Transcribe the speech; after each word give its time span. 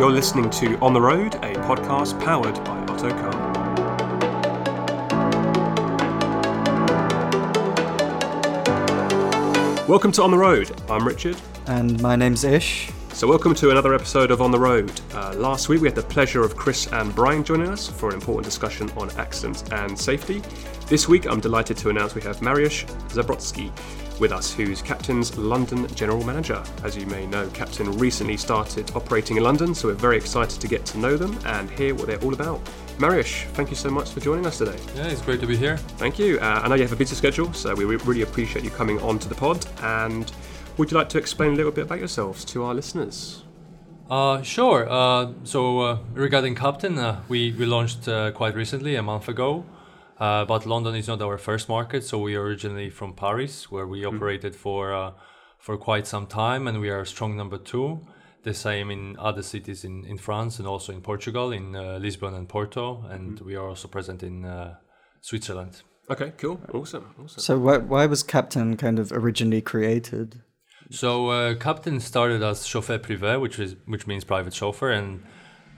You're 0.00 0.10
listening 0.10 0.48
to 0.52 0.78
On 0.78 0.94
the 0.94 1.00
Road, 1.02 1.34
a 1.34 1.52
podcast 1.66 2.18
powered 2.24 2.54
by 2.64 2.78
Otto 2.88 3.10
Autocar. 3.10 3.36
Welcome 9.86 10.10
to 10.12 10.22
On 10.22 10.30
the 10.30 10.38
Road. 10.38 10.74
I'm 10.88 11.06
Richard. 11.06 11.36
And 11.66 12.00
my 12.00 12.16
name's 12.16 12.44
Ish. 12.44 12.90
So, 13.12 13.28
welcome 13.28 13.54
to 13.56 13.72
another 13.72 13.92
episode 13.92 14.30
of 14.30 14.40
On 14.40 14.50
the 14.50 14.58
Road. 14.58 14.90
Uh, 15.12 15.34
last 15.36 15.68
week 15.68 15.82
we 15.82 15.88
had 15.88 15.96
the 15.96 16.02
pleasure 16.02 16.42
of 16.42 16.56
Chris 16.56 16.86
and 16.86 17.14
Brian 17.14 17.44
joining 17.44 17.68
us 17.68 17.86
for 17.86 18.08
an 18.08 18.14
important 18.14 18.46
discussion 18.46 18.90
on 18.96 19.10
accidents 19.18 19.64
and 19.70 19.98
safety. 19.98 20.42
This 20.86 21.08
week 21.08 21.26
I'm 21.26 21.40
delighted 21.40 21.76
to 21.76 21.90
announce 21.90 22.14
we 22.14 22.22
have 22.22 22.38
Mariusz 22.38 22.86
Zabrocki 23.10 23.70
with 24.20 24.30
us, 24.32 24.52
who's 24.52 24.82
Kapten's 24.82 25.36
London 25.38 25.92
General 25.94 26.22
Manager. 26.22 26.62
As 26.84 26.96
you 26.96 27.06
may 27.06 27.26
know, 27.26 27.48
Kapten 27.48 27.98
recently 27.98 28.36
started 28.36 28.92
operating 28.94 29.38
in 29.38 29.42
London, 29.42 29.74
so 29.74 29.88
we're 29.88 29.94
very 29.94 30.16
excited 30.18 30.60
to 30.60 30.68
get 30.68 30.84
to 30.86 30.98
know 30.98 31.16
them 31.16 31.36
and 31.46 31.70
hear 31.70 31.94
what 31.94 32.06
they're 32.06 32.20
all 32.20 32.34
about. 32.34 32.60
Mariusz, 32.98 33.46
thank 33.54 33.70
you 33.70 33.76
so 33.76 33.90
much 33.90 34.10
for 34.10 34.20
joining 34.20 34.46
us 34.46 34.58
today. 34.58 34.78
Yeah, 34.94 35.08
it's 35.08 35.22
great 35.22 35.40
to 35.40 35.46
be 35.46 35.56
here. 35.56 35.78
Thank 35.98 36.18
you. 36.18 36.38
Uh, 36.38 36.60
I 36.62 36.68
know 36.68 36.74
you 36.74 36.82
have 36.82 36.92
a 36.92 36.96
busy 36.96 37.16
schedule, 37.16 37.52
so 37.54 37.74
we 37.74 37.84
really 37.84 38.22
appreciate 38.22 38.64
you 38.64 38.70
coming 38.70 39.00
on 39.00 39.18
to 39.18 39.28
the 39.28 39.34
pod 39.34 39.66
and 39.82 40.30
would 40.76 40.90
you 40.90 40.96
like 40.96 41.08
to 41.10 41.18
explain 41.18 41.52
a 41.52 41.56
little 41.56 41.72
bit 41.72 41.84
about 41.84 41.98
yourselves 41.98 42.44
to 42.46 42.64
our 42.64 42.74
listeners? 42.74 43.42
Uh, 44.10 44.42
sure. 44.42 44.88
Uh, 44.90 45.32
so 45.44 45.80
uh, 45.80 45.98
regarding 46.14 46.54
Kapten, 46.54 46.98
uh, 46.98 47.20
we 47.28 47.52
we 47.52 47.64
launched 47.64 48.08
uh, 48.08 48.32
quite 48.32 48.54
recently, 48.54 48.96
a 48.96 49.02
month 49.02 49.28
ago. 49.28 49.64
Uh, 50.20 50.44
but 50.44 50.66
London 50.66 50.94
is 50.94 51.08
not 51.08 51.22
our 51.22 51.38
first 51.38 51.68
market, 51.68 52.04
so 52.04 52.18
we 52.18 52.36
are 52.36 52.42
originally 52.42 52.90
from 52.90 53.14
Paris, 53.14 53.70
where 53.70 53.86
we 53.86 54.02
mm. 54.02 54.14
operated 54.14 54.54
for 54.54 55.14
for 55.58 55.76
quite 55.76 56.06
some 56.06 56.26
time, 56.26 56.68
and 56.68 56.80
we 56.80 56.90
are 56.90 57.04
strong 57.04 57.36
number 57.36 57.58
two. 57.58 58.00
The 58.42 58.54
same 58.54 58.90
in 58.90 59.16
other 59.18 59.42
cities 59.42 59.84
in, 59.84 60.06
in 60.06 60.16
France 60.16 60.58
and 60.58 60.66
also 60.68 60.92
in 60.92 61.00
Portugal, 61.02 61.52
in 61.52 61.72
Lisbon 62.02 62.34
and 62.34 62.48
Porto, 62.48 63.04
and 63.10 63.38
mm. 63.38 63.44
we 63.46 63.56
are 63.56 63.68
also 63.68 63.88
present 63.88 64.22
in 64.22 64.46
Switzerland. 65.20 65.82
Okay, 66.10 66.32
cool, 66.38 66.60
awesome, 66.74 67.14
awesome. 67.22 67.40
So 67.40 67.58
why, 67.58 67.76
why 67.78 68.06
was 68.06 68.24
Kapten 68.24 68.76
kind 68.76 68.98
of 68.98 69.12
originally 69.12 69.60
created? 69.60 70.42
So 70.90 71.28
uh, 71.28 71.54
Kapten 71.54 72.00
started 72.00 72.42
as 72.42 72.66
chauffeur 72.66 72.98
privé, 72.98 73.40
which 73.40 73.60
is 73.60 73.76
which 73.86 74.08
means 74.08 74.24
private 74.24 74.52
chauffeur, 74.52 74.90
and 74.90 75.22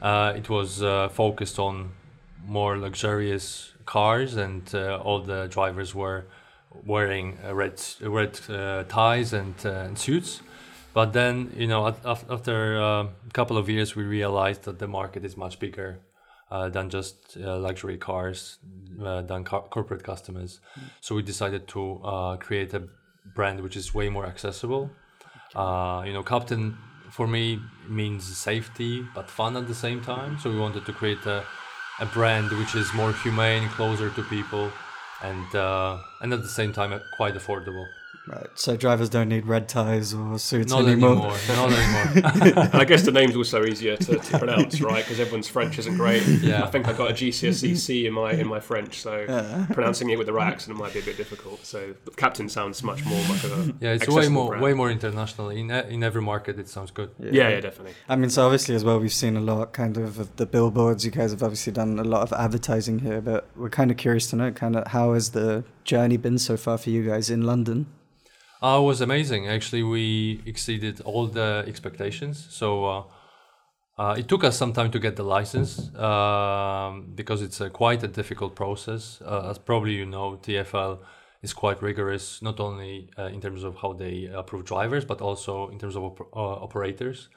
uh, 0.00 0.32
it 0.34 0.48
was 0.48 0.82
uh, 0.82 1.10
focused 1.10 1.58
on 1.58 1.90
more 2.46 2.76
luxurious 2.78 3.72
cars, 3.86 4.36
and 4.36 4.62
uh, 4.74 4.98
all 4.98 5.20
the 5.20 5.48
drivers 5.48 5.94
were 5.94 6.24
wearing 6.84 7.38
red 7.52 7.82
red 8.00 8.40
uh, 8.48 8.84
ties 8.84 9.32
and, 9.32 9.54
uh, 9.64 9.86
and, 9.86 9.98
suits. 9.98 10.40
But 10.94 11.12
then, 11.12 11.52
you 11.56 11.66
know, 11.66 11.86
after 12.04 12.76
a 12.76 13.08
couple 13.32 13.56
of 13.56 13.68
years, 13.68 13.96
we 13.96 14.04
realized 14.04 14.64
that 14.64 14.78
the 14.78 14.86
market 14.88 15.24
is 15.24 15.36
much 15.36 15.58
bigger 15.58 16.00
than 16.50 16.90
just 16.90 17.36
luxury 17.36 17.96
cars, 17.96 18.58
than 18.98 19.42
car- 19.44 19.64
corporate 19.70 20.02
customers. 20.02 20.60
Mm. 20.78 20.82
So 21.00 21.14
we 21.14 21.22
decided 21.22 21.66
to 21.68 22.36
create 22.40 22.74
a 22.74 22.82
brand 23.34 23.60
which 23.60 23.74
is 23.74 23.94
way 23.94 24.10
more 24.10 24.26
accessible 24.26 24.90
uh, 25.54 26.02
you 26.06 26.12
know, 26.12 26.22
captain 26.22 26.76
for 27.10 27.26
me 27.26 27.60
means 27.88 28.24
safety 28.36 29.06
but 29.14 29.30
fun 29.30 29.56
at 29.56 29.68
the 29.68 29.74
same 29.74 30.00
time. 30.00 30.38
So 30.38 30.50
we 30.50 30.58
wanted 30.58 30.86
to 30.86 30.92
create 30.92 31.24
a, 31.26 31.44
a 32.00 32.06
brand 32.06 32.50
which 32.52 32.74
is 32.74 32.92
more 32.94 33.12
humane, 33.12 33.68
closer 33.70 34.10
to 34.10 34.22
people, 34.24 34.72
and 35.22 35.54
uh, 35.54 35.98
and 36.20 36.32
at 36.32 36.42
the 36.42 36.48
same 36.48 36.72
time 36.72 36.98
quite 37.12 37.34
affordable. 37.34 37.86
Right. 38.32 38.46
So 38.54 38.76
drivers 38.76 39.10
don't 39.10 39.28
need 39.28 39.46
red 39.46 39.68
ties 39.68 40.14
or 40.14 40.38
suits 40.38 40.72
Not 40.72 40.86
anymore. 40.86 41.10
anymore. 41.10 41.36
Not 41.48 41.72
anymore. 41.72 42.64
and 42.72 42.74
I 42.82 42.84
guess 42.84 43.02
the 43.02 43.12
name's 43.12 43.36
also 43.36 43.64
easier 43.64 43.96
to, 43.96 44.18
to 44.18 44.38
pronounce, 44.38 44.80
right? 44.80 45.04
Because 45.04 45.20
everyone's 45.20 45.48
French 45.48 45.78
isn't 45.78 45.96
great. 45.96 46.22
Yeah. 46.42 46.64
I 46.64 46.68
think 46.68 46.88
I 46.88 46.94
got 46.94 47.10
a 47.10 47.14
GCSE 47.14 47.76
C 47.76 48.06
in 48.06 48.14
my 48.14 48.32
in 48.32 48.48
my 48.48 48.58
French, 48.58 49.00
so 49.00 49.26
yeah. 49.28 49.66
pronouncing 49.72 50.10
it 50.10 50.16
with 50.16 50.26
the 50.26 50.32
right 50.32 50.50
accent 50.50 50.78
might 50.78 50.94
be 50.94 51.00
a 51.00 51.02
bit 51.02 51.16
difficult. 51.16 51.64
So 51.64 51.94
Kapten 52.12 52.50
sounds 52.50 52.82
much 52.82 53.04
more 53.04 53.20
like 53.28 53.44
a 53.44 53.74
yeah. 53.80 53.92
It's 53.92 54.08
way 54.08 54.28
more 54.28 54.48
brand. 54.48 54.62
way 54.62 54.72
more 54.72 54.90
international. 54.90 55.50
In 55.50 55.70
in 55.70 56.02
every 56.02 56.22
market, 56.22 56.58
it 56.58 56.68
sounds 56.68 56.90
good. 56.90 57.10
Yeah. 57.18 57.30
yeah, 57.32 57.48
yeah, 57.50 57.60
definitely. 57.60 57.94
I 58.08 58.16
mean, 58.16 58.30
so 58.30 58.44
obviously 58.44 58.74
as 58.74 58.84
well, 58.84 58.98
we've 58.98 59.12
seen 59.12 59.36
a 59.36 59.40
lot 59.40 59.72
kind 59.72 59.96
of 59.98 60.18
of 60.18 60.36
the 60.36 60.46
billboards. 60.46 61.04
You 61.04 61.10
guys 61.10 61.32
have 61.32 61.42
obviously 61.42 61.72
done 61.72 61.98
a 61.98 62.04
lot 62.04 62.22
of 62.22 62.32
advertising 62.32 63.00
here, 63.00 63.20
but 63.20 63.48
we're 63.56 63.70
kind 63.70 63.90
of 63.90 63.96
curious 63.96 64.28
to 64.30 64.36
know 64.36 64.50
kind 64.52 64.76
of 64.76 64.88
how 64.88 65.12
has 65.12 65.30
the 65.30 65.64
journey 65.84 66.16
been 66.16 66.38
so 66.38 66.56
far 66.56 66.78
for 66.78 66.90
you 66.90 67.06
guys 67.06 67.28
in 67.28 67.42
London? 67.42 67.86
Uh, 68.62 68.78
it 68.78 68.84
was 68.84 69.00
amazing. 69.00 69.48
Actually, 69.48 69.82
we 69.82 70.40
exceeded 70.46 71.00
all 71.00 71.26
the 71.26 71.64
expectations. 71.66 72.46
So 72.48 72.84
uh, 72.84 73.02
uh, 73.98 74.14
it 74.16 74.28
took 74.28 74.44
us 74.44 74.56
some 74.56 74.72
time 74.72 74.92
to 74.92 75.00
get 75.00 75.16
the 75.16 75.24
license 75.24 75.92
um, 75.96 77.12
because 77.14 77.42
it's 77.42 77.60
a 77.60 77.70
quite 77.70 78.04
a 78.04 78.08
difficult 78.08 78.54
process. 78.54 79.20
Uh, 79.20 79.50
as 79.50 79.58
probably 79.58 79.94
you 79.94 80.06
know, 80.06 80.38
TFL 80.40 81.00
is 81.42 81.52
quite 81.52 81.82
rigorous, 81.82 82.40
not 82.40 82.60
only 82.60 83.10
uh, 83.18 83.24
in 83.24 83.40
terms 83.40 83.64
of 83.64 83.74
how 83.76 83.94
they 83.94 84.30
approve 84.32 84.64
drivers, 84.64 85.04
but 85.04 85.20
also 85.20 85.68
in 85.70 85.78
terms 85.80 85.96
of 85.96 86.04
op- 86.04 86.28
uh, 86.32 86.64
operators. 86.66 87.28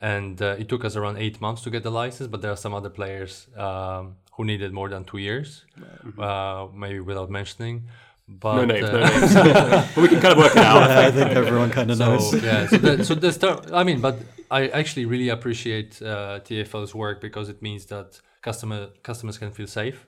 And 0.00 0.38
it 0.40 0.68
took 0.68 0.84
us 0.84 0.96
around 0.96 1.18
eight 1.18 1.40
months 1.40 1.62
to 1.62 1.70
get 1.70 1.82
the 1.82 1.90
license, 1.90 2.26
but 2.26 2.42
there 2.42 2.50
are 2.50 2.56
some 2.56 2.74
other 2.74 2.90
players 2.90 3.46
um, 3.56 4.16
who 4.32 4.44
needed 4.44 4.72
more 4.72 4.90
than 4.90 5.04
two 5.04 5.18
years, 5.18 5.64
mm-hmm. 5.78 6.78
maybe 6.78 7.00
without 7.00 7.30
mentioning. 7.30 7.88
But, 8.26 8.56
no 8.56 8.64
names, 8.64 8.84
uh, 8.84 8.92
no 8.92 9.00
names. 9.00 9.34
but 9.94 10.02
we 10.02 10.08
can 10.08 10.20
kind 10.20 10.32
of 10.32 10.38
work 10.38 10.56
it 10.56 10.62
out. 10.62 10.88
Yeah, 10.88 11.08
I 11.08 11.10
think 11.10 11.30
everyone 11.32 11.70
kind 11.70 11.90
of 11.90 11.98
so, 11.98 12.06
knows. 12.06 12.42
Yeah, 12.42 12.66
so 12.66 12.76
the, 12.78 13.04
so 13.04 13.14
the 13.14 13.32
start. 13.38 13.70
I 13.72 13.84
mean, 13.84 14.00
but 14.00 14.16
I 14.50 14.68
actually 14.68 15.04
really 15.04 15.28
appreciate 15.28 16.00
uh, 16.00 16.40
TFL's 16.40 16.94
work 16.94 17.20
because 17.20 17.48
it 17.48 17.60
means 17.60 17.86
that 17.86 18.20
customer 18.40 18.88
customers 19.02 19.36
can 19.36 19.50
feel 19.50 19.66
safe 19.66 20.06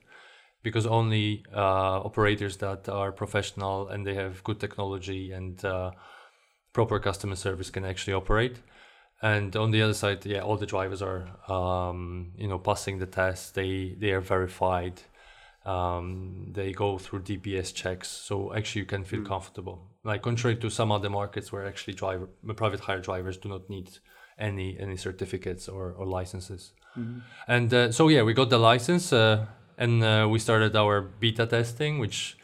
because 0.63 0.85
only 0.85 1.45
uh, 1.55 2.01
operators 2.09 2.57
that 2.57 2.89
are 2.89 3.11
professional 3.11 3.87
and 3.89 4.05
they 4.05 4.15
have 4.15 4.43
good 4.43 4.59
technology 4.59 5.31
and 5.31 5.63
uh, 5.63 5.91
proper 6.73 6.99
customer 6.99 7.35
service 7.35 7.69
can 7.69 7.85
actually 7.85 8.13
operate. 8.13 8.57
And 9.21 9.55
on 9.55 9.71
the 9.71 9.81
other 9.81 9.93
side, 9.93 10.25
yeah, 10.25 10.41
all 10.41 10.57
the 10.57 10.65
drivers 10.65 11.01
are, 11.01 11.27
um, 11.51 12.31
you 12.35 12.47
know, 12.47 12.59
passing 12.59 12.99
the 12.99 13.07
test. 13.07 13.55
They 13.55 13.95
they 14.01 14.11
are 14.11 14.21
verified 14.21 15.01
um, 15.67 16.47
they 16.53 16.71
go 16.71 16.97
through 16.97 17.21
DBS 17.21 17.73
checks, 17.73 18.07
so 18.07 18.53
actually 18.55 18.81
you 18.81 18.85
can 18.85 19.03
feel 19.03 19.19
mm. 19.19 19.27
comfortable. 19.27 19.81
Like 20.03 20.21
contrary 20.21 20.55
to 20.55 20.69
some 20.69 20.91
other 20.93 21.09
markets 21.09 21.51
where 21.51 21.65
actually 21.67 21.93
driver 21.93 22.29
private 22.55 22.79
hire 22.79 23.01
drivers 23.01 23.37
do 23.37 23.49
not 23.49 23.69
need 23.69 23.89
any 24.39 24.79
any 24.79 24.95
certificates 24.95 25.67
or, 25.67 25.91
or 25.91 26.05
licenses. 26.05 26.71
Mm. 26.97 27.21
And 27.47 27.73
uh, 27.73 27.91
so 27.91 28.07
yeah, 28.07 28.23
we 28.23 28.33
got 28.33 28.49
the 28.49 28.57
license 28.57 29.11
uh, 29.11 29.45
and 29.77 30.03
uh, 30.03 30.27
we 30.31 30.39
started 30.39 30.73
our 30.75 31.01
beta 31.01 31.45
testing, 31.45 31.99
which 31.99 32.37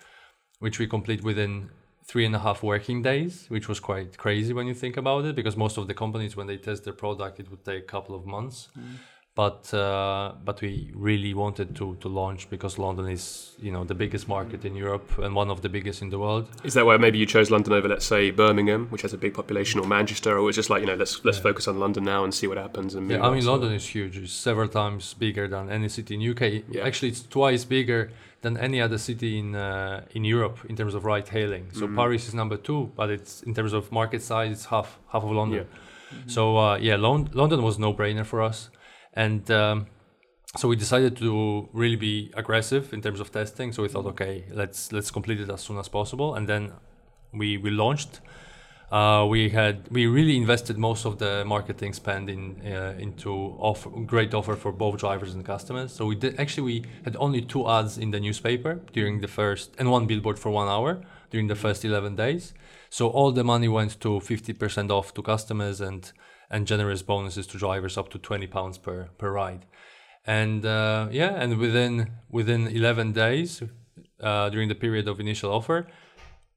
which 0.60 0.78
we 0.78 0.86
complete 0.86 1.24
within 1.24 1.70
three 2.06 2.26
and 2.26 2.36
a 2.36 2.40
half 2.40 2.62
working 2.62 3.02
days, 3.02 3.46
which 3.48 3.70
was 3.70 3.80
quite 3.80 4.18
crazy 4.18 4.52
when 4.52 4.68
you 4.68 4.74
think 4.74 4.98
about 4.98 5.24
it, 5.24 5.34
because 5.34 5.56
most 5.56 5.78
of 5.78 5.88
the 5.88 5.94
companies 5.94 6.36
when 6.36 6.48
they 6.48 6.58
test 6.58 6.84
their 6.84 6.94
product, 6.94 7.40
it 7.40 7.50
would 7.50 7.64
take 7.64 7.84
a 7.84 7.88
couple 7.88 8.14
of 8.16 8.26
months. 8.26 8.68
Mm 8.78 8.98
but 9.36 9.74
uh, 9.74 10.34
but 10.46 10.62
we 10.62 10.92
really 10.94 11.34
wanted 11.34 11.76
to 11.76 11.96
to 12.02 12.08
launch 12.08 12.50
because 12.52 12.78
London 12.78 13.08
is 13.10 13.56
you 13.60 13.72
know 13.72 13.84
the 13.84 13.96
biggest 13.96 14.28
market 14.28 14.64
in 14.64 14.76
Europe 14.76 15.18
and 15.18 15.36
one 15.36 15.50
of 15.50 15.62
the 15.64 15.70
biggest 15.70 16.04
in 16.04 16.10
the 16.12 16.20
world. 16.20 16.48
Is 16.64 16.76
that 16.76 16.86
why 16.86 16.98
maybe 16.98 17.18
you 17.18 17.26
chose 17.26 17.50
London 17.50 17.74
over 17.74 17.88
let's 17.88 18.06
say 18.06 18.30
Birmingham, 18.30 18.88
which 18.90 19.02
has 19.02 19.14
a 19.14 19.18
big 19.18 19.34
population, 19.34 19.80
or 19.80 19.88
Manchester, 19.88 20.38
or 20.38 20.44
was 20.44 20.56
just 20.56 20.70
like 20.70 20.82
you 20.82 20.88
know 20.88 20.96
let's 20.96 21.26
let's 21.26 21.38
yeah. 21.38 21.44
focus 21.44 21.68
on 21.68 21.80
London 21.80 22.04
now 22.04 22.24
and 22.24 22.34
see 22.34 22.46
what 22.46 22.58
happens? 22.58 22.94
And 22.94 23.10
yeah, 23.10 23.26
I 23.26 23.34
mean 23.34 23.46
London 23.46 23.74
is 23.74 23.88
huge. 23.88 24.18
It's 24.18 24.34
several 24.34 24.68
times 24.68 25.16
bigger 25.16 25.48
than 25.48 25.72
any 25.72 25.90
city 25.90 26.14
in 26.14 26.22
UK. 26.32 26.64
Yeah. 26.70 26.86
Actually, 26.86 27.10
it's 27.10 27.24
twice 27.24 27.66
bigger 27.66 28.12
than 28.42 28.56
any 28.58 28.80
other 28.82 29.00
city 29.00 29.40
in 29.40 29.56
uh, 29.56 30.06
in 30.12 30.26
Europe 30.26 30.60
in 30.70 30.76
terms 30.76 30.94
of 30.94 31.06
ride 31.06 31.28
hailing. 31.30 31.72
So 31.74 31.88
mm-hmm. 31.88 31.96
Paris 31.96 32.28
is 32.28 32.36
number 32.36 32.58
two, 32.58 32.92
but 32.96 33.10
it's 33.10 33.42
in 33.42 33.56
terms 33.56 33.74
of 33.74 33.92
market 33.92 34.22
size, 34.22 34.52
it's 34.52 34.66
half 34.66 35.00
half 35.12 35.24
of 35.24 35.32
London. 35.32 35.58
Yeah. 35.58 35.64
Mm-hmm. 35.64 36.30
So 36.30 36.58
uh, 36.58 36.78
yeah, 36.78 36.98
Lon- 36.98 37.32
London 37.34 37.64
was 37.64 37.80
no 37.80 37.96
brainer 37.96 38.28
for 38.28 38.40
us 38.40 38.70
and 39.16 39.50
um, 39.52 39.88
so 40.56 40.68
we 40.68 40.76
decided 40.76 41.18
to 41.18 41.68
really 41.74 41.96
be 41.96 42.32
aggressive 42.36 42.94
in 42.94 43.02
terms 43.02 43.20
of 43.20 43.32
testing. 43.32 43.72
So 43.72 43.82
we 43.84 43.90
thought, 43.90 44.06
okay, 44.06 44.46
let's 44.52 44.92
let's 44.92 45.12
complete 45.12 45.40
it 45.40 45.50
as 45.50 45.62
soon 45.62 45.78
as 45.78 45.88
possible, 45.88 46.36
and 46.36 46.48
then 46.48 46.72
we 47.34 47.58
we 47.58 47.70
launched. 47.72 48.22
Uh, 48.92 49.26
we 49.26 49.50
had 49.50 49.88
we 49.90 50.06
really 50.06 50.38
invested 50.38 50.78
most 50.78 51.06
of 51.06 51.18
the 51.18 51.44
marketing 51.46 51.94
spend 51.94 52.30
in 52.30 52.62
uh, 52.64 52.94
into 53.00 53.32
offer, 53.58 53.90
great 53.90 54.36
offer 54.36 54.56
for 54.56 54.72
both 54.72 55.00
drivers 55.00 55.34
and 55.34 55.44
customers. 55.44 55.92
So 55.92 56.06
we 56.06 56.16
did 56.16 56.40
actually 56.40 56.64
we 56.64 56.86
had 57.04 57.16
only 57.18 57.42
two 57.42 57.68
ads 57.68 57.98
in 57.98 58.12
the 58.12 58.20
newspaper 58.20 58.82
during 58.92 59.22
the 59.22 59.28
first 59.28 59.72
and 59.80 59.90
one 59.90 60.06
billboard 60.06 60.38
for 60.38 60.52
one 60.52 60.68
hour 60.68 61.02
during 61.32 61.48
the 61.48 61.56
first 61.56 61.84
11 61.84 62.16
days. 62.16 62.54
So 62.92 63.10
all 63.10 63.32
the 63.32 63.44
money 63.44 63.68
went 63.68 64.00
to 64.02 64.20
50% 64.20 64.92
off 64.92 65.16
to 65.16 65.24
customers 65.24 65.82
and 65.82 66.12
and 66.54 66.68
generous 66.68 67.02
bonuses 67.04 67.46
to 67.48 67.58
drivers 67.58 67.98
up 67.98 68.08
to 68.10 68.18
20 68.20 68.48
pounds 68.48 68.78
per 68.86 68.98
per 69.20 69.30
ride 69.42 69.64
and 70.42 70.66
uh, 70.66 71.08
yeah 71.12 71.32
and 71.44 71.58
within 71.58 71.96
within 72.30 72.62
11 72.68 73.12
days 73.14 73.62
uh, 74.28 74.50
during 74.54 74.70
the 74.70 74.76
period 74.86 75.08
of 75.08 75.20
initial 75.20 75.52
offer 75.52 75.86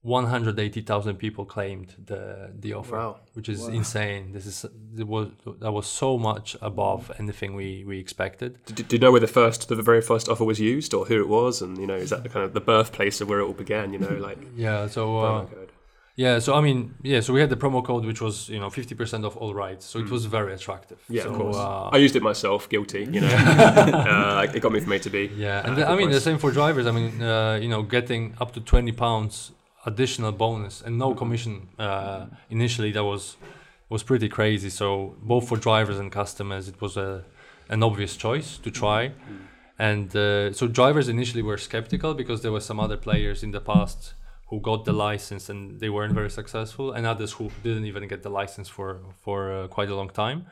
180,000 0.02 1.16
people 1.16 1.44
claimed 1.44 1.94
the 2.06 2.50
the 2.62 2.72
offer, 2.74 2.96
Wow. 2.96 3.16
which 3.34 3.48
is 3.48 3.66
insane. 3.66 4.32
This 4.32 4.46
is 4.46 4.64
it 4.96 5.06
was 5.06 5.28
that 5.60 5.72
was 5.72 5.86
so 5.86 6.16
much 6.18 6.56
above 6.62 7.10
anything 7.18 7.56
we 7.56 7.84
we 7.84 7.98
expected. 7.98 8.50
Do, 8.66 8.82
do 8.88 8.96
you 8.96 9.00
know 9.00 9.10
where 9.10 9.20
the 9.28 9.34
first, 9.40 9.68
the 9.68 9.82
very 9.92 10.00
first 10.02 10.28
offer 10.28 10.44
was 10.44 10.60
used, 10.60 10.94
or 10.94 11.06
who 11.06 11.18
it 11.20 11.28
was, 11.28 11.60
and 11.62 11.76
you 11.78 11.86
know, 11.90 11.96
is 12.04 12.10
that 12.10 12.22
the 12.22 12.28
kind 12.28 12.44
of 12.44 12.52
the 12.54 12.60
birthplace 12.60 13.20
of 13.20 13.28
where 13.28 13.40
it 13.40 13.46
all 13.48 13.52
began? 13.64 13.92
You 13.92 13.98
know, 13.98 14.14
like 14.28 14.38
Yeah, 14.56 14.86
so 14.86 15.02
uh, 15.18 15.22
promo 15.24 15.50
code. 15.54 15.72
Yeah, 16.16 16.38
so 16.38 16.54
I 16.54 16.62
mean, 16.62 16.94
yeah, 17.02 17.20
so 17.20 17.32
we 17.34 17.40
had 17.40 17.50
the 17.50 17.56
promo 17.56 17.84
code 17.84 18.06
which 18.06 18.22
was 18.22 18.48
you 18.48 18.58
know 18.58 18.68
50% 18.68 19.26
off 19.26 19.36
all 19.36 19.52
rides, 19.54 19.84
so 19.84 19.98
it 19.98 20.10
was 20.10 20.24
very 20.24 20.54
attractive. 20.54 20.98
Yeah, 21.10 21.24
so, 21.24 21.30
of 21.30 21.36
course. 21.36 21.56
Uh, 21.56 21.88
I 21.92 21.98
used 21.98 22.16
it 22.16 22.22
myself, 22.22 22.68
guilty. 22.68 23.00
You 23.00 23.20
know, 23.20 23.28
uh, 23.28 24.46
it 24.54 24.60
got 24.60 24.72
me 24.72 24.80
from 24.80 24.92
A 24.92 24.98
to 25.00 25.10
B. 25.10 25.30
Yeah, 25.36 25.60
and 25.64 25.72
Uh, 25.72 25.74
the, 25.76 25.88
I 25.90 25.94
mean 25.96 26.10
the 26.10 26.20
same 26.20 26.38
for 26.38 26.50
drivers. 26.50 26.86
I 26.86 26.92
mean, 26.92 27.22
uh, 27.22 27.58
you 27.62 27.68
know, 27.68 27.82
getting 27.82 28.34
up 28.40 28.52
to 28.54 28.60
twenty 28.60 28.92
pounds 28.92 29.52
additional 29.84 30.32
bonus 30.32 30.82
and 30.82 30.98
no 30.98 31.14
commission 31.14 31.68
uh, 31.78 32.26
initially 32.50 32.90
that 32.92 33.04
was 33.04 33.36
was 33.88 34.02
pretty 34.02 34.28
crazy. 34.28 34.70
So 34.70 35.14
both 35.22 35.48
for 35.48 35.56
drivers 35.58 35.98
and 35.98 36.10
customers, 36.10 36.66
it 36.66 36.80
was 36.80 36.96
a 36.96 37.24
an 37.68 37.82
obvious 37.82 38.16
choice 38.16 38.58
to 38.58 38.70
try. 38.70 39.12
And 39.78 40.16
uh, 40.16 40.52
so 40.52 40.66
drivers 40.66 41.08
initially 41.08 41.42
were 41.42 41.58
skeptical 41.58 42.14
because 42.14 42.40
there 42.40 42.52
were 42.52 42.60
some 42.70 42.80
other 42.80 42.96
players 42.96 43.42
in 43.42 43.50
the 43.50 43.60
past 43.60 44.14
who 44.50 44.60
got 44.60 44.84
the 44.84 44.92
license 44.92 45.48
and 45.52 45.80
they 45.80 45.88
weren't 45.90 46.14
very 46.14 46.30
successful, 46.30 46.92
and 46.92 47.04
others 47.06 47.32
who 47.32 47.50
didn't 47.64 47.84
even 47.84 48.06
get 48.08 48.22
the 48.22 48.30
license 48.40 48.68
for 48.68 49.00
for 49.24 49.38
uh, 49.52 49.68
quite 49.68 49.88
a 49.90 49.94
long 49.96 50.10
time. 50.10 50.46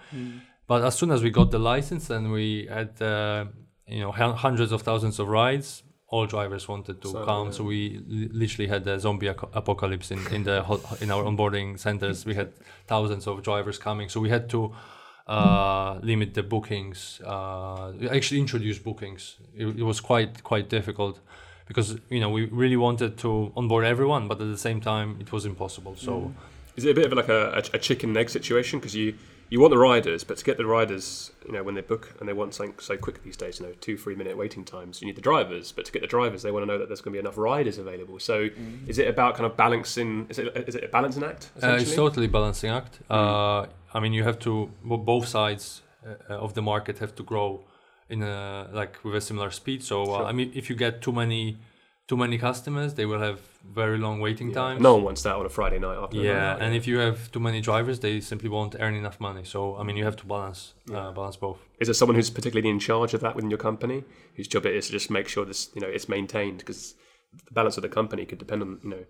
But 0.67 0.82
as 0.85 0.94
soon 0.99 1.11
as 1.11 1.23
we 1.23 1.31
got 1.31 1.50
the 1.50 1.58
license 1.75 2.11
and 2.11 2.32
we 2.32 2.67
had 2.79 3.00
uh, 3.02 3.44
you 3.87 4.00
know 4.00 4.12
hun- 4.12 4.37
hundreds 4.46 4.73
of 4.73 4.81
thousands 4.82 5.19
of 5.20 5.29
rides, 5.29 5.82
all 6.08 6.26
drivers 6.26 6.67
wanted 6.69 6.96
to 7.02 7.08
So, 7.08 7.25
come. 7.25 7.46
yeah. 7.46 7.52
So 7.56 7.64
we 7.64 7.79
li- 8.08 8.31
literally 8.32 8.69
had 8.69 8.87
a 8.88 8.99
zombie 8.99 9.29
aco- 9.29 9.50
apocalypse 9.52 10.11
in 10.11 10.20
in 10.37 10.43
the 10.44 10.56
in 11.00 11.11
our 11.11 11.23
onboarding 11.25 11.79
centers. 11.79 12.25
We 12.26 12.35
had 12.35 12.49
thousands 12.87 13.26
of 13.26 13.43
drivers 13.43 13.79
coming, 13.79 14.08
so 14.11 14.20
we 14.20 14.31
had 14.31 14.49
to 14.50 14.61
uh, 15.26 15.99
limit 16.02 16.35
the 16.35 16.43
bookings. 16.43 17.20
Uh, 17.25 17.93
actually 18.11 18.40
introduce 18.40 18.79
bookings. 18.79 19.37
It, 19.55 19.67
it 19.67 19.82
was 19.82 20.00
quite 20.00 20.43
quite 20.43 20.69
difficult 20.69 21.20
because 21.66 21.99
you 22.11 22.20
know 22.20 22.31
we 22.31 22.46
really 22.46 22.76
wanted 22.76 23.16
to 23.19 23.52
onboard 23.56 23.84
everyone, 23.84 24.28
but 24.28 24.40
at 24.40 24.49
the 24.49 24.58
same 24.58 24.81
time 24.81 25.19
it 25.20 25.32
was 25.32 25.44
impossible. 25.44 25.96
So. 25.96 26.32
Is 26.76 26.84
it 26.84 26.90
a 26.90 26.94
bit 26.94 27.06
of 27.06 27.12
like 27.12 27.28
a, 27.28 27.52
a, 27.52 27.76
a 27.76 27.78
chicken 27.78 28.11
and 28.11 28.16
egg 28.16 28.28
situation? 28.28 28.81
Because 28.81 28.96
you, 28.96 29.14
you 29.49 29.61
want 29.61 29.70
the 29.70 29.78
riders, 29.78 30.25
but 30.25 30.38
to 30.38 30.44
get 30.44 30.56
the 30.56 30.66
riders, 30.66 31.31
you 31.46 31.52
know, 31.52 31.62
when 31.62 31.76
they 31.76 31.82
book 31.82 32.12
and 32.19 32.28
they 32.28 32.32
want 32.32 32.52
something 32.55 32.75
so 32.81 32.96
quick 32.96 33.22
these 33.22 33.37
days, 33.37 33.61
you 33.61 33.66
know, 33.66 33.72
two, 33.81 33.96
three 33.96 34.16
minute 34.16 34.37
waiting 34.37 34.64
times, 34.64 35.00
you 35.00 35.06
need 35.06 35.14
the 35.14 35.22
drivers. 35.22 35.70
But 35.70 35.84
to 35.84 35.93
get 35.93 36.02
the 36.02 36.08
drivers, 36.08 36.43
they 36.43 36.50
want 36.50 36.62
to 36.64 36.66
know 36.66 36.78
that 36.78 36.88
there's 36.88 37.00
going 37.00 37.12
to 37.12 37.16
be 37.16 37.20
enough 37.20 37.38
riders 37.38 37.78
available. 37.78 38.19
So 38.19 38.49
is 38.88 38.99
it 38.99 39.06
about 39.06 39.37
kind 39.37 39.46
of 39.46 39.56
balancing? 39.56 40.26
Is 40.28 40.40
it, 40.40 40.49
is 40.69 40.75
it 40.75 40.82
a 40.84 40.88
balancing 40.88 41.22
act? 41.22 41.50
Uh, 41.55 41.58
essentially? 41.58 41.82
it's 41.82 41.94
totally 41.94 42.26
balancing 42.26 42.70
act. 42.70 42.99
Uh, 43.08 43.66
I 43.93 44.00
mean, 44.00 44.12
you 44.12 44.25
have 44.25 44.40
to 44.40 44.70
bo- 44.82 44.96
both 44.96 45.28
sides 45.28 45.82
uh, 46.05 46.34
of 46.34 46.55
the 46.55 46.62
market 46.62 46.99
have 46.99 47.14
to 47.14 47.22
grow 47.22 47.62
in 48.08 48.22
a 48.22 48.68
like 48.72 49.02
with 49.04 49.14
a 49.16 49.20
similar 49.20 49.50
speed. 49.50 49.82
So 49.82 50.02
uh, 50.02 50.06
Sure. 50.18 50.24
I 50.26 50.32
mean, 50.32 50.52
if 50.54 50.68
you 50.70 50.76
get 50.76 51.00
too 51.02 51.12
many 51.12 51.58
too 52.06 52.16
many 52.18 52.36
customers, 52.36 52.92
they 52.94 53.06
will 53.06 53.20
have 53.20 53.40
very 53.64 53.96
long 53.98 54.20
waiting 54.20 54.48
Yeah. 54.48 54.54
times. 54.62 54.80
No 54.82 54.94
one 54.96 55.04
wants 55.04 55.22
that 55.22 55.36
on 55.36 55.46
a 55.46 55.48
Friday 55.48 55.78
night 55.78 55.96
after. 55.96 56.16
a 56.16 56.20
night 56.20 56.26
Yeah, 56.28 56.56
and 56.60 56.74
if 56.74 56.86
you 56.86 56.98
have 56.98 57.32
too 57.32 57.40
many 57.40 57.62
drivers, 57.62 58.00
they 58.00 58.20
simply 58.20 58.50
won't 58.50 58.74
earn 58.78 58.94
enough 58.94 59.18
money. 59.20 59.42
So 59.44 59.76
I 59.76 59.82
mean, 59.84 59.96
you 59.96 60.04
have 60.04 60.16
to 60.16 60.26
balance 60.26 60.74
Yeah. 60.90 60.98
uh, 61.08 61.12
balance 61.12 61.36
both. 61.38 61.58
is 61.80 61.88
there 61.88 61.94
someone 61.94 62.16
who's 62.16 62.30
particularly 62.30 62.68
in 62.68 62.78
charge 62.78 63.14
of 63.14 63.20
that 63.22 63.34
within 63.36 63.50
your 63.50 63.62
company, 63.70 64.04
whose 64.36 64.48
job 64.48 64.66
it 64.66 64.74
is 64.74 64.86
to 64.86 64.92
just 64.92 65.10
make 65.10 65.28
sure 65.28 65.44
this, 65.46 65.70
you 65.74 65.80
know, 65.80 65.88
it's 65.88 66.08
maintained? 66.08 66.58
Because 66.58 66.94
the 67.48 67.54
balance 67.54 67.76
of 67.78 67.82
the 67.82 67.88
company 67.88 68.26
could 68.26 68.38
depend 68.38 68.60
on, 68.62 68.80
you 68.84 68.90
know, 68.90 69.04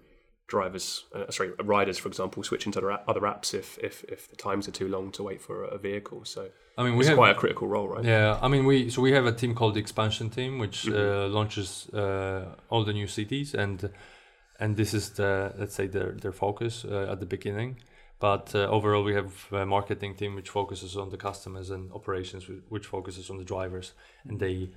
drivers, 0.47 1.05
uh, 1.15 1.31
sorry, 1.31 1.53
riders, 1.63 1.99
for 1.99 2.09
example, 2.09 2.43
switching 2.43 2.73
to 2.73 2.79
other, 3.09 3.21
apps 3.21 3.55
if, 3.55 3.79
if 3.79 4.05
if 4.05 4.29
the 4.29 4.37
times 4.37 4.69
are 4.69 4.73
too 4.73 4.89
long 4.89 5.11
to 5.13 5.23
wait 5.23 5.41
for 5.41 5.65
a, 5.65 5.79
vehicle. 5.79 6.25
So 6.25 6.49
I 6.79 6.85
mean, 6.85 6.95
we 6.95 7.01
it's 7.01 7.09
have 7.09 7.19
quite 7.19 7.31
a 7.37 7.39
critical 7.39 7.69
role, 7.69 7.89
right? 7.89 8.05
Yeah, 8.05 8.39
I 8.43 8.49
mean, 8.49 8.65
we 8.67 8.91
so 8.91 9.03
we 9.03 9.13
have 9.13 9.27
a 9.27 9.33
team 9.33 9.55
called 9.55 9.75
the 9.75 9.81
expansion 9.81 10.31
team, 10.31 10.59
which 10.59 10.87
uh, 10.89 10.93
Mhm. 10.93 11.33
launches 11.33 11.89
uh, 11.93 12.55
all 12.69 12.85
the 12.85 12.93
new 12.93 13.07
cities, 13.07 13.55
and 13.55 13.91
and 14.61 14.77
this 14.77 14.95
is 14.95 15.11
the 15.11 15.53
let's 15.59 15.75
say 15.75 15.87
their 15.89 16.13
their 16.13 16.33
focus 16.33 16.85
uh, 16.85 17.13
at 17.13 17.19
the 17.21 17.27
beginning. 17.27 17.81
But 18.21 18.55
uh, 18.55 18.77
overall, 18.77 19.05
we 19.05 19.15
have 19.15 19.33
a 19.53 19.67
marketing 19.67 20.15
team 20.17 20.35
which 20.35 20.49
focuses 20.49 20.97
on 20.97 21.11
the 21.11 21.17
customers 21.17 21.71
and 21.71 21.93
operations, 21.93 22.45
which 22.69 22.87
focuses 22.87 23.29
on 23.31 23.39
the 23.39 23.45
drivers, 23.45 23.93
and 24.29 24.39
they 24.41 24.71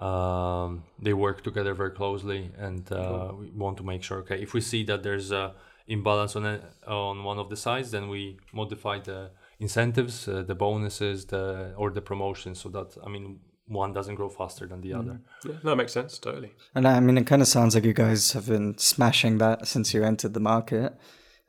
um, 0.00 0.84
they 0.98 1.12
work 1.12 1.44
together 1.44 1.74
very 1.74 1.90
closely. 1.90 2.50
And 2.58 2.90
uh, 2.90 3.32
we 3.38 3.50
want 3.50 3.76
to 3.76 3.84
make 3.84 4.02
sure, 4.02 4.18
okay, 4.18 4.40
if 4.42 4.54
we 4.54 4.60
see 4.60 4.82
that 4.84 5.02
there's 5.02 5.30
a 5.30 5.54
imbalance 5.86 6.36
on 6.36 6.46
a, 6.46 6.60
on 6.86 7.24
one 7.24 7.38
of 7.38 7.50
the 7.50 7.56
sides, 7.56 7.90
then 7.90 8.08
we 8.08 8.38
modify 8.52 8.98
the 8.98 9.30
incentives, 9.58 10.26
uh, 10.26 10.42
the 10.42 10.54
bonuses, 10.54 11.26
the 11.26 11.74
or 11.76 11.90
the 11.90 12.00
promotions, 12.00 12.60
so 12.60 12.68
that 12.70 12.96
I 13.04 13.08
mean 13.08 13.40
one 13.66 13.92
doesn't 13.92 14.16
grow 14.16 14.28
faster 14.28 14.66
than 14.66 14.80
the 14.80 14.94
other. 14.94 15.20
Yeah, 15.44 15.52
that 15.62 15.76
makes 15.76 15.92
sense 15.92 16.18
totally. 16.18 16.52
And 16.74 16.88
I 16.88 16.98
mean, 17.00 17.18
it 17.18 17.26
kind 17.26 17.42
of 17.42 17.48
sounds 17.48 17.74
like 17.74 17.84
you 17.84 17.92
guys 17.92 18.32
have 18.32 18.46
been 18.46 18.76
smashing 18.78 19.38
that 19.38 19.68
since 19.68 19.94
you 19.94 20.02
entered 20.02 20.34
the 20.34 20.40
market. 20.40 20.98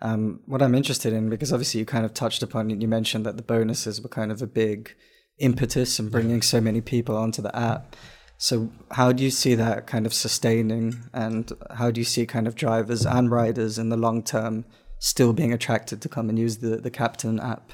Um, 0.01 0.41
what 0.45 0.61
I'm 0.61 0.75
interested 0.75 1.13
in, 1.13 1.29
because 1.29 1.53
obviously 1.53 1.79
you 1.79 1.85
kind 1.85 2.05
of 2.05 2.13
touched 2.13 2.43
upon 2.43 2.69
it, 2.71 2.81
you 2.81 2.87
mentioned 2.87 3.25
that 3.25 3.37
the 3.37 3.43
bonuses 3.43 4.01
were 4.01 4.09
kind 4.09 4.31
of 4.31 4.41
a 4.41 4.47
big 4.47 4.95
impetus 5.37 5.99
in 5.99 6.09
bringing 6.09 6.41
so 6.41 6.61
many 6.61 6.81
people 6.81 7.15
onto 7.15 7.41
the 7.41 7.55
app. 7.55 7.95
So, 8.41 8.71
how 8.89 9.11
do 9.11 9.23
you 9.23 9.29
see 9.29 9.53
that 9.53 9.85
kind 9.85 10.07
of 10.07 10.15
sustaining, 10.15 11.03
and 11.13 11.51
how 11.75 11.91
do 11.91 12.01
you 12.01 12.05
see 12.05 12.25
kind 12.25 12.47
of 12.47 12.55
drivers 12.55 13.05
and 13.05 13.29
riders 13.29 13.77
in 13.77 13.89
the 13.89 13.97
long 13.97 14.23
term 14.23 14.65
still 14.97 15.31
being 15.31 15.53
attracted 15.53 16.01
to 16.01 16.09
come 16.09 16.27
and 16.27 16.39
use 16.39 16.57
the, 16.57 16.77
the 16.77 16.89
Kapten 16.89 17.39
app? 17.39 17.73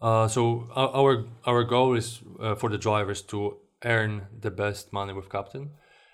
Uh, 0.00 0.28
so 0.28 0.66
our 0.74 1.26
our, 1.44 1.62
goal 1.64 1.94
is 1.94 2.22
uh, 2.40 2.54
for 2.54 2.70
the 2.70 2.78
drivers 2.78 3.20
to 3.24 3.58
earn 3.84 4.22
the 4.40 4.50
best 4.50 4.94
money 4.94 5.12
with 5.12 5.28
Kapten, 5.28 5.68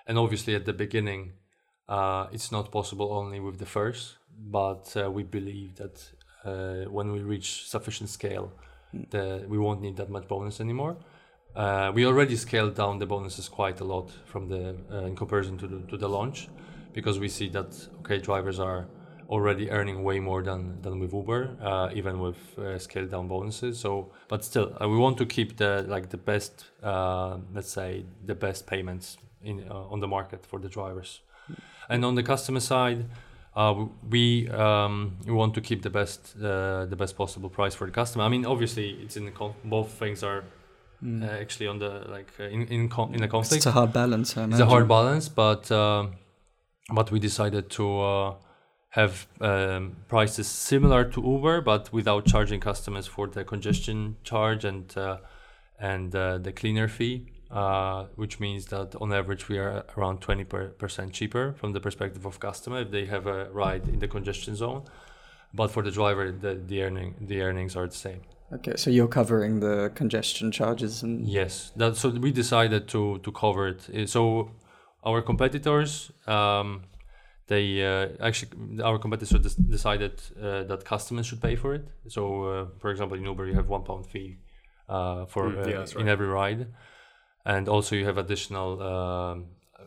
and 0.09 0.19
obviously 0.19 0.57
at 0.57 0.65
the 0.65 0.73
beginning, 0.73 1.35
uh, 1.89 2.27
it's 2.33 2.51
not 2.51 2.73
possible 2.73 3.13
only 3.13 3.39
with 3.39 3.61
the 3.61 3.67
first, 3.67 4.17
but 4.37 4.93
uh, 4.97 5.09
we 5.09 5.23
believe 5.23 5.77
that 5.77 6.11
uh, 6.45 6.91
when 6.91 7.13
we 7.13 7.21
reach 7.21 7.69
sufficient 7.69 8.11
scale, 8.11 8.51
the, 9.11 9.45
we 9.47 9.57
won't 9.57 9.81
need 9.81 9.97
that 9.99 10.11
much 10.11 10.27
bonus 10.27 10.61
anymore. 10.61 10.97
Uh, 11.55 11.93
we 11.95 12.07
already 12.07 12.37
scaled 12.37 12.75
down 12.75 12.99
the 12.99 13.07
bonuses 13.07 13.49
quite 13.49 13.81
a 13.81 13.85
lot 13.85 14.11
from 14.25 14.49
the 14.49 14.75
uh, 14.91 15.07
in 15.07 15.15
comparison 15.15 15.59
to 15.59 15.67
the 15.67 15.81
to 15.89 15.97
the 15.97 16.09
launch, 16.09 16.49
because 16.95 17.21
we 17.21 17.29
see 17.29 17.49
that 17.51 17.89
okay 18.01 18.19
drivers 18.19 18.59
are 18.59 18.87
already 19.29 19.71
earning 19.71 20.03
way 20.03 20.21
more 20.21 20.43
than 20.43 20.81
than 20.83 20.99
with 20.99 21.13
Uber, 21.13 21.57
uh, 21.61 21.89
even 21.95 22.21
with 22.21 22.59
uh, 22.59 22.79
scaled 22.79 23.11
down 23.11 23.29
bonuses. 23.29 23.79
So, 23.79 24.11
but 24.29 24.45
still, 24.45 24.75
uh, 24.81 24.89
we 24.89 24.97
want 24.97 25.19
to 25.19 25.27
keep 25.27 25.57
the 25.57 25.85
like 25.89 26.09
the 26.09 26.17
best, 26.17 26.71
let's 27.55 27.71
say, 27.71 28.05
the 28.27 28.35
best 28.35 28.67
payments 28.67 29.19
in 29.43 29.69
on 29.69 30.01
the 30.01 30.09
market 30.09 30.47
for 30.47 30.59
the 30.59 30.69
drivers, 30.69 31.21
and 31.89 32.05
on 32.05 32.15
the 32.15 32.23
customer 32.23 32.61
side. 32.61 33.05
Uh, 33.55 33.85
we 34.09 34.49
um, 34.49 35.19
we 35.27 35.33
want 35.33 35.53
to 35.53 35.61
keep 35.61 35.83
the 35.83 35.91
best 35.91 36.35
uh, 36.43 36.87
the 36.87 36.97
best 36.97 37.15
possible 37.17 37.51
price 37.51 37.75
for 37.75 37.87
the 37.87 37.93
customer. 37.93 38.25
I 38.25 38.29
mean, 38.29 38.47
obviously, 38.47 38.93
it's 39.03 39.19
in 39.19 39.27
the 39.27 39.33
both 39.65 39.91
things 39.91 40.23
are 40.23 40.43
uh, 41.05 41.25
actually 41.27 41.67
on 41.67 41.79
the 41.79 42.05
like 42.09 42.29
uh, 42.41 42.45
in 42.45 42.63
in 42.69 42.91
in 43.13 43.23
a 43.23 43.29
conflict. 43.29 43.59
It's 43.59 43.67
a 43.67 43.73
hard 43.73 43.93
balance. 43.93 44.37
It's 44.37 44.61
a 44.61 44.67
hard 44.67 44.89
balance, 44.89 45.29
but 45.29 45.71
um 45.71 46.15
but 46.93 47.11
we 47.11 47.19
decided 47.19 47.71
to 47.71 48.01
uh, 48.01 48.35
have 48.91 49.27
um, 49.41 49.97
prices 50.09 50.49
similar 50.49 51.05
to 51.05 51.23
Uber, 51.23 51.63
but 51.63 51.93
without 51.93 52.27
charging 52.27 52.61
customers 52.61 53.07
for 53.07 53.27
the 53.27 53.45
congestion 53.45 54.17
charge 54.25 54.65
and 54.65 54.97
uh, 54.97 55.19
and 55.79 56.15
uh, 56.15 56.39
the 56.39 56.53
cleaner 56.53 56.89
fee, 56.89 57.27
uh, 57.51 58.05
which 58.17 58.39
means 58.39 58.67
that 58.67 58.95
on 59.01 59.13
average 59.13 59.49
we 59.49 59.59
are 59.59 59.85
around 59.97 60.21
twenty 60.21 60.45
percent 60.45 61.13
cheaper 61.13 61.55
from 61.55 61.73
the 61.73 61.81
perspective 61.81 62.27
of 62.27 62.39
customer 62.41 62.81
if 62.81 62.91
they 62.91 63.07
have 63.07 63.27
a 63.27 63.51
ride 63.51 63.89
in 63.89 63.99
the 63.99 64.09
congestion 64.09 64.55
zone. 64.55 64.83
But 65.55 65.71
for 65.71 65.83
the 65.83 65.91
driver, 65.91 66.33
the 66.33 66.55
the 66.55 66.83
earning 66.83 67.15
the 67.21 67.43
earnings 67.43 67.77
are 67.77 67.87
the 67.87 67.97
same. 67.97 68.23
Okay, 68.55 68.75
so 68.77 68.91
you're 68.91 69.09
covering 69.09 69.61
the 69.61 69.91
congestion 69.95 70.53
charges 70.53 71.03
and 71.03 71.27
Yes, 71.27 71.73
that, 71.77 71.97
so 71.97 72.11
we 72.11 72.33
decided 72.33 72.87
to 72.89 73.19
to 73.19 73.33
cover 73.33 73.69
it. 73.69 73.89
Uh, 73.89 74.07
So 74.07 74.51
our 75.05 75.23
competitors, 75.23 76.13
um, 76.27 76.83
they 77.47 77.83
uh, 77.83 78.09
actually 78.21 78.83
our 78.83 78.99
competitors 78.99 79.57
decided 79.57 80.13
uh, 80.37 80.65
that 80.65 80.85
customers 80.85 81.27
should 81.27 81.41
pay 81.41 81.57
for 81.57 81.75
it. 81.75 81.85
So, 82.09 82.23
uh, 82.45 82.67
for 82.79 82.91
example, 82.91 83.19
in 83.19 83.25
Uber, 83.25 83.47
you 83.47 83.55
have 83.55 83.69
one 83.69 83.85
pound 83.85 84.07
fee 84.07 84.39
uh, 84.89 85.25
for 85.27 85.45
Mm, 85.45 85.57
uh, 85.57 85.69
yeah, 85.71 85.79
that's 85.79 85.95
in 85.95 86.09
every 86.09 86.27
ride, 86.27 86.67
and 87.45 87.69
also 87.69 87.97
you 87.97 88.05
have 88.07 88.19
additional 88.19 88.83
um, 88.83 89.47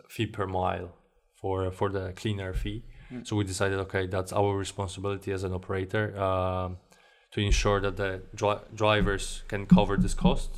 fee 0.10 0.27
per 0.27 0.48
mile 0.48 0.89
for 1.36 1.72
for 1.72 1.89
the 1.89 2.13
cleaner 2.15 2.53
fee. 2.53 2.84
So 3.24 3.36
we 3.36 3.43
decided, 3.43 3.79
okay, 3.79 4.07
that's 4.07 4.34
our 4.34 4.57
responsibility 4.57 5.31
as 5.31 5.43
an 5.43 5.53
operator 5.53 6.05
um, 6.19 6.77
to 7.36 7.42
ensure 7.42 7.82
that 7.82 7.98
the 7.98 8.22
dri- 8.34 8.63
drivers 8.74 9.44
can 9.50 9.65
cover 9.65 9.98
this 9.98 10.13
cost. 10.13 10.51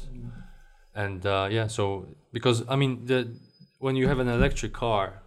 And 0.94 1.26
uh, 1.26 1.48
yeah, 1.52 1.68
so 1.68 2.08
because 2.32 2.64
I 2.70 2.76
mean, 2.76 3.06
the 3.06 3.20
when 3.80 3.96
you 3.96 4.08
have 4.08 4.20
an 4.20 4.28
electric 4.28 4.74
car 4.74 5.22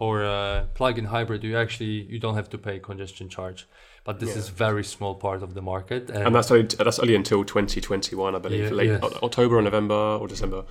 or 0.00 0.22
a 0.22 0.66
plug-in 0.74 1.04
hybrid, 1.06 1.44
you 1.44 1.56
actually 1.64 1.94
you 2.12 2.18
don't 2.18 2.34
have 2.40 2.48
to 2.50 2.58
pay 2.58 2.78
congestion 2.78 3.28
charge. 3.28 3.66
But 4.04 4.18
this 4.20 4.30
Yeah. 4.30 4.40
is 4.42 4.48
very 4.50 4.84
small 4.84 5.14
part 5.14 5.42
of 5.42 5.50
the 5.54 5.62
market, 5.62 6.10
and, 6.10 6.26
And 6.26 6.34
that's 6.36 6.50
only, 6.50 6.66
that's 6.66 6.98
only 6.98 7.14
until 7.14 7.42
2021, 7.42 8.34
I 8.34 8.38
believe. 8.38 8.64
Yeah, 8.64 8.70
late 8.80 8.90
yes. 9.02 9.02
October 9.22 9.54
or 9.56 9.62
November 9.62 9.94
or 10.20 10.28
December 10.28 10.64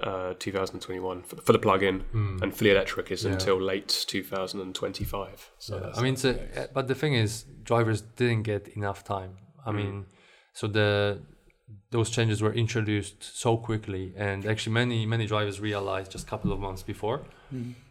uh, 0.00 0.34
2021 0.38 1.22
for 1.22 1.36
the, 1.36 1.42
for 1.42 1.52
the 1.52 1.58
plug-in, 1.60 2.04
and 2.42 2.52
fully 2.56 2.70
electric 2.72 3.12
is. 3.12 3.22
Yeah. 3.24 3.32
until 3.32 3.60
late 3.60 4.04
2025. 4.08 5.50
So 5.58 5.76
Yeah, 5.76 5.98
I 5.98 6.02
mean, 6.02 6.16
a, 6.24 6.68
but 6.74 6.88
the 6.88 6.94
thing 6.96 7.14
is, 7.14 7.44
drivers 7.62 8.00
didn't 8.16 8.42
get 8.42 8.66
enough 8.68 9.04
time. 9.04 9.32
I 9.70 9.82
mean, 9.82 10.06
so 10.52 10.66
the 10.66 11.20
those 11.90 12.10
changes 12.10 12.42
were 12.42 12.52
introduced 12.52 13.22
so 13.22 13.56
quickly, 13.56 14.12
and 14.16 14.46
actually, 14.46 14.72
many 14.72 15.06
many 15.06 15.26
drivers 15.26 15.60
realized 15.60 16.12
just 16.12 16.26
a 16.26 16.30
couple 16.30 16.52
of 16.52 16.60
months 16.60 16.82
before. 16.82 17.20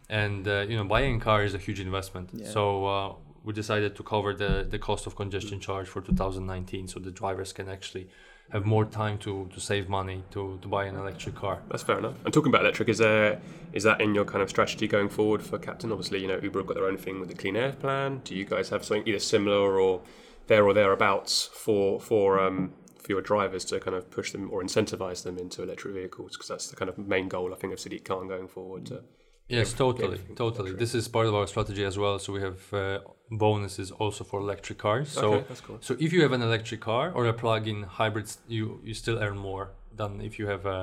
And 0.08 0.48
uh, 0.48 0.66
you 0.68 0.76
know, 0.76 0.84
buying 0.84 1.16
a 1.16 1.20
car 1.20 1.44
is 1.44 1.54
a 1.54 1.58
huge 1.58 1.80
investment. 1.80 2.30
Yeah. 2.32 2.48
So 2.48 2.86
uh, 2.86 3.14
we 3.44 3.52
decided 3.52 3.94
to 3.96 4.02
cover 4.02 4.34
the 4.34 4.66
the 4.68 4.78
cost 4.78 5.06
of 5.06 5.16
congestion 5.16 5.60
charge 5.60 5.88
for 5.88 6.00
2019, 6.00 6.88
so 6.88 7.00
the 7.00 7.10
drivers 7.10 7.52
can 7.52 7.68
actually 7.68 8.08
have 8.50 8.64
more 8.66 8.84
time 8.84 9.16
to 9.18 9.48
to 9.54 9.60
save 9.60 9.88
money 9.88 10.22
to 10.30 10.58
to 10.62 10.68
buy 10.68 10.84
an 10.84 10.96
electric 10.96 11.34
car. 11.34 11.62
That's 11.70 11.82
fair 11.82 11.98
enough. 11.98 12.16
And 12.24 12.34
talking 12.34 12.50
about 12.50 12.62
electric, 12.62 12.88
is 12.88 12.98
there 12.98 13.40
is 13.72 13.84
that 13.84 14.00
in 14.00 14.14
your 14.14 14.24
kind 14.24 14.42
of 14.42 14.50
strategy 14.50 14.88
going 14.88 15.08
forward 15.08 15.42
for 15.42 15.58
Captain? 15.58 15.92
Obviously, 15.92 16.20
you 16.20 16.28
know 16.28 16.40
Uber 16.42 16.60
have 16.60 16.66
got 16.66 16.74
their 16.74 16.86
own 16.86 16.96
thing 16.96 17.20
with 17.20 17.28
the 17.28 17.36
clean 17.36 17.56
air 17.56 17.72
plan. 17.72 18.20
Do 18.24 18.34
you 18.34 18.44
guys 18.44 18.68
have 18.70 18.84
something 18.84 19.06
either 19.06 19.20
similar 19.20 19.80
or 19.80 20.02
there 20.50 20.64
or 20.66 20.74
thereabouts 20.74 21.48
for 21.64 22.00
for 22.00 22.38
um, 22.46 22.72
for 23.02 23.12
your 23.14 23.22
drivers 23.22 23.64
to 23.66 23.80
kind 23.80 23.96
of 23.96 24.10
push 24.10 24.32
them 24.32 24.50
or 24.52 24.62
incentivize 24.62 25.22
them 25.22 25.38
into 25.38 25.62
electric 25.62 25.94
vehicles? 25.94 26.32
Because 26.32 26.48
that's 26.52 26.68
the 26.70 26.76
kind 26.76 26.88
of 26.92 26.96
main 26.98 27.28
goal 27.28 27.54
I 27.54 27.56
think 27.60 27.72
of 27.72 27.78
Sadiq 27.78 28.04
Khan 28.04 28.28
going 28.28 28.48
forward. 28.48 28.86
To, 28.86 29.02
Yes, 29.58 29.72
totally, 29.72 30.18
totally. 30.36 30.70
electric. 30.70 30.78
This 30.78 30.94
is 30.94 31.08
part 31.08 31.26
of 31.26 31.34
our 31.34 31.46
strategy 31.48 31.84
as 31.84 31.98
well. 31.98 32.20
So 32.20 32.32
we 32.32 32.40
have 32.40 32.60
uh, 32.72 33.00
bonuses 33.32 33.90
also 33.90 34.22
for 34.22 34.38
electric 34.40 34.78
cars. 34.78 35.08
So 35.08 35.32
okay, 35.32 35.44
that's 35.48 35.60
cool. 35.60 35.78
So 35.80 35.96
if 35.98 36.12
you 36.12 36.22
have 36.22 36.32
an 36.38 36.42
electric 36.42 36.80
car 36.80 37.10
or 37.16 37.26
a 37.26 37.32
plug-in 37.32 37.82
hybrid, 37.82 38.26
you 38.46 38.80
you 38.84 38.94
still 38.94 39.18
earn 39.18 39.38
more 39.50 39.64
than 40.00 40.20
if 40.20 40.38
you 40.38 40.46
have 40.46 40.66
a 40.66 40.80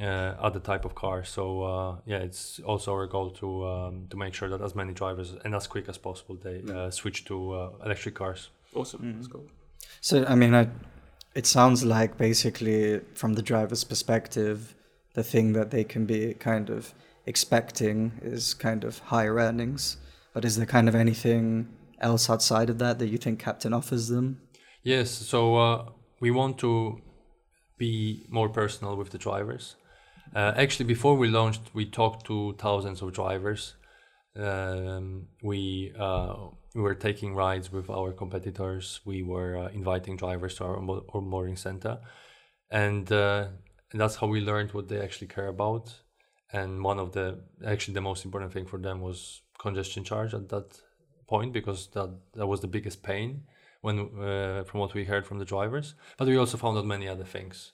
uh, 0.00 0.46
other 0.46 0.60
type 0.70 0.84
of 0.84 0.94
car. 0.94 1.24
So 1.24 1.62
uh, 1.62 1.96
yeah, 2.04 2.18
it's 2.28 2.60
also 2.70 2.92
our 2.92 3.06
goal 3.06 3.30
to 3.40 3.48
um, 3.72 4.06
to 4.10 4.16
make 4.16 4.34
sure 4.34 4.48
that 4.48 4.60
as 4.60 4.74
many 4.74 4.92
drivers 4.92 5.28
and 5.44 5.54
as 5.54 5.66
quick 5.68 5.88
as 5.88 5.98
possible 5.98 6.36
they 6.46 6.56
uh, 6.72 6.90
switch 6.90 7.24
to 7.26 7.36
uh, 7.52 7.70
electric 7.84 8.16
cars. 8.16 8.50
Awesome. 8.74 9.14
That's 9.16 9.28
cool. 9.28 9.46
So 10.00 10.24
I 10.26 10.34
mean, 10.34 10.54
I, 10.54 10.68
it 11.34 11.46
sounds 11.46 11.84
like 11.84 12.16
basically 12.18 13.00
from 13.14 13.34
the 13.34 13.42
driver's 13.42 13.84
perspective, 13.84 14.74
the 15.14 15.22
thing 15.22 15.52
that 15.52 15.70
they 15.70 15.84
can 15.84 16.06
be 16.06 16.34
kind 16.34 16.70
of 16.70 16.94
expecting 17.26 18.12
is 18.22 18.54
kind 18.54 18.84
of 18.84 18.98
higher 18.98 19.36
earnings. 19.36 19.96
But 20.32 20.44
is 20.44 20.56
there 20.56 20.66
kind 20.66 20.88
of 20.88 20.94
anything 20.94 21.68
else 22.00 22.28
outside 22.28 22.68
of 22.68 22.78
that 22.78 22.98
that 22.98 23.06
you 23.06 23.18
think 23.18 23.42
Kapten 23.42 23.74
offers 23.74 24.08
them? 24.08 24.40
Yes, 24.82 25.10
so 25.10 25.56
uh, 25.56 25.88
we 26.20 26.30
want 26.30 26.58
to 26.58 27.00
be 27.78 28.26
more 28.28 28.48
personal 28.48 28.96
with 28.96 29.10
the 29.10 29.18
drivers. 29.18 29.76
Uh, 30.34 30.52
actually, 30.56 30.86
before 30.86 31.16
we 31.16 31.28
launched, 31.28 31.62
we 31.72 31.86
talked 31.86 32.26
to 32.26 32.54
thousands 32.58 33.00
of 33.00 33.12
drivers. 33.12 33.74
Um, 34.36 35.28
we 35.42 35.92
uh, 35.98 36.34
we 36.74 36.82
were 36.82 36.94
taking 36.94 37.34
rides 37.34 37.70
with 37.70 37.88
our 37.88 38.12
competitors. 38.12 39.00
We 39.04 39.22
were 39.22 39.56
uh, 39.56 39.68
inviting 39.68 40.16
drivers 40.16 40.56
to 40.56 40.64
our 40.64 40.76
onbo- 40.76 41.06
onboarding 41.06 41.58
center, 41.58 41.98
and, 42.70 43.10
uh, 43.12 43.46
and 43.92 44.00
that's 44.00 44.16
how 44.16 44.26
we 44.26 44.40
learned 44.40 44.72
what 44.72 44.88
they 44.88 45.00
actually 45.00 45.28
care 45.28 45.46
about. 45.46 45.94
And 46.52 46.82
one 46.82 46.98
of 46.98 47.12
the 47.12 47.40
actually 47.64 47.94
the 47.94 48.00
most 48.00 48.24
important 48.24 48.52
thing 48.52 48.66
for 48.66 48.78
them 48.78 49.00
was 49.00 49.42
congestion 49.58 50.04
charge 50.04 50.34
at 50.34 50.48
that 50.48 50.80
point 51.28 51.52
because 51.52 51.88
that 51.94 52.10
that 52.34 52.46
was 52.46 52.60
the 52.60 52.66
biggest 52.66 53.02
pain 53.02 53.44
when 53.82 53.98
uh, 54.20 54.64
from 54.64 54.80
what 54.80 54.94
we 54.94 55.04
heard 55.04 55.26
from 55.26 55.38
the 55.38 55.44
drivers. 55.44 55.94
But 56.16 56.28
we 56.28 56.36
also 56.36 56.56
found 56.56 56.76
out 56.76 56.86
many 56.86 57.08
other 57.08 57.24
things, 57.24 57.72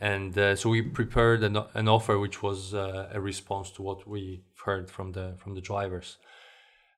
and 0.00 0.36
uh, 0.38 0.56
so 0.56 0.70
we 0.70 0.82
prepared 0.82 1.42
an, 1.42 1.56
an 1.74 1.88
offer 1.88 2.18
which 2.18 2.42
was 2.42 2.74
uh, 2.74 3.10
a 3.12 3.20
response 3.20 3.70
to 3.72 3.82
what 3.82 4.08
we 4.08 4.42
heard 4.64 4.90
from 4.90 5.12
the 5.12 5.34
from 5.36 5.54
the 5.54 5.60
drivers. 5.60 6.18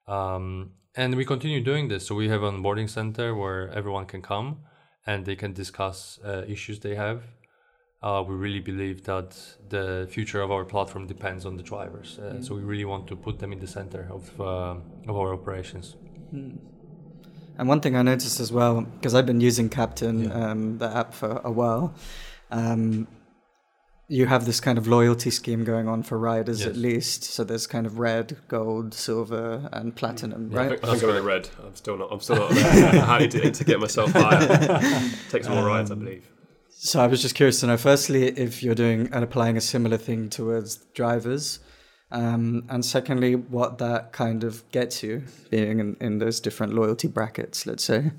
Um, 0.06 0.72
and 0.94 1.14
we 1.16 1.24
continue 1.24 1.60
doing 1.60 1.88
this. 1.88 2.06
So 2.06 2.14
we 2.14 2.28
have 2.28 2.42
an 2.42 2.62
onboarding 2.62 2.88
center 2.88 3.34
where 3.34 3.70
everyone 3.70 4.06
can 4.06 4.22
come 4.22 4.58
and 5.06 5.24
they 5.24 5.36
can 5.36 5.52
discuss 5.52 6.20
uh, 6.24 6.44
issues 6.46 6.80
they 6.80 6.94
have. 6.94 7.22
Uh, 8.02 8.22
we 8.26 8.34
really 8.34 8.60
believe 8.60 9.04
that 9.04 9.36
the 9.68 10.08
future 10.10 10.42
of 10.42 10.50
our 10.50 10.64
platform 10.64 11.06
depends 11.06 11.46
on 11.46 11.56
the 11.56 11.62
drivers. 11.62 12.18
Uh, 12.18 12.42
So 12.42 12.54
we 12.54 12.62
really 12.62 12.84
want 12.84 13.06
to 13.06 13.16
put 13.16 13.38
them 13.38 13.52
in 13.52 13.58
the 13.60 13.66
center 13.66 14.08
of 14.10 14.40
uh, 14.40 14.74
of 15.08 15.16
our 15.16 15.32
operations. 15.32 15.96
And 17.58 17.68
one 17.68 17.80
thing 17.80 17.96
I 17.96 18.02
noticed 18.02 18.40
as 18.40 18.50
well, 18.52 18.80
because 18.80 19.14
I've 19.14 19.26
been 19.26 19.40
using 19.40 19.68
Kapten, 19.68 20.34
um, 20.34 20.78
the 20.78 20.88
app, 20.96 21.14
for 21.14 21.40
a 21.44 21.50
while, 21.50 21.94
um, 22.52 23.08
you 24.08 24.26
have 24.26 24.44
this 24.44 24.60
kind 24.60 24.78
of 24.78 24.86
loyalty 24.86 25.30
scheme 25.30 25.64
going 25.64 25.88
on 25.88 26.02
for 26.02 26.18
riders 26.18 26.66
at 26.66 26.76
least. 26.76 27.24
So 27.24 27.44
there's 27.44 27.66
kind 27.66 27.86
of 27.86 27.98
red, 27.98 28.36
gold, 28.46 28.92
silver, 28.92 29.68
and 29.72 29.96
platinum, 29.96 30.50
I 30.52 30.56
right? 30.56 30.68
think, 30.68 30.84
I 30.84 30.90
think 30.90 31.02
I'm 31.02 31.08
in 31.08 31.14
the 31.16 31.22
red. 31.22 31.48
I'm 31.64 31.74
still 31.74 31.96
not. 31.96 32.12
I'm 32.12 32.20
still 32.20 32.36
not 32.36 32.50
there. 32.50 33.02
I 33.02 33.18
need 33.20 33.30
to, 33.30 33.50
to 33.50 33.64
get 33.64 33.80
myself 33.80 34.12
higher. 34.12 35.10
Take 35.30 35.44
some 35.44 35.54
more 35.54 35.66
rides, 35.66 35.90
I 35.90 35.94
believe. 35.94 36.28
So 36.68 37.00
I 37.00 37.06
was 37.06 37.22
just 37.22 37.34
curious 37.34 37.60
to 37.60 37.68
know, 37.68 37.76
firstly, 37.76 38.26
if 38.26 38.62
you're 38.62 38.74
doing 38.74 39.08
and 39.12 39.24
applying 39.24 39.56
a 39.56 39.60
similar 39.60 39.96
thing 39.96 40.28
towards 40.28 40.76
drivers, 40.94 41.60
um, 42.10 42.64
and 42.68 42.84
secondly, 42.84 43.36
what 43.36 43.78
that 43.78 44.12
kind 44.12 44.44
of 44.44 44.68
gets 44.72 45.02
you 45.02 45.22
being 45.48 45.78
in, 45.78 45.96
in 46.00 46.18
those 46.18 46.40
different 46.40 46.74
loyalty 46.74 47.08
brackets, 47.08 47.66
let's 47.66 47.84
say. 47.84 48.10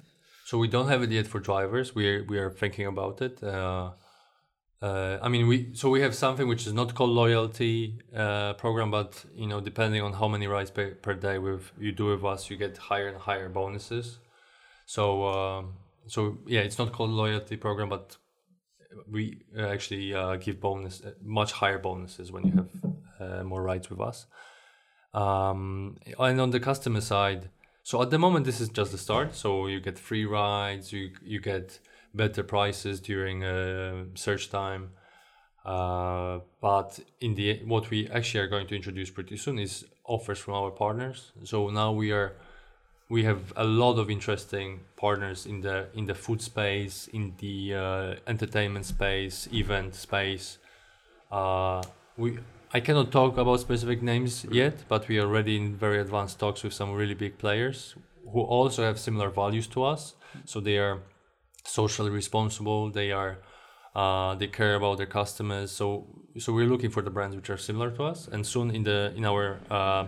So 0.45 0.57
we 0.57 0.67
don't 0.69 0.87
have 0.87 1.03
it 1.03 1.11
yet 1.11 1.27
for 1.27 1.39
drivers. 1.39 1.93
We 1.93 2.07
are, 2.09 2.23
we 2.23 2.39
are 2.39 2.49
thinking 2.49 2.87
about 2.87 3.21
it. 3.21 3.43
Uh, 3.43 3.91
uh, 4.83 5.17
I 5.21 5.29
mean, 5.29 5.47
we 5.47 5.69
so 5.73 5.89
we 5.89 6.01
have 6.01 6.13
something 6.13 6.45
which 6.45 6.67
is 6.67 6.73
not 6.73 6.93
called 6.93 7.11
loyalty 7.11 7.99
uh, 8.13 8.51
program, 8.55 8.91
but 8.91 9.23
you 9.33 9.47
know, 9.47 9.61
depending 9.61 10.01
on 10.01 10.11
how 10.11 10.27
many 10.27 10.45
rides 10.45 10.71
per, 10.71 10.91
per 10.95 11.13
day 11.13 11.37
with 11.37 11.71
you 11.79 11.93
do 11.93 12.07
with 12.07 12.25
us, 12.25 12.49
you 12.49 12.57
get 12.57 12.75
higher 12.77 13.07
and 13.07 13.17
higher 13.17 13.47
bonuses. 13.47 14.19
So 14.85 15.25
um, 15.29 15.75
so 16.07 16.39
yeah, 16.45 16.59
it's 16.67 16.77
not 16.77 16.91
called 16.91 17.11
loyalty 17.11 17.55
program, 17.55 17.87
but 17.87 18.17
we 19.09 19.45
uh, 19.57 19.67
actually 19.67 20.13
uh, 20.13 20.35
give 20.35 20.59
bonus 20.59 21.01
uh, 21.01 21.11
much 21.23 21.53
higher 21.53 21.79
bonuses 21.79 22.29
when 22.29 22.43
you 22.45 22.69
have 23.19 23.45
more 23.45 23.63
rides 23.63 23.89
with 23.89 24.01
us. 24.01 24.25
Um, 25.13 25.95
and 26.19 26.41
on 26.41 26.49
the 26.49 26.59
customer 26.59 26.99
side, 26.99 27.49
so 27.83 28.01
at 28.01 28.09
the 28.09 28.19
moment 28.19 28.45
this 28.45 28.59
is 28.59 28.67
just 28.67 28.91
the 28.91 28.97
start. 28.97 29.33
So 29.33 29.67
you 29.67 29.79
get 29.79 29.97
free 29.97 30.25
rides, 30.25 30.91
you 30.91 31.11
you 31.23 31.39
get 31.39 31.79
better 32.13 32.43
prices 32.43 32.99
during 32.99 33.43
uh, 33.43 34.05
search 34.15 34.49
time. 34.49 34.91
Uh, 35.65 36.39
but 36.61 36.99
in 37.21 37.35
the 37.35 37.61
what 37.65 37.89
we 37.89 38.07
actually 38.09 38.41
are 38.41 38.47
going 38.47 38.67
to 38.67 38.75
introduce 38.75 39.09
pretty 39.09 39.37
soon 39.37 39.57
is 39.57 39.85
offers 40.05 40.39
from 40.39 40.53
our 40.55 40.71
partners. 40.71 41.31
So 41.43 41.69
now 41.69 41.91
we 41.91 42.11
are 42.11 42.33
we 43.09 43.23
have 43.23 43.53
a 43.55 43.63
lot 43.63 43.97
of 43.99 44.09
interesting 44.09 44.81
partners 44.97 45.45
in 45.45 45.61
the 45.61 45.87
in 45.93 46.05
the 46.05 46.15
food 46.15 46.41
space, 46.41 47.07
in 47.13 47.33
the 47.39 47.75
uh, 47.75 48.15
entertainment 48.27 48.85
space, 48.85 49.47
event 49.53 49.95
space. 49.95 50.57
Uh, 51.31 51.81
we 52.17 52.39
I 52.73 52.79
cannot 52.79 53.11
talk 53.11 53.37
about 53.37 53.59
specific 53.59 54.01
names 54.01 54.45
yet, 54.51 54.83
but 54.89 55.07
we 55.07 55.19
are 55.19 55.27
already 55.27 55.55
in 55.55 55.75
very 55.75 55.99
advanced 56.01 56.39
talks 56.39 56.63
with 56.63 56.73
some 56.73 56.91
really 56.91 57.13
big 57.13 57.37
players 57.37 57.95
who 58.31 58.41
also 58.41 58.83
have 58.83 58.99
similar 58.99 59.29
values 59.29 59.67
to 59.67 59.83
us. 59.83 60.15
So 60.45 60.59
they 60.59 60.77
are 60.79 60.99
socially 61.65 62.09
responsible. 62.09 62.89
They 62.89 63.11
are 63.11 63.39
uh, 63.95 64.35
they 64.35 64.47
care 64.47 64.75
about 64.75 64.97
their 64.97 65.05
customers. 65.07 65.71
So 65.71 66.07
so 66.37 66.53
we're 66.53 66.67
looking 66.67 66.89
for 66.89 67.01
the 67.01 67.11
brands 67.11 67.35
which 67.35 67.49
are 67.49 67.57
similar 67.57 67.91
to 67.91 68.03
us. 68.03 68.27
And 68.27 68.45
soon 68.45 68.71
in 68.71 68.83
the 68.83 69.13
in 69.15 69.25
our 69.25 69.59
uh, 69.69 70.05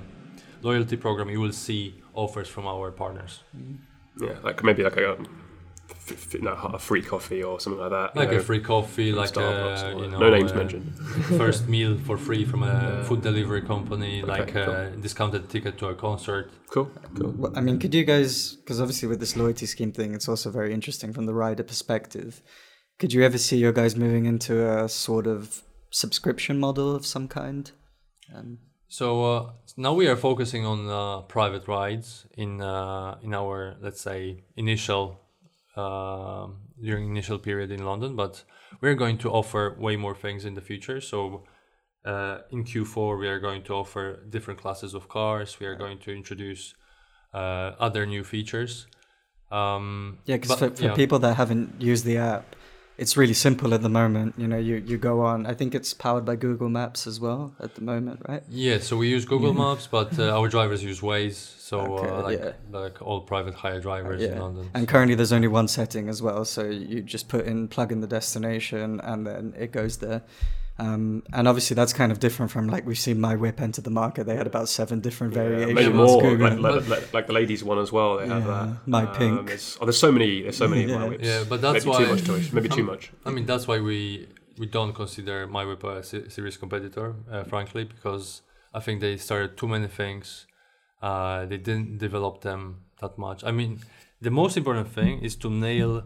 loyalty 0.61 0.97
program, 0.97 1.29
you 1.29 1.39
will 1.39 1.53
see 1.53 1.95
offers 2.13 2.47
from 2.47 2.65
our 2.65 2.91
partners, 2.91 3.43
Yeah, 4.19 4.37
like 4.43 4.63
maybe 4.63 4.83
like 4.83 4.97
a, 4.97 5.17
f- 6.09 6.35
f- 6.35 6.41
no, 6.41 6.51
a 6.51 6.79
free 6.79 7.01
coffee 7.01 7.43
or 7.43 7.59
something 7.59 7.81
like 7.81 7.91
that. 7.91 8.15
you 8.15 8.21
like 8.21 8.31
know, 8.31 8.37
a 8.37 8.41
free 8.41 8.59
coffee, 8.59 9.11
from 9.11 9.19
like 9.19 9.33
Starbucks 9.33 9.83
a, 9.83 10.03
you 10.03 10.07
know, 10.09 10.19
no 10.19 10.29
names 10.29 10.51
uh, 10.51 10.55
mentioned. 10.55 10.95
first 11.37 11.67
meal 11.67 11.97
for 11.97 12.17
free 12.17 12.45
from 12.45 12.63
a 12.63 13.03
food 13.05 13.21
delivery 13.21 13.61
company, 13.61 14.21
like 14.21 14.53
cool. 14.53 14.63
a 14.63 14.91
discounted 14.91 15.49
ticket 15.49 15.77
to 15.79 15.87
a 15.87 15.95
concert. 15.95 16.51
Cool, 16.69 16.91
cool. 17.15 17.33
Well, 17.37 17.53
I 17.55 17.61
mean, 17.61 17.79
could 17.79 17.93
you 17.93 18.03
guys, 18.03 18.55
because 18.55 18.79
obviously 18.79 19.07
with 19.07 19.19
this 19.19 19.35
loyalty 19.35 19.65
scheme 19.65 19.91
thing, 19.91 20.13
it's 20.13 20.27
also 20.27 20.51
very 20.51 20.73
interesting 20.73 21.13
from 21.13 21.25
the 21.25 21.33
rider 21.33 21.63
perspective. 21.63 22.41
Could 22.99 23.11
you 23.13 23.23
ever 23.23 23.37
see 23.37 23.57
your 23.57 23.73
guys 23.73 23.95
moving 23.95 24.25
into 24.25 24.67
a 24.67 24.87
sort 24.87 25.27
of 25.27 25.63
subscription 25.91 26.59
model 26.59 26.95
of 26.95 27.05
some 27.05 27.27
kind? 27.27 27.71
Um, 28.33 28.59
So 28.87 29.23
uh, 29.25 29.51
now 29.77 29.93
we 29.93 30.07
are 30.07 30.15
focusing 30.15 30.65
on 30.65 30.87
uh, 30.87 31.21
private 31.27 31.67
rides 31.67 32.25
in 32.37 32.61
uh, 32.61 33.17
in 33.21 33.33
our 33.33 33.75
let's 33.81 34.01
say 34.01 34.43
initial 34.55 35.19
um 35.77 36.57
during 36.81 37.09
initial 37.09 37.39
period 37.39 37.71
in 37.71 37.83
London, 37.85 38.15
but 38.15 38.43
we're 38.81 38.95
going 38.95 39.17
to 39.17 39.29
offer 39.29 39.75
way 39.79 39.95
more 39.95 40.15
things 40.15 40.45
in 40.45 40.53
the 40.53 40.61
future. 40.61 40.99
So 41.01 41.43
uh, 42.05 42.39
in 42.51 42.63
Q4 42.63 43.19
we 43.19 43.27
are 43.27 43.39
going 43.39 43.63
to 43.63 43.73
offer 43.73 44.23
different 44.29 44.59
classes 44.59 44.93
of 44.93 45.07
cars. 45.07 45.59
We 45.59 45.65
are 45.65 45.75
going 45.75 45.99
to 45.99 46.11
introduce 46.11 46.73
uh, 47.33 47.71
other 47.79 48.05
new 48.05 48.23
features. 48.23 48.87
Um, 49.51 50.19
Yeah, 50.25 50.37
because 50.37 50.59
for, 50.59 50.69
for 50.69 50.83
yeah. 50.83 50.93
people 50.93 51.19
that 51.19 51.35
haven't 51.35 51.81
used 51.81 52.05
the 52.05 52.17
app, 52.17 52.55
it's 52.97 53.17
really 53.17 53.33
simple 53.33 53.73
at 53.73 53.81
the 53.81 53.89
moment. 53.89 54.35
You 54.37 54.47
know, 54.47 54.57
you, 54.57 54.75
you 54.77 54.97
go 54.97 55.21
on. 55.21 55.45
I 55.45 55.53
think 55.53 55.75
it's 55.75 55.93
powered 55.93 56.25
by 56.25 56.35
Google 56.35 56.69
Maps 56.69 57.07
as 57.07 57.19
well 57.19 57.53
at 57.59 57.75
the 57.75 57.81
moment, 57.81 58.21
right? 58.27 58.43
Yeah, 58.49 58.79
so 58.79 58.95
we 58.97 59.09
use 59.09 59.25
Google 59.25 59.53
Maps, 59.53 59.87
but 59.87 60.17
uh, 60.17 60.37
our 60.37 60.47
drivers 60.47 60.83
use 60.83 61.01
Waze. 61.01 61.53
So 61.59 61.79
Okay, 61.81 62.07
uh, 62.09 62.21
like 62.21 62.39
yeah. 62.39 62.51
like 62.71 63.01
all 63.01 63.21
private 63.21 63.55
hire 63.55 63.79
drivers 63.79 64.21
in 64.21 64.33
Yeah. 64.33 64.39
London. 64.41 64.69
And 64.73 64.87
currently, 64.87 65.15
there's 65.15 65.33
only 65.33 65.47
one 65.47 65.67
setting 65.67 66.09
as 66.09 66.21
well. 66.21 66.45
So 66.45 66.63
you 66.65 67.01
just 67.01 67.27
put 67.27 67.45
in, 67.47 67.67
plug 67.67 67.91
in 67.91 68.01
the 68.01 68.07
destination, 68.07 68.99
and 69.01 69.25
then 69.25 69.53
it 69.57 69.71
goes 69.71 69.97
there. 69.97 70.21
Um, 70.77 71.23
and 71.31 71.47
obviously, 71.47 71.73
that's 71.75 71.93
kind 71.93 72.11
of 72.11 72.19
different 72.19 72.51
from 72.51 72.67
like 72.67 72.85
we've 72.85 72.99
seen 72.99 73.19
My 73.21 73.35
Whip 73.35 73.61
enter 73.61 73.81
the 73.81 73.89
market. 73.89 74.25
They 74.25 74.35
had 74.35 74.47
about 74.47 74.67
seven 74.67 74.99
different 74.99 75.33
Yeah, 75.33 75.43
variations. 75.43 75.73
maybe 75.75 75.93
more. 75.93 76.35
Like, 76.37 76.59
like, 76.59 76.87
like, 76.89 77.13
like 77.13 77.27
the 77.27 77.33
ladies 77.33 77.63
one 77.63 77.79
as 77.79 77.91
well. 77.93 78.17
They 78.17 78.27
have 78.27 78.45
that. 78.45 78.77
My 78.85 79.05
Pink. 79.05 79.47
there's, 79.47 79.77
oh, 79.79 79.85
there's 79.85 79.97
so 79.97 80.11
many. 80.11 80.41
There's 80.41 80.57
so 80.57 80.67
many. 80.67 80.83
Yeah. 80.85 80.97
My 80.97 81.07
whips. 81.07 81.25
Yeah, 81.25 81.43
but 81.47 81.61
that's 81.61 81.85
maybe 81.85 81.89
why- 81.97 82.03
too 82.03 82.11
much 82.15 82.23
choice. 82.25 82.51
Maybe 82.51 82.67
too 82.69 82.81
Um, 82.81 82.87
much. 82.87 83.11
I 83.25 83.29
mean, 83.31 83.45
that's 83.45 83.67
why 83.69 83.79
we 83.79 84.27
we 84.57 84.65
don't 84.65 84.93
consider 84.93 85.47
My 85.47 85.63
Whip 85.65 85.83
a 85.83 86.03
serious 86.03 86.57
competitor, 86.57 87.15
uh, 87.31 87.43
frankly, 87.43 87.83
because 87.85 88.41
I 88.73 88.79
think 88.81 88.99
they 89.01 89.15
started 89.17 89.55
too 89.57 89.67
many 89.67 89.87
things. 89.87 90.45
Uh, 91.01 91.45
they 91.45 91.57
didn't 91.57 91.97
develop 91.99 92.41
them 92.41 92.61
that 93.01 93.17
much. 93.17 93.43
I 93.43 93.51
mean, 93.51 93.79
the 94.21 94.31
most 94.31 94.57
important 94.57 94.87
thing 94.89 95.19
is 95.21 95.35
to 95.37 95.49
nail, 95.49 96.03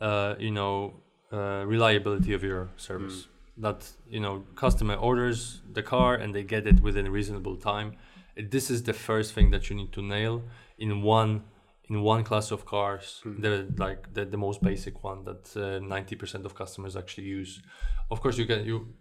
uh, 0.00 0.34
you 0.38 0.50
know, 0.50 1.00
uh, 1.32 1.64
reliability 1.66 2.32
of 2.34 2.42
your 2.42 2.68
service. 2.76 3.26
That 3.60 3.90
you 4.08 4.20
know, 4.20 4.44
customer 4.54 4.94
orders 4.94 5.62
the 5.72 5.82
car 5.82 6.14
and 6.14 6.34
they 6.34 6.44
get 6.44 6.66
it 6.66 6.80
within 6.80 7.06
a 7.06 7.10
reasonable 7.10 7.56
time. 7.56 7.96
This 8.36 8.70
is 8.70 8.82
the 8.84 8.92
first 8.92 9.32
thing 9.34 9.50
that 9.50 9.68
you 9.68 9.76
need 9.76 9.92
to 9.92 10.02
nail 10.02 10.42
in 10.78 11.02
one 11.02 11.42
in 11.90 12.02
one 12.02 12.22
class 12.22 12.50
of 12.50 12.64
cars, 12.64 13.20
the 13.24 13.66
like 13.76 14.14
the, 14.14 14.24
the 14.24 14.36
most 14.36 14.62
basic 14.62 15.02
one 15.02 15.24
that 15.24 15.56
uh, 15.56 15.78
ninety 15.80 16.14
percent 16.14 16.44
of 16.46 16.54
customers 16.54 16.96
actually 16.96 17.24
use. 17.24 17.62
Of 18.10 18.20
course, 18.20 18.38
you 18.38 18.46
can 18.46 18.64
you 18.64 18.94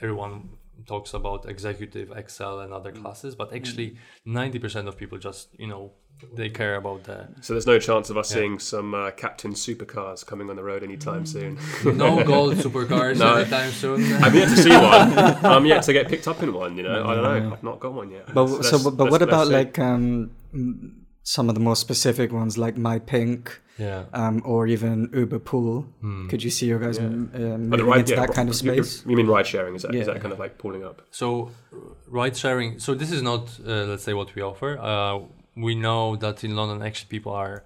everyone 0.00 0.50
talks 0.86 1.14
about 1.14 1.48
executive, 1.48 2.12
XL, 2.28 2.58
and 2.60 2.72
other 2.72 2.92
classes, 2.92 3.34
but 3.34 3.54
actually 3.54 3.96
ninety 4.24 4.58
percent 4.58 4.88
of 4.88 4.96
people 4.96 5.18
just 5.18 5.48
you 5.58 5.66
know 5.66 5.92
they 6.32 6.48
care 6.48 6.76
about 6.76 7.02
that 7.04 7.28
So 7.44 7.54
there's 7.54 7.66
no 7.66 7.78
chance 7.80 8.08
of 8.08 8.16
us 8.16 8.30
Yeah. 8.30 8.36
seeing 8.36 8.58
some 8.60 8.94
uh, 8.94 9.10
Captain 9.10 9.52
Supercars 9.52 10.24
coming 10.24 10.48
on 10.48 10.54
the 10.56 10.62
road 10.62 10.82
anytime 10.84 11.26
soon. 11.26 11.58
no 11.84 12.22
gold 12.22 12.54
supercars 12.56 13.18
No. 13.24 13.34
anytime 13.34 13.72
soon. 13.72 14.00
I'm 14.22 14.32
yet 14.34 14.48
to 14.48 14.56
see 14.56 14.70
one. 14.70 15.18
I'm 15.44 15.66
yet 15.66 15.82
to 15.84 15.92
get 15.92 16.08
picked 16.08 16.28
up 16.28 16.40
in 16.42 16.52
one. 16.52 16.76
You 16.76 16.84
know, 16.84 17.04
I 17.04 17.14
don't 17.14 17.24
know. 17.24 17.52
I've 17.52 17.62
not 17.64 17.80
got 17.80 17.92
one 17.94 18.10
yet. 18.12 18.32
But 18.32 18.44
Let's- 18.44 18.68
so, 18.70 18.76
let's- 18.76 18.84
but 18.96 19.10
what 19.10 19.12
let's- 19.12 19.20
let's 19.22 19.22
about 19.32 19.46
see. 19.48 19.52
like 19.52 19.78
um, 19.80 20.30
mm, 20.54 20.90
some 21.24 21.48
of 21.48 21.54
the 21.56 21.60
more 21.68 21.74
specific 21.76 22.28
ones, 22.32 22.56
like 22.56 22.76
My 22.76 22.98
Pink, 22.98 23.60
yeah. 23.78 24.04
um, 24.12 24.42
or 24.44 24.66
even 24.66 25.10
Uber 25.12 25.40
Pool? 25.40 25.86
Could 26.30 26.42
you 26.46 26.50
see 26.50 26.66
your 26.66 26.78
guys 26.78 26.98
m 26.98 27.30
uh, 27.34 27.38
moving 27.38 27.86
ride- 27.86 28.00
into 28.00 28.12
yeah, 28.12 28.20
that 28.22 28.30
kind 28.38 28.48
of 28.48 28.54
you- 28.62 28.72
you- 28.74 28.84
space? 28.84 29.04
You 29.10 29.16
mean 29.16 29.26
ride 29.36 29.46
sharing? 29.54 29.74
Is 29.74 29.82
that, 29.82 29.94
is 29.94 30.06
Yeah. 30.06 30.12
that 30.12 30.20
kind 30.22 30.32
of 30.32 30.38
like 30.44 30.54
pulling 30.58 30.84
up? 30.84 30.96
So, 31.10 31.50
ride 32.20 32.36
sharing. 32.36 32.78
So 32.78 32.90
this 33.02 33.10
is 33.16 33.22
not, 33.30 33.42
uh, 33.66 33.84
let's 33.90 34.04
say, 34.08 34.14
what 34.20 34.28
we 34.36 34.40
offer. 34.50 34.70
Uh, 34.78 35.14
we 35.66 35.74
know 35.86 36.04
that 36.24 36.36
in 36.46 36.52
London, 36.60 36.78
actually, 36.88 37.08
people 37.16 37.32
are 37.44 37.56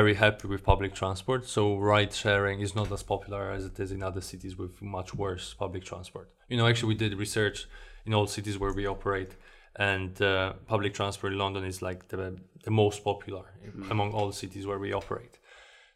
very 0.00 0.14
happy 0.24 0.46
with 0.52 0.60
public 0.72 0.92
transport. 1.00 1.46
So 1.56 1.62
ride 1.92 2.12
sharing 2.24 2.58
is 2.66 2.74
not 2.74 2.90
as 2.96 3.02
popular 3.14 3.42
as 3.56 3.62
it 3.70 3.76
is 3.84 3.90
in 3.96 4.02
other 4.02 4.22
cities 4.32 4.54
with 4.62 4.72
much 4.82 5.14
worse 5.14 5.46
public 5.64 5.82
transport. 5.90 6.26
You 6.50 6.56
know, 6.58 6.66
actually, 6.70 6.88
we 6.94 6.98
did 7.04 7.12
research 7.26 7.58
in 8.06 8.12
all 8.16 8.26
cities 8.26 8.56
where 8.58 8.72
we 8.72 8.84
operate, 8.86 9.32
and 9.76 10.20
uh, 10.22 10.52
public 10.66 10.94
transport 10.94 11.32
in 11.32 11.38
London 11.38 11.64
is 11.64 11.82
like 11.82 12.08
the 12.08 12.36
the 12.64 12.70
most 12.70 13.04
popular 13.04 13.44
among 13.90 14.12
all 14.12 14.26
the 14.26 14.32
cities 14.32 14.66
where 14.66 14.78
we 14.78 14.92
operate. 14.92 15.38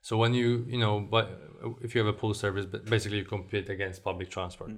So 0.02 0.16
when 0.16 0.34
you 0.34 0.64
you 0.68 0.78
know, 0.78 1.00
but 1.00 1.26
if 1.82 1.94
you 1.94 2.04
have 2.04 2.14
a 2.14 2.18
pool 2.18 2.34
service, 2.34 2.66
ba- 2.66 2.78
basically 2.78 3.18
you 3.18 3.24
compete 3.24 3.68
against 3.68 4.02
public 4.04 4.30
transport. 4.30 4.70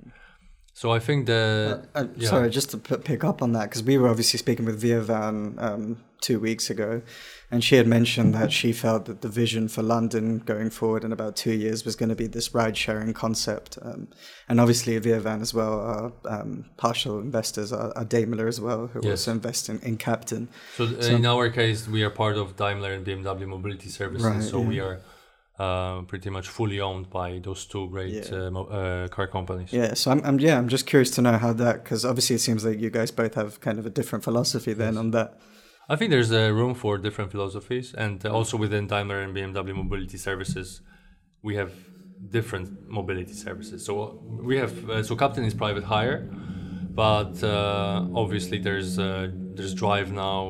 So 0.80 0.90
I 0.90 0.98
think 0.98 1.26
the 1.26 1.82
Uh, 1.94 2.06
yeah. 2.16 2.30
Sorry, 2.30 2.48
just 2.48 2.70
to 2.70 2.78
p- 2.78 3.02
pick 3.10 3.22
up 3.22 3.42
on 3.42 3.52
that, 3.52 3.64
because 3.68 3.82
we 3.82 3.98
were 3.98 4.08
obviously 4.08 4.38
speaking 4.38 4.64
with 4.64 4.80
Via 4.80 5.02
Van 5.02 5.54
um, 5.58 5.98
two 6.22 6.40
weeks 6.40 6.70
ago, 6.70 7.02
and 7.50 7.62
she 7.62 7.74
had 7.76 7.86
mentioned 7.86 8.32
that 8.38 8.50
she 8.50 8.72
felt 8.72 9.04
that 9.04 9.20
the 9.20 9.28
vision 9.28 9.68
for 9.68 9.82
London 9.82 10.38
going 10.52 10.70
forward 10.70 11.04
in 11.04 11.12
about 11.12 11.36
two 11.36 11.52
years 11.52 11.84
was 11.84 11.96
going 11.96 12.08
to 12.08 12.14
be 12.14 12.26
this 12.26 12.54
ride 12.54 12.78
sharing 12.78 13.12
concept. 13.12 13.78
Um, 13.82 14.08
and 14.48 14.58
obviously, 14.58 14.96
Via 14.98 15.20
Van 15.20 15.42
as 15.42 15.52
well 15.52 15.74
are 15.92 16.12
um, 16.24 16.64
partial 16.78 17.20
investors, 17.20 17.74
are, 17.74 17.92
are 17.94 18.06
Daimler 18.06 18.48
as 18.48 18.58
well, 18.58 18.86
who 18.86 19.00
Yes. 19.02 19.10
also 19.10 19.32
invest 19.32 19.68
in, 19.68 19.80
in 19.80 19.98
Kapten. 19.98 20.48
So, 20.78 20.84
uh, 20.84 21.16
in 21.18 21.26
our 21.26 21.50
case, 21.50 21.88
we 21.88 22.02
are 22.06 22.14
part 22.22 22.36
of 22.38 22.56
Daimler 22.56 22.92
and 22.94 23.04
BMW 23.06 23.46
Mobility 23.46 23.90
Services. 23.90 24.26
Right, 24.26 24.42
so 24.42 24.62
yeah. 24.62 24.68
we 24.68 24.80
are 24.80 25.00
uh, 25.60 26.02
pretty 26.10 26.30
much 26.30 26.46
fully 26.48 26.78
owned 26.80 27.06
by 27.10 27.28
those 27.46 27.62
two 27.72 27.84
great 27.94 28.14
Yeah. 28.30 28.46
uh, 28.46 28.50
mo- 28.56 28.70
uh, 28.80 29.08
car 29.16 29.26
companies. 29.36 29.70
Yeah, 29.72 29.94
so 30.00 30.10
I'm, 30.12 30.20
I'm 30.28 30.38
yeah, 30.46 30.56
I'm 30.58 30.68
just 30.68 30.86
curious 30.92 31.10
to 31.16 31.20
know 31.22 31.36
how 31.44 31.52
that 31.64 31.76
because 31.84 32.02
obviously 32.10 32.36
it 32.36 32.42
seems 32.48 32.64
like 32.64 32.78
you 32.84 32.90
guys 32.98 33.10
both 33.22 33.34
have 33.34 33.50
kind 33.66 33.78
of 33.80 33.84
a 33.86 33.90
different 33.98 34.22
philosophy 34.28 34.72
then 34.74 34.96
on 35.02 35.10
that. 35.16 35.28
I 35.92 35.96
think 35.96 36.08
there's 36.14 36.30
a 36.44 36.44
room 36.60 36.74
for 36.74 36.92
different 37.06 37.30
philosophies, 37.34 37.86
and 38.04 38.24
uh, 38.24 38.30
also 38.38 38.54
within 38.64 38.86
Daimler 38.86 39.20
and 39.24 39.30
BMW 39.36 39.74
Mobility 39.74 40.18
Services, 40.18 40.68
we 41.42 41.52
have 41.60 41.72
different 42.36 42.68
mobility 42.98 43.32
services. 43.46 43.78
So 43.86 43.92
we 44.50 44.56
have 44.62 44.72
uh, 44.90 45.02
so 45.08 45.12
Kapten 45.16 45.44
is 45.50 45.54
private 45.54 45.84
hire, 45.94 46.18
but 47.02 47.34
uh, 47.42 48.06
obviously 48.22 48.58
there's 48.66 48.98
uh, 48.98 49.28
there's 49.56 49.74
Drive 49.74 50.12
now, 50.12 50.40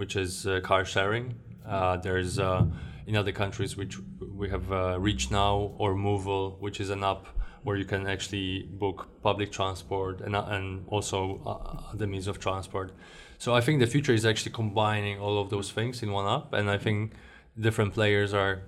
which 0.00 0.14
is 0.24 0.46
uh, 0.46 0.60
car 0.70 0.84
sharing. 0.84 1.34
Uh, 1.66 1.96
there's 2.06 2.38
uh, 2.38 2.64
in 3.08 3.16
other 3.16 3.32
countries 3.32 3.74
which 3.74 3.96
we 4.40 4.50
have 4.50 4.70
uh, 4.70 5.00
Reach 5.00 5.30
Now 5.30 5.72
or 5.78 5.94
moovel, 5.94 6.60
which 6.60 6.78
is 6.78 6.90
an 6.90 7.02
app 7.02 7.26
where 7.62 7.76
you 7.76 7.86
can 7.86 8.06
actually 8.06 8.68
book 8.70 9.08
public 9.22 9.50
transport 9.50 10.20
and, 10.20 10.36
uh, 10.36 10.44
and 10.48 10.84
also 10.88 11.40
uh, 11.46 11.92
other 11.94 12.06
means 12.06 12.26
of 12.28 12.38
transport. 12.38 12.92
So 13.38 13.54
I 13.54 13.62
think 13.62 13.80
the 13.80 13.86
future 13.86 14.12
is 14.12 14.26
actually 14.26 14.52
combining 14.52 15.18
all 15.18 15.40
of 15.40 15.48
those 15.48 15.72
things 15.72 16.02
in 16.02 16.12
one 16.12 16.26
app, 16.26 16.52
and 16.52 16.70
I 16.70 16.76
think 16.76 17.12
different 17.58 17.94
players 17.94 18.34
are, 18.34 18.64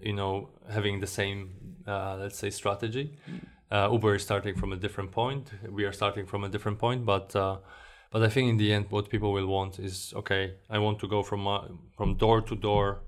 you 0.00 0.12
know, 0.12 0.48
having 0.68 0.98
the 1.00 1.06
same, 1.06 1.38
uh, 1.86 2.16
let's 2.16 2.38
say, 2.38 2.50
strategy. 2.50 3.16
Uh, 3.70 3.88
Uber 3.92 4.16
is 4.16 4.22
starting 4.22 4.56
from 4.56 4.72
a 4.72 4.76
different 4.76 5.12
point. 5.12 5.52
We 5.70 5.84
are 5.84 5.92
starting 5.92 6.26
from 6.26 6.42
a 6.42 6.48
different 6.48 6.78
point, 6.78 7.04
but 7.04 7.36
uh, 7.36 7.58
but 8.10 8.22
I 8.22 8.30
think 8.30 8.48
in 8.48 8.56
the 8.56 8.72
end, 8.72 8.86
what 8.88 9.10
people 9.10 9.30
will 9.32 9.46
want 9.46 9.78
is 9.78 10.14
okay. 10.16 10.54
I 10.70 10.78
want 10.78 10.98
to 11.00 11.06
go 11.06 11.22
from 11.22 11.42
from 11.96 12.16
door 12.16 12.40
to 12.40 12.54
door, 12.56 13.02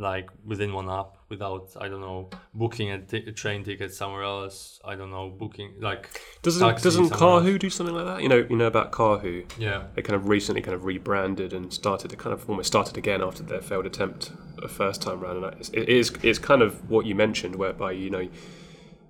like 0.00 0.30
within 0.44 0.72
one 0.72 0.90
app, 0.90 1.16
without 1.28 1.68
I 1.80 1.88
don't 1.88 2.00
know 2.00 2.30
booking 2.54 2.90
a, 2.90 3.00
t- 3.00 3.24
a 3.26 3.32
train 3.32 3.62
ticket 3.62 3.94
somewhere 3.94 4.22
else. 4.22 4.80
I 4.84 4.96
don't 4.96 5.10
know 5.10 5.30
booking 5.30 5.74
like 5.80 6.20
Doesn't 6.42 6.82
doesn't 6.82 7.04
else. 7.04 7.12
Karhoo 7.12 7.58
do 7.58 7.70
something 7.70 7.94
like 7.94 8.06
that? 8.06 8.22
You 8.22 8.28
know, 8.28 8.46
you 8.48 8.56
know 8.56 8.66
about 8.66 8.92
Karhoo. 8.92 9.44
Yeah. 9.58 9.84
They 9.94 10.02
kind 10.02 10.16
of 10.16 10.28
recently 10.28 10.62
kind 10.62 10.74
of 10.74 10.84
rebranded 10.84 11.52
and 11.52 11.72
started 11.72 12.10
to 12.10 12.16
kind 12.16 12.32
of 12.32 12.48
almost 12.48 12.68
started 12.68 12.96
again 12.96 13.22
after 13.22 13.42
their 13.42 13.60
failed 13.60 13.86
attempt 13.86 14.32
a 14.62 14.68
first 14.68 15.02
time 15.02 15.20
round. 15.20 15.44
And 15.44 15.54
it's, 15.60 15.68
it 15.70 15.88
is 15.88 16.12
it's 16.22 16.38
kind 16.38 16.62
of 16.62 16.90
what 16.90 17.06
you 17.06 17.14
mentioned, 17.14 17.56
whereby 17.56 17.92
you 17.92 18.10
know 18.10 18.28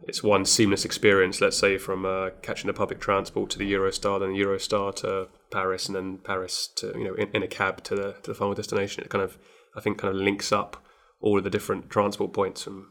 it's 0.03 0.23
one 0.23 0.45
seamless 0.45 0.85
experience. 0.85 1.41
Let's 1.41 1.59
say 1.59 1.79
from 1.79 2.05
uh, 2.05 2.31
catching 2.43 2.67
the 2.67 2.75
public 2.75 3.01
transport 3.01 3.51
to 3.51 3.59
the 3.59 3.73
Eurostar, 3.73 4.21
then 4.21 4.33
the 4.33 4.41
Eurostar 4.41 4.95
to 4.97 5.29
Paris, 5.51 5.87
and 5.87 5.97
then 5.97 6.19
Paris 6.19 6.69
to 6.77 6.89
you 6.97 7.05
know 7.05 7.15
in, 7.15 7.29
in 7.35 7.43
a 7.43 7.49
cab 7.49 7.83
to 7.85 7.95
the 7.95 8.13
to 8.23 8.31
the 8.31 8.35
final 8.35 8.55
destination. 8.55 9.05
It 9.05 9.11
kind 9.11 9.23
of 9.23 9.39
I 9.77 9.81
think 9.81 9.99
kind 9.99 10.15
of 10.15 10.21
links 10.21 10.53
up 10.53 10.77
all 11.21 11.39
of 11.39 11.45
the 11.45 11.51
different 11.51 11.91
transport 11.91 12.33
points 12.33 12.67
and 12.67 12.85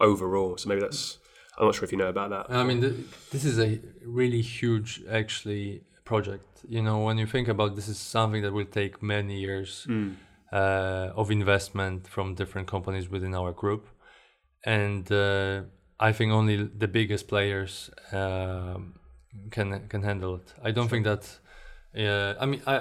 overall. 0.00 0.56
So 0.56 0.68
maybe 0.68 0.80
that's 0.80 1.18
I'm 1.58 1.66
not 1.66 1.74
sure 1.74 1.84
if 1.84 1.92
you 1.92 1.98
know 1.98 2.08
about 2.08 2.30
that. 2.30 2.46
I 2.54 2.64
mean, 2.64 2.80
th- 2.80 2.94
this 3.30 3.44
is 3.44 3.58
a 3.58 3.80
really 4.04 4.40
huge, 4.40 5.02
actually, 5.10 5.84
project. 6.04 6.46
You 6.68 6.82
know, 6.82 6.98
when 7.00 7.18
you 7.18 7.26
think 7.26 7.48
about 7.48 7.76
this, 7.76 7.88
is 7.88 7.98
something 7.98 8.42
that 8.42 8.52
will 8.52 8.64
take 8.64 9.02
many 9.02 9.40
years 9.40 9.86
uh, 10.52 11.10
of 11.14 11.30
investment 11.30 12.08
from 12.08 12.34
different 12.34 12.68
companies 12.68 13.10
within 13.10 13.34
our 13.34 13.52
group, 13.52 13.86
and 14.64 15.10
uh, 15.12 15.62
I 16.00 16.12
think 16.12 16.32
only 16.32 16.56
the 16.56 16.88
biggest 16.88 17.28
players 17.28 17.90
um, 18.12 18.94
can 19.50 19.88
can 19.88 20.02
handle 20.02 20.36
it. 20.36 20.54
I 20.62 20.70
don't 20.70 20.88
think 20.88 21.04
that. 21.04 21.38
Uh, 21.94 22.34
I 22.40 22.46
mean, 22.46 22.62
I, 22.66 22.80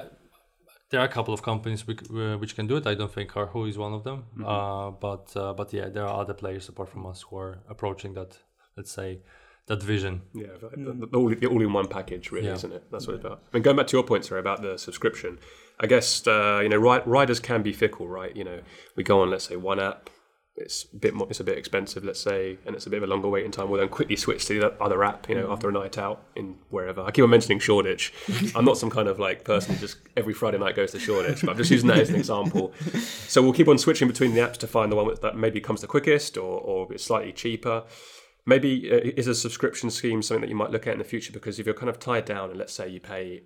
there 0.92 1.02
are 1.02 1.06
a 1.06 1.14
couple 1.18 1.34
of 1.34 1.42
companies 1.42 1.88
which, 1.88 2.02
uh, 2.12 2.38
which 2.38 2.56
can 2.56 2.68
do 2.68 2.76
it. 2.78 2.86
I 2.86 2.96
don't 2.96 3.12
think 3.12 3.32
Karhoo 3.32 3.68
is 3.68 3.78
one 3.78 3.94
of 3.94 4.04
them. 4.04 4.26
Uh, 4.46 4.92
but 4.92 5.26
uh, 5.36 5.54
but 5.54 5.74
yeah, 5.74 5.90
there 5.90 6.06
are 6.06 6.20
other 6.22 6.34
players 6.34 6.70
apart 6.70 6.90
from 6.90 7.06
us 7.06 7.22
who 7.28 7.38
are 7.38 7.60
approaching 7.70 8.14
that. 8.16 8.38
Let's 8.78 8.92
say 8.92 9.20
that 9.68 9.82
vision. 9.84 10.22
Yeah, 10.34 10.48
like 10.62 10.72
the, 10.76 11.08
the, 11.12 11.18
all, 11.18 11.30
the 11.30 11.46
all-in-one 11.48 11.88
package, 11.88 12.32
really, 12.32 12.48
Yeah. 12.48 12.54
isn't 12.56 12.72
it? 12.74 12.84
That's 12.92 13.06
what 13.08 13.16
it's 13.18 13.26
about. 13.26 13.44
I 13.52 13.58
mean, 13.58 13.64
going 13.64 13.78
back 13.78 13.88
to 13.88 13.98
your 13.98 14.04
point, 14.04 14.26
sorry, 14.26 14.40
about 14.40 14.62
the 14.62 14.78
subscription. 14.78 15.40
I 15.80 15.88
guess 15.88 16.26
uh, 16.28 16.60
you 16.64 16.70
know, 16.70 16.78
ri- 16.78 17.04
riders 17.06 17.40
can 17.40 17.62
be 17.62 17.74
fickle, 17.74 18.08
right? 18.08 18.36
You 18.36 18.44
know, 18.46 18.60
we 18.96 19.04
go 19.04 19.22
on, 19.22 19.30
let's 19.30 19.48
say, 19.50 19.56
one 19.58 19.80
app. 19.80 20.10
It's 20.62 20.86
a 20.94 20.96
bit 20.96 21.14
more, 21.14 21.28
it's 21.30 21.40
a 21.40 21.44
bit 21.44 21.58
expensive, 21.58 22.04
let's 22.04 22.20
say, 22.20 22.58
and 22.66 22.76
it's 22.76 22.86
a 22.86 22.90
bit 22.90 22.98
of 22.98 23.04
a 23.04 23.08
longer 23.08 23.28
waiting 23.28 23.52
time, 23.52 23.70
we'll 23.70 23.80
then 23.80 23.90
quickly 23.90 24.16
switch 24.16 24.46
to 24.46 24.60
the 24.60 24.72
other 24.82 25.04
app, 25.04 25.28
you 25.30 25.36
know, 25.36 25.48
Mm. 25.48 25.52
after 25.54 25.70
a 25.70 25.72
night 25.72 25.98
out 25.98 26.24
in 26.36 26.56
wherever. 26.70 27.02
I 27.02 27.12
keep 27.12 27.24
on 27.24 27.30
mentioning 27.30 27.60
Shoreditch. 27.60 28.14
I'm 28.56 28.66
not 28.66 28.78
some 28.78 28.90
kind 28.90 29.08
of 29.08 29.20
like 29.20 29.44
person 29.44 29.76
who 29.76 29.82
just 29.82 29.98
every 30.16 30.34
Friday 30.34 30.58
night 30.58 30.76
goes 30.76 30.92
to 30.92 31.00
Shoreditch, 31.00 31.42
but 31.42 31.52
I'm 31.52 31.58
just 31.58 31.72
using 31.72 31.88
that 31.90 32.00
as 32.00 32.10
an 32.10 32.16
example. 32.16 32.74
So 33.28 33.42
we'll 33.42 33.54
keep 33.54 33.68
on 33.68 33.78
switching 33.78 34.08
between 34.08 34.34
the 34.34 34.42
apps 34.42 34.58
to 34.58 34.68
find 34.68 34.92
the 34.92 34.96
one 34.96 35.14
that 35.22 35.36
maybe 35.38 35.60
comes 35.60 35.82
the 35.82 35.88
quickest 35.88 36.38
or, 36.38 36.60
or 36.62 36.94
it's 36.94 37.04
slightly 37.04 37.34
cheaper. 37.34 37.84
Maybe 38.46 38.92
uh, 38.92 38.98
is 39.18 39.28
a 39.28 39.36
subscription 39.36 39.92
scheme 39.92 40.22
something 40.24 40.42
that 40.42 40.50
you 40.50 40.56
might 40.56 40.72
look 40.72 40.88
at 40.88 40.94
in 40.94 40.98
the 41.00 41.04
future 41.06 41.32
because 41.32 41.60
if 41.60 41.66
you're 41.68 41.76
kind 41.76 41.90
of 41.90 42.00
tied 42.00 42.26
down 42.26 42.50
and 42.50 42.58
let's 42.58 42.74
say 42.74 42.90
you 42.90 43.00
pay 43.00 43.44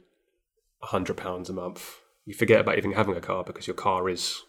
hundred 0.82 1.18
pounds 1.18 1.50
a 1.50 1.54
month, 1.54 1.98
you 2.26 2.34
forget 2.34 2.62
about 2.62 2.78
even 2.78 2.94
having 2.94 3.16
a 3.16 3.20
car 3.22 3.44
because 3.44 3.68
your 3.68 3.76
car 3.76 4.08
is 4.10 4.44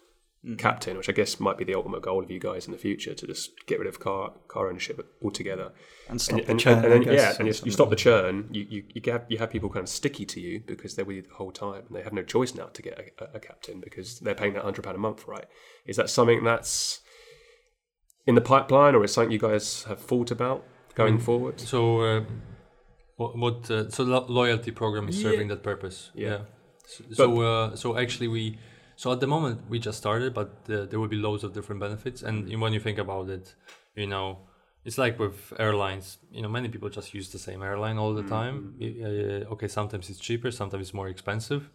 captain, 0.57 0.95
which 0.97 1.09
I 1.09 1.11
guess 1.11 1.39
might 1.39 1.57
be 1.57 1.63
the 1.65 1.75
ultimate 1.75 2.01
goal 2.01 2.23
of 2.23 2.31
you 2.31 2.39
guys 2.39 2.65
in 2.65 2.71
the 2.71 2.77
future 2.77 3.13
to 3.13 3.27
just 3.27 3.51
get 3.65 3.79
rid 3.79 3.87
of 3.87 3.99
car 3.99 4.33
car 4.47 4.69
ownership 4.69 5.05
altogether. 5.23 5.71
And 6.09 6.21
stop 6.21 6.37
And, 6.39 6.47
the 6.47 6.51
and, 6.51 6.59
churn. 6.59 6.83
and 6.85 6.93
then, 6.93 7.01
guess, 7.03 7.13
yeah, 7.15 7.35
and 7.39 7.47
you, 7.47 7.53
you 7.65 7.71
stop 7.71 7.89
the 7.89 7.95
churn. 7.97 8.47
You 8.51 8.65
you 8.69 8.83
you 8.93 9.11
have, 9.11 9.25
you 9.27 9.37
have 9.39 9.49
people 9.49 9.69
kind 9.69 9.83
of 9.83 9.89
sticky 9.89 10.25
to 10.25 10.39
you 10.39 10.61
because 10.65 10.95
they're 10.95 11.03
with 11.05 11.15
you 11.17 11.21
the 11.23 11.33
whole 11.33 11.51
time, 11.51 11.83
and 11.87 11.95
they 11.97 12.01
have 12.03 12.13
no 12.13 12.23
choice 12.23 12.55
now 12.55 12.67
to 12.67 12.81
get 12.81 13.13
a, 13.19 13.35
a 13.35 13.39
captain 13.39 13.81
because 13.81 14.19
they're 14.19 14.35
paying 14.35 14.53
that 14.53 14.63
hundred 14.63 14.83
pound 14.83 14.95
a 14.95 14.99
month, 14.99 15.27
right? 15.27 15.45
Is 15.85 15.97
that 15.97 16.09
something 16.09 16.43
that's 16.43 17.01
in 18.25 18.35
the 18.35 18.41
pipeline, 18.41 18.95
or 18.95 19.03
is 19.03 19.13
something 19.13 19.31
you 19.31 19.39
guys 19.39 19.83
have 19.83 19.99
thought 19.99 20.31
about 20.31 20.63
going 20.95 21.17
Mm. 21.17 21.21
forward? 21.21 21.59
So, 21.59 22.01
uh, 22.01 22.23
what, 23.17 23.37
what 23.37 23.71
uh, 23.71 23.89
so 23.89 24.03
lo- 24.03 24.25
loyalty 24.29 24.71
program 24.71 25.09
is 25.09 25.17
Yeah. 25.21 25.31
serving 25.31 25.47
that 25.49 25.63
purpose? 25.63 26.11
Yeah. 26.13 26.41
So, 26.85 27.03
so, 27.13 27.41
uh, 27.41 27.75
so 27.75 27.97
actually, 27.97 28.27
we 28.29 28.57
so 28.97 29.11
at 29.13 29.19
the 29.19 29.27
moment 29.27 29.61
we 29.69 29.77
just 29.79 29.97
started, 29.97 30.33
but 30.33 30.49
uh, 30.69 30.85
there 30.89 30.99
will 30.99 31.07
be 31.17 31.21
loads 31.27 31.43
of 31.45 31.53
different 31.53 31.79
benefits. 31.79 32.19
And 32.27 32.35
when 32.63 32.73
you 32.73 32.81
think 32.87 32.97
about 32.97 33.29
it, 33.29 33.55
you 33.95 34.07
know, 34.07 34.27
it's 34.87 34.97
like 34.97 35.15
with 35.19 35.53
airlines. 35.59 36.17
You 36.31 36.41
know, 36.41 36.49
many 36.49 36.67
people 36.69 36.89
just 36.89 37.13
use 37.13 37.29
the 37.29 37.39
same 37.39 37.61
airline 37.61 37.97
all 37.97 38.13
the 38.13 38.23
time. 38.23 38.55
Uh, 38.81 39.53
okay, 39.53 39.67
sometimes 39.67 40.09
it's 40.09 40.19
cheaper, 40.19 40.49
sometimes 40.51 40.81
it's 40.87 40.93
more 40.93 41.09
expensive, 41.09 41.69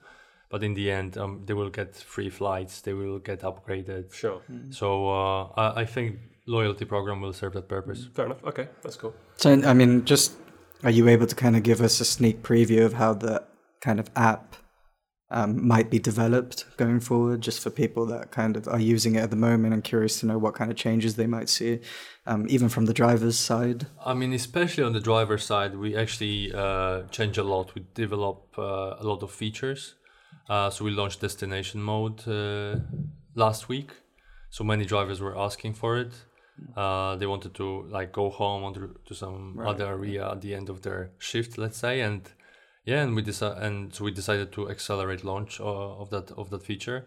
but 0.50 0.62
in 0.62 0.74
the 0.74 0.90
end, 0.90 1.16
um, 1.16 1.42
they 1.46 1.54
will 1.54 1.70
get 1.70 1.94
free 1.94 2.30
flights. 2.30 2.80
They 2.80 2.94
will 2.94 3.18
get 3.30 3.40
upgraded. 3.50 4.12
Sure, 4.12 4.40
So 4.70 4.88
uh, 5.10 5.42
I, 5.56 5.82
I 5.82 5.84
think 5.84 6.18
loyalty 6.46 6.84
program 6.84 7.20
will 7.20 7.32
serve 7.32 7.52
that 7.52 7.68
purpose. 7.68 8.08
fair 8.14 8.26
enough. 8.26 8.42
Okay, 8.44 8.68
that's 8.82 8.96
cool. 8.96 9.14
So, 9.36 9.52
I 9.52 9.74
mean, 9.74 10.04
just 10.04 10.32
are 10.82 10.90
you 10.90 11.06
able 11.08 11.26
to 11.26 11.34
kind 11.34 11.54
of 11.56 11.62
give 11.62 11.80
us 11.80 12.00
a 12.00 12.04
sneak 12.04 12.42
preview 12.42 12.84
of 12.84 12.94
how 12.94 13.14
the 13.14 13.44
kind 13.80 14.00
of 14.00 14.10
app 14.16 14.56
um, 15.32 15.66
might 15.66 15.90
be 15.90 15.98
developed 15.98 16.66
going 16.76 17.00
forward, 17.00 17.40
just 17.40 17.60
for 17.60 17.70
people 17.70 18.04
that 18.06 18.30
kind 18.30 18.56
of 18.56 18.68
are 18.68 18.78
using 18.78 19.14
it 19.16 19.20
at 19.20 19.30
the 19.30 19.36
moment 19.36 19.72
and 19.72 19.82
curious 19.82 20.20
to 20.20 20.26
know 20.26 20.38
what 20.38 20.54
kind 20.54 20.70
of 20.70 20.76
changes 20.76 21.16
they 21.16 21.26
might 21.26 21.48
see, 21.48 21.80
um, 22.26 22.46
even 22.48 22.68
from 22.68 22.84
the 22.84 22.92
driver's 22.92 23.38
side? 23.38 23.86
I 24.04 24.12
mean, 24.12 24.32
especially 24.34 24.84
on 24.84 24.92
the 24.92 25.00
driver's 25.00 25.44
side, 25.44 25.74
we 25.74 25.96
actually 25.96 26.52
uh, 26.54 27.02
change 27.10 27.38
a 27.38 27.42
lot. 27.42 27.74
We 27.74 27.86
develop 27.94 28.54
uh, 28.58 28.96
a 29.00 29.04
lot 29.04 29.22
of 29.22 29.30
features. 29.30 29.94
Uh, 30.48 30.68
so 30.68 30.84
we 30.84 30.90
launched 30.90 31.20
destination 31.22 31.80
mode 31.82 32.28
uh, 32.28 32.80
last 33.34 33.68
week. 33.70 33.90
So 34.50 34.64
many 34.64 34.84
drivers 34.84 35.20
were 35.20 35.38
asking 35.38 35.74
for 35.74 35.96
it. 35.96 36.12
Uh, 36.76 37.16
they 37.16 37.26
wanted 37.26 37.54
to 37.54 37.84
like 37.88 38.12
go 38.12 38.28
home 38.28 38.64
onto 38.64 38.94
to 39.06 39.14
some 39.14 39.58
other 39.64 39.86
area 39.86 40.30
at 40.30 40.42
the 40.42 40.54
end 40.54 40.68
of 40.68 40.82
their 40.82 41.12
shift, 41.18 41.56
let's 41.56 41.78
say, 41.78 42.02
and 42.02 42.30
yeah, 42.84 43.02
and 43.02 43.14
we 43.16 43.22
decided, 43.22 43.62
and 43.62 43.94
so 43.94 44.04
we 44.04 44.10
decided 44.10 44.52
to 44.52 44.68
accelerate 44.70 45.24
launch 45.24 45.60
uh, 45.60 46.00
of 46.00 46.10
that 46.10 46.30
of 46.32 46.50
that 46.50 46.62
feature. 46.62 47.06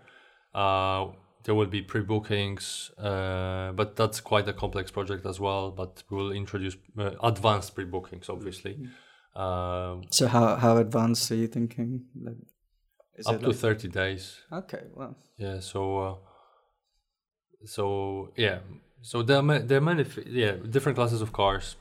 Uh, 0.53 1.07
there 1.43 1.53
will 1.53 1.67
be 1.67 1.81
pre-bookings, 1.81 2.89
uh, 2.97 3.71
but 3.73 3.95
that's 3.95 4.19
quite 4.19 4.47
a 4.47 4.53
complex 4.53 4.89
project 4.91 5.25
as 5.25 5.39
well. 5.39 5.69
But 5.71 6.03
we 6.09 6.17
will 6.17 6.31
introduce 6.31 6.75
uh, 6.97 7.11
advanced 7.21 7.75
pre-bookings, 7.75 8.29
obviously, 8.29 8.77
um, 9.35 10.01
So, 10.09 10.27
how, 10.27 10.55
how 10.55 10.77
advanced 10.77 11.29
are 11.31 11.35
you 11.35 11.47
thinking? 11.47 12.05
Like, 12.19 12.37
is 13.17 13.27
up 13.27 13.35
it 13.35 13.39
to 13.41 13.47
like- 13.49 13.57
thirty 13.57 13.87
days. 13.89 14.41
okay, 14.51 14.83
well, 14.95 15.15
Yeah. 15.37 15.59
So, 15.59 15.97
uh, 15.99 16.15
so 17.65 18.31
yeah. 18.37 18.59
So 19.01 19.21
there 19.21 19.37
are 19.37 19.43
ma- 19.43 19.59
there 19.59 19.77
are 19.77 19.81
many 19.81 20.01
f- 20.03 20.25
yeah 20.25 20.53
different 20.69 20.95
classes 20.97 21.21
of 21.21 21.31
cars, 21.31 21.75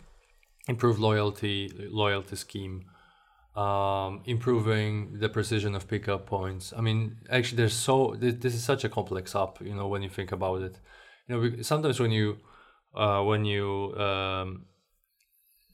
improved 0.69 0.99
loyalty 1.01 1.71
loyalty 1.91 2.37
scheme, 2.37 2.85
um, 3.57 4.23
improving 4.25 5.19
the 5.19 5.29
precision 5.29 5.75
of 5.75 5.87
pickup 5.87 6.27
points. 6.27 6.73
I 6.77 6.81
mean, 6.81 7.17
actually, 7.31 7.59
there's 7.59 7.75
so 7.75 8.17
this, 8.19 8.55
is 8.55 8.65
such 8.65 8.85
a 8.85 8.89
complex 8.89 9.37
app. 9.37 9.61
You 9.61 9.75
know, 9.75 9.87
when 9.87 10.03
you 10.03 10.09
think 10.09 10.33
about 10.33 10.63
it, 10.63 10.81
you 11.29 11.35
know, 11.35 11.63
sometimes 11.63 12.01
when 12.01 12.11
you 12.11 12.39
uh, 12.95 13.23
when 13.23 13.45
you 13.45 13.95
um, 13.97 14.67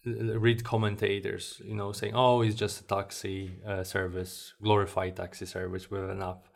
read 0.04 0.62
commentators, 0.64 1.60
you 1.64 1.74
know, 1.74 1.92
saying, 1.92 2.14
"Oh, 2.14 2.42
it's 2.42 2.54
just 2.54 2.80
a 2.80 2.84
taxi 2.84 3.58
uh, 3.66 3.82
service, 3.82 4.52
glorified 4.62 5.16
taxi 5.16 5.46
service 5.46 5.90
with 5.90 6.08
an 6.08 6.22
app." 6.22 6.48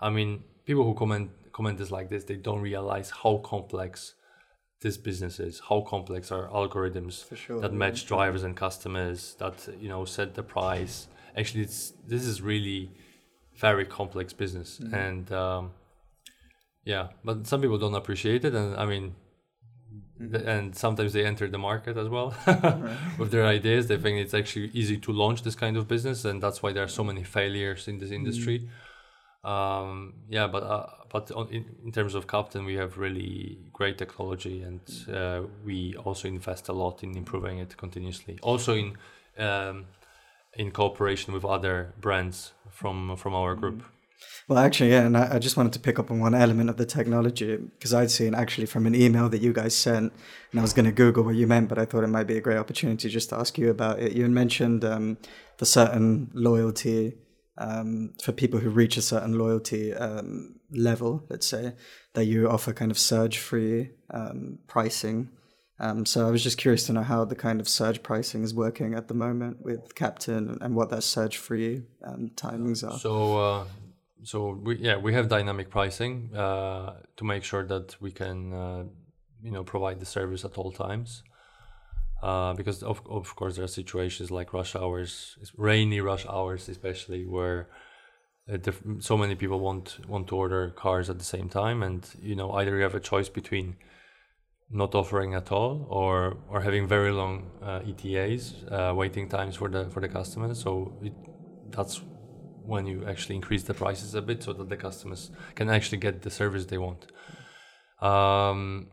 I 0.00 0.08
mean, 0.08 0.44
people 0.64 0.84
who 0.84 0.94
comment 0.94 1.30
comment 1.52 1.78
this 1.78 1.90
like 1.90 2.08
this, 2.08 2.24
they 2.24 2.36
don't 2.36 2.62
realize 2.62 3.10
how 3.10 3.38
complex 3.44 4.14
this 4.82 4.96
business 4.96 5.38
is, 5.40 5.60
how 5.68 5.80
complex 5.82 6.32
are 6.32 6.48
algorithms 6.48 7.24
For 7.24 7.36
sure, 7.36 7.60
that 7.60 7.72
match 7.72 8.06
drivers 8.06 8.42
and 8.44 8.56
customers, 8.56 9.36
that 9.38 9.68
you 9.80 9.88
know 9.88 10.04
set 10.04 10.34
the 10.34 10.42
price. 10.42 11.08
Actually, 11.36 11.62
it's 11.64 11.92
this 12.06 12.24
is 12.24 12.40
really 12.42 12.90
very 13.56 13.84
complex 13.86 14.32
business, 14.32 14.78
Mm-hmm. 14.78 14.94
and 14.94 15.32
um, 15.32 15.70
yeah, 16.84 17.08
but 17.24 17.46
some 17.46 17.60
people 17.60 17.78
don't 17.78 17.94
appreciate 17.94 18.44
it, 18.44 18.54
and 18.54 18.76
I 18.76 18.86
mean. 18.86 19.14
Mm-hmm. 20.20 20.32
th- 20.32 20.44
And 20.54 20.74
sometimes 20.76 21.12
they 21.14 21.24
enter 21.26 21.46
the 21.48 21.58
market 21.58 21.96
as 21.96 22.08
well 22.08 22.28
with 23.18 23.30
their 23.34 23.46
ideas. 23.58 23.86
They 23.86 23.96
think 24.04 24.18
it's 24.24 24.34
actually 24.34 24.68
easy 24.80 24.98
to 25.06 25.10
launch 25.12 25.42
this 25.42 25.56
kind 25.56 25.76
of 25.76 25.84
business, 25.88 26.24
and 26.24 26.40
that's 26.42 26.62
why 26.62 26.70
there 26.74 26.84
are 26.84 26.94
so 27.00 27.04
many 27.10 27.24
failures 27.24 27.88
in 27.88 27.98
this 27.98 28.10
industry. 28.10 28.68
Um, 29.42 30.14
yeah, 30.28 30.46
but 30.46 30.62
uh, 30.62 30.86
but 31.08 31.30
on, 31.32 31.48
in, 31.48 31.64
in 31.84 31.92
terms 31.92 32.14
of 32.14 32.26
Kapten, 32.26 32.66
we 32.66 32.74
have 32.74 32.98
really 32.98 33.58
great 33.72 33.96
technology, 33.96 34.62
and 34.62 34.80
uh, 35.12 35.42
we 35.64 35.94
also 35.96 36.28
invest 36.28 36.68
a 36.68 36.72
lot 36.72 37.02
in 37.02 37.16
improving 37.16 37.58
it 37.58 37.76
continuously. 37.76 38.38
Also 38.42 38.74
in 38.74 38.98
um, 39.38 39.86
in 40.54 40.70
cooperation 40.70 41.32
with 41.32 41.44
other 41.44 41.94
brands 42.00 42.52
from 42.68 43.16
from 43.16 43.34
our 43.34 43.54
group. 43.54 43.82
Well, 44.48 44.58
actually, 44.58 44.90
yeah, 44.90 45.06
and 45.06 45.16
I, 45.16 45.36
I 45.36 45.38
just 45.38 45.56
wanted 45.56 45.72
to 45.72 45.80
pick 45.80 45.98
up 45.98 46.10
on 46.10 46.20
one 46.20 46.34
element 46.34 46.68
of 46.68 46.76
the 46.76 46.84
technology 46.84 47.56
because 47.56 47.94
I'd 47.94 48.10
seen 48.10 48.34
actually 48.34 48.66
from 48.66 48.84
an 48.84 48.94
email 48.94 49.30
that 49.30 49.40
you 49.40 49.54
guys 49.54 49.74
sent, 49.74 50.12
and 50.50 50.60
I 50.60 50.62
was 50.62 50.74
going 50.74 50.84
to 50.84 50.92
Google 50.92 51.24
what 51.24 51.36
you 51.36 51.46
meant, 51.46 51.70
but 51.70 51.78
I 51.78 51.86
thought 51.86 52.04
it 52.04 52.08
might 52.08 52.26
be 52.26 52.36
a 52.36 52.40
great 52.42 52.58
opportunity 52.58 53.08
just 53.08 53.30
to 53.30 53.36
ask 53.36 53.56
you 53.56 53.70
about 53.70 54.00
it. 54.00 54.12
You 54.12 54.28
mentioned 54.28 54.84
um, 54.84 55.16
the 55.56 55.64
certain 55.64 56.30
loyalty 56.34 57.14
um, 57.60 58.14
for 58.22 58.32
people 58.32 58.58
who 58.58 58.70
reach 58.70 58.96
a 58.96 59.02
certain 59.02 59.38
loyalty 59.38 59.94
um, 59.94 60.56
level, 60.72 61.24
let's 61.28 61.46
say, 61.46 61.74
that 62.14 62.24
you 62.24 62.48
offer 62.48 62.72
kind 62.72 62.90
of 62.90 62.98
surge-free 62.98 63.90
um, 64.12 64.58
pricing. 64.66 65.28
Um, 65.78 66.04
so 66.06 66.26
I 66.26 66.30
was 66.30 66.42
just 66.42 66.58
curious 66.58 66.86
to 66.86 66.92
know 66.92 67.02
how 67.02 67.24
the 67.24 67.36
kind 67.36 67.60
of 67.60 67.68
surge 67.68 68.02
pricing 68.02 68.42
is 68.42 68.54
working 68.54 68.94
at 68.94 69.08
the 69.08 69.14
moment 69.14 69.62
with 69.62 69.94
Kapten 69.94 70.58
and 70.60 70.74
what 70.74 70.90
that 70.90 71.02
surge-free 71.02 71.82
um, 72.04 72.30
timings 72.34 72.82
are. 72.82 72.98
So 72.98 73.38
uh, 73.38 73.64
so 74.22 74.58
we 74.62 74.76
yeah 74.78 74.96
we 74.96 75.14
have 75.14 75.28
dynamic 75.28 75.70
pricing 75.70 76.34
uh, 76.34 76.94
to 77.16 77.24
make 77.24 77.44
sure 77.44 77.64
that 77.66 77.96
we 78.00 78.10
can 78.10 78.52
uh, 78.52 78.84
you 79.42 79.50
know 79.50 79.64
provide 79.64 80.00
the 80.00 80.06
service 80.06 80.44
at 80.44 80.58
all 80.58 80.72
times. 80.72 81.22
Uh, 82.22 82.52
because 82.52 82.82
of 82.82 83.00
of 83.08 83.34
course 83.34 83.56
there 83.56 83.64
are 83.64 83.68
situations 83.68 84.30
like 84.30 84.52
rush 84.52 84.76
hours, 84.76 85.38
rainy 85.56 86.00
rush 86.00 86.26
hours 86.26 86.68
especially, 86.68 87.24
where 87.24 87.68
uh, 88.52 88.56
diff- 88.58 88.82
so 88.98 89.16
many 89.16 89.34
people 89.34 89.58
want 89.60 89.98
want 90.06 90.28
to 90.28 90.36
order 90.36 90.70
cars 90.70 91.08
at 91.08 91.18
the 91.18 91.24
same 91.24 91.48
time, 91.48 91.82
and 91.82 92.06
you 92.20 92.34
know 92.34 92.52
either 92.52 92.76
you 92.76 92.82
have 92.82 92.94
a 92.94 93.00
choice 93.00 93.28
between 93.28 93.76
not 94.70 94.94
offering 94.94 95.34
at 95.34 95.50
all 95.50 95.86
or 95.88 96.36
or 96.48 96.60
having 96.60 96.86
very 96.86 97.10
long 97.10 97.50
uh, 97.62 97.80
ETAs, 97.86 98.64
uh, 98.70 98.92
waiting 98.94 99.28
times 99.28 99.56
for 99.56 99.68
the 99.68 99.86
for 99.90 100.00
the 100.00 100.08
customers. 100.08 100.60
So 100.60 100.92
it, 101.02 101.12
that's 101.70 102.02
when 102.66 102.86
you 102.86 103.04
actually 103.06 103.36
increase 103.36 103.62
the 103.62 103.74
prices 103.74 104.14
a 104.14 104.22
bit 104.22 104.42
so 104.42 104.52
that 104.52 104.68
the 104.68 104.76
customers 104.76 105.30
can 105.54 105.70
actually 105.70 105.98
get 105.98 106.22
the 106.22 106.30
service 106.30 106.66
they 106.66 106.78
want. 106.78 107.06
Um, 108.00 108.88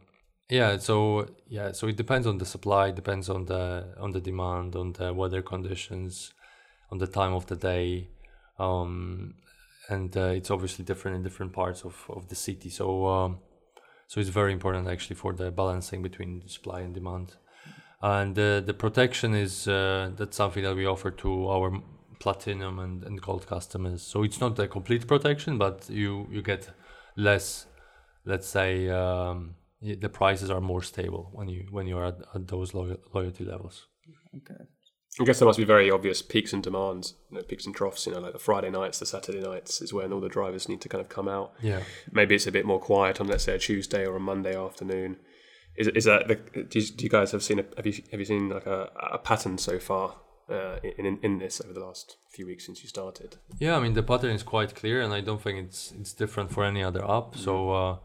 yeah, 0.50 0.78
so 0.78 1.28
yeah, 1.50 1.74
so 1.74 1.88
it 1.88 1.98
depends 1.98 2.26
on 2.26 2.38
the 2.38 2.46
supply, 2.46 2.92
depends 2.92 3.30
on 3.30 3.46
the 3.46 3.96
on 4.00 4.12
the 4.12 4.22
demand, 4.22 4.76
on 4.76 4.94
the 4.94 5.14
weather 5.14 5.42
conditions, 5.42 6.34
on 6.92 7.00
the 7.00 7.08
time 7.08 7.34
of 7.34 7.46
the 7.48 7.56
day, 7.56 8.08
um, 8.58 9.34
and 9.90 10.16
uh, 10.16 10.28
it's 10.28 10.50
obviously 10.50 10.86
different 10.86 11.18
in 11.18 11.24
different 11.24 11.54
parts 11.54 11.84
of, 11.84 12.06
of 12.10 12.30
the 12.30 12.36
city. 12.36 12.70
So 12.70 13.08
um, 13.08 13.40
so 14.08 14.22
it's 14.22 14.30
very 14.30 14.54
important 14.54 14.88
actually 14.88 15.18
for 15.18 15.34
the 15.34 15.52
balancing 15.52 16.02
between 16.02 16.48
supply 16.48 16.80
and 16.80 16.94
demand. 16.94 17.36
And 18.02 18.38
uh, 18.40 18.62
the 18.62 18.74
protection 18.74 19.34
is 19.36 19.68
uh, 19.68 20.12
that's 20.16 20.38
something 20.38 20.64
that 20.64 20.76
we 20.76 20.86
offer 20.86 21.12
to 21.12 21.50
our 21.50 21.82
platinum 22.20 22.80
and, 22.80 23.04
and 23.04 23.22
gold 23.22 23.48
customers. 23.48 24.02
So 24.02 24.24
it's 24.24 24.40
not 24.40 24.58
a 24.60 24.68
complete 24.68 25.08
protection, 25.08 25.58
but 25.58 25.90
you 25.90 26.28
you 26.32 26.42
get 26.42 26.70
less, 27.18 27.66
let's 28.24 28.48
say, 28.48 28.90
um, 28.90 29.56
the 29.82 30.10
prices 30.10 30.50
are 30.50 30.62
more 30.62 30.82
stable 30.82 31.30
when 31.34 31.48
you 31.48 31.68
when 31.72 31.88
you 31.88 31.98
are 31.98 32.06
at, 32.06 32.18
at 32.34 32.48
those 32.48 32.74
lo- 32.74 32.98
loyalty 33.14 33.44
levels. 33.44 33.88
Okay. 34.36 34.64
I 35.20 35.24
guess 35.24 35.40
there 35.40 35.48
must 35.48 35.58
be 35.58 35.66
very 35.66 35.90
obvious 35.90 36.22
peaks 36.22 36.54
and 36.54 36.62
demands, 36.62 37.16
you 37.32 37.38
know, 37.38 37.44
peaks 37.44 37.66
and 37.66 37.76
troughs. 37.76 38.06
You 38.06 38.14
know, 38.14 38.20
like 38.20 38.34
the 38.34 38.40
Friday 38.40 38.70
nights, 38.70 39.00
the 39.00 39.06
Saturday 39.06 39.42
nights 39.42 39.82
is 39.82 39.92
when 39.92 40.14
all 40.14 40.22
the 40.22 40.30
drivers 40.30 40.70
need 40.70 40.82
to 40.82 40.90
kind 40.90 41.02
of 41.02 41.10
come 41.10 41.28
out. 41.28 41.54
Yeah. 41.62 41.82
Maybe 42.12 42.36
it's 42.36 42.46
a 42.46 42.52
bit 42.52 42.66
more 42.66 42.80
quiet 42.80 43.20
on, 43.20 43.28
let's 43.28 43.46
say, 43.46 43.56
a 43.56 43.60
Tuesday 43.60 44.06
or 44.06 44.16
a 44.16 44.20
Monday 44.20 44.56
afternoon. 44.56 45.18
Is, 45.76 45.88
is 45.88 46.06
that 46.06 46.28
the? 46.28 46.36
Do 46.36 46.80
you, 46.80 46.86
do 46.86 47.04
you 47.04 47.10
guys 47.10 47.32
have 47.32 47.44
seen 47.44 47.60
a, 47.60 47.66
have 47.78 47.88
you 47.88 47.94
have 48.12 48.20
you 48.20 48.26
seen 48.26 48.50
like 48.50 48.66
a, 48.66 48.90
a 49.14 49.18
pattern 49.18 49.58
so 49.58 49.80
far 49.80 50.18
uh, 50.50 50.78
in, 50.84 51.06
in 51.06 51.20
in 51.24 51.38
this 51.40 51.62
over 51.62 51.74
the 51.74 51.80
last 51.80 52.18
few 52.32 52.46
weeks 52.46 52.66
since 52.66 52.84
you 52.84 52.90
started? 52.90 53.38
Yeah, 53.60 53.76
I 53.76 53.80
mean 53.80 53.94
the 53.94 54.04
pattern 54.04 54.32
is 54.32 54.44
quite 54.44 54.76
clear, 54.76 55.02
and 55.02 55.14
I 55.14 55.22
don't 55.22 55.42
think 55.42 55.66
it's 55.66 55.94
it's 56.00 56.14
different 56.14 56.52
for 56.52 56.64
any 56.64 56.84
other 56.84 57.04
app. 57.10 57.36
So 57.36 57.72
uh, 57.72 57.98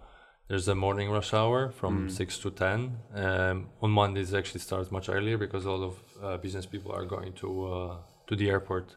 there's 0.49 0.69
a 0.69 0.75
morning 0.75 1.11
rush 1.11 1.33
hour 1.35 1.71
from 1.71 2.11
six 2.11 2.39
to 2.39 2.51
ten. 2.51 2.79
Um, 3.15 3.69
on 3.81 3.91
Mondays, 3.91 4.33
it 4.33 4.39
actually 4.39 4.61
starts 4.61 4.91
much 4.91 5.09
earlier 5.09 5.39
because 5.39 5.65
a 5.65 5.71
lot 5.71 5.85
of 5.91 5.95
uh, 6.23 6.37
business 6.39 6.67
people 6.67 6.93
are 6.93 7.05
going 7.05 7.33
to 7.35 7.49
uh, 7.67 7.97
to 8.27 8.37
the 8.37 8.51
airport. 8.51 8.97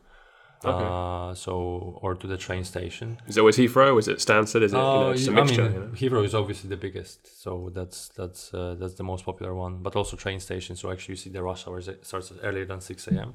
Okay. 0.63 0.84
Uh, 0.84 1.36
so 1.36 1.99
or 2.01 2.15
to 2.15 2.25
the 2.27 2.38
train 2.38 2.63
station. 2.63 3.17
Is 3.27 3.38
it 3.38 3.41
always 3.41 3.58
Heathrow? 3.58 3.99
Is 3.99 4.08
it 4.08 4.17
Stansted? 4.17 4.63
Is 4.63 4.73
it 4.73 4.77
you 4.77 4.81
know, 4.84 5.12
Uh, 5.12 5.13
a 5.13 5.31
I 5.31 5.43
mixture? 5.43 5.63
mean, 5.63 5.73
you 5.73 5.79
know? 5.79 5.88
Heathrow 6.01 6.23
is 6.25 6.34
obviously 6.34 6.69
the 6.69 6.77
biggest, 6.77 7.19
so 7.43 7.69
that's 7.77 8.10
that's 8.19 8.51
uh, 8.53 8.73
that's 8.79 8.95
the 8.95 9.03
most 9.03 9.25
popular 9.25 9.53
one. 9.53 9.84
But 9.84 9.95
also 9.95 10.15
train 10.17 10.39
stations. 10.39 10.79
So 10.79 10.89
actually, 10.91 11.13
you 11.13 11.17
see 11.17 11.29
the 11.29 11.43
rush 11.43 11.67
hour 11.67 11.79
starts 11.81 12.31
earlier 12.41 12.65
than 12.65 12.81
six 12.81 13.08
a.m. 13.08 13.34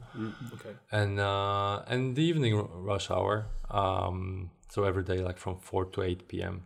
Okay. 0.55 0.75
and 0.90 1.20
uh, 1.20 1.83
and 1.92 2.16
the 2.16 2.23
evening 2.31 2.55
r- 2.59 2.68
rush 2.92 3.11
hour. 3.11 3.46
Um, 3.70 4.51
so 4.68 4.79
every 4.85 5.05
day, 5.05 5.18
like 5.29 5.38
from 5.38 5.55
four 5.61 5.85
to 5.92 6.03
eight 6.03 6.27
p.m. 6.27 6.64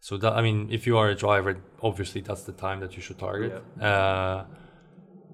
So 0.00 0.16
that 0.18 0.32
I 0.34 0.42
mean, 0.42 0.68
if 0.70 0.86
you 0.86 0.96
are 0.98 1.08
a 1.08 1.14
driver, 1.14 1.56
obviously 1.82 2.20
that's 2.20 2.42
the 2.44 2.52
time 2.52 2.80
that 2.80 2.96
you 2.96 3.02
should 3.02 3.18
target. 3.18 3.62
Uh, 3.80 4.44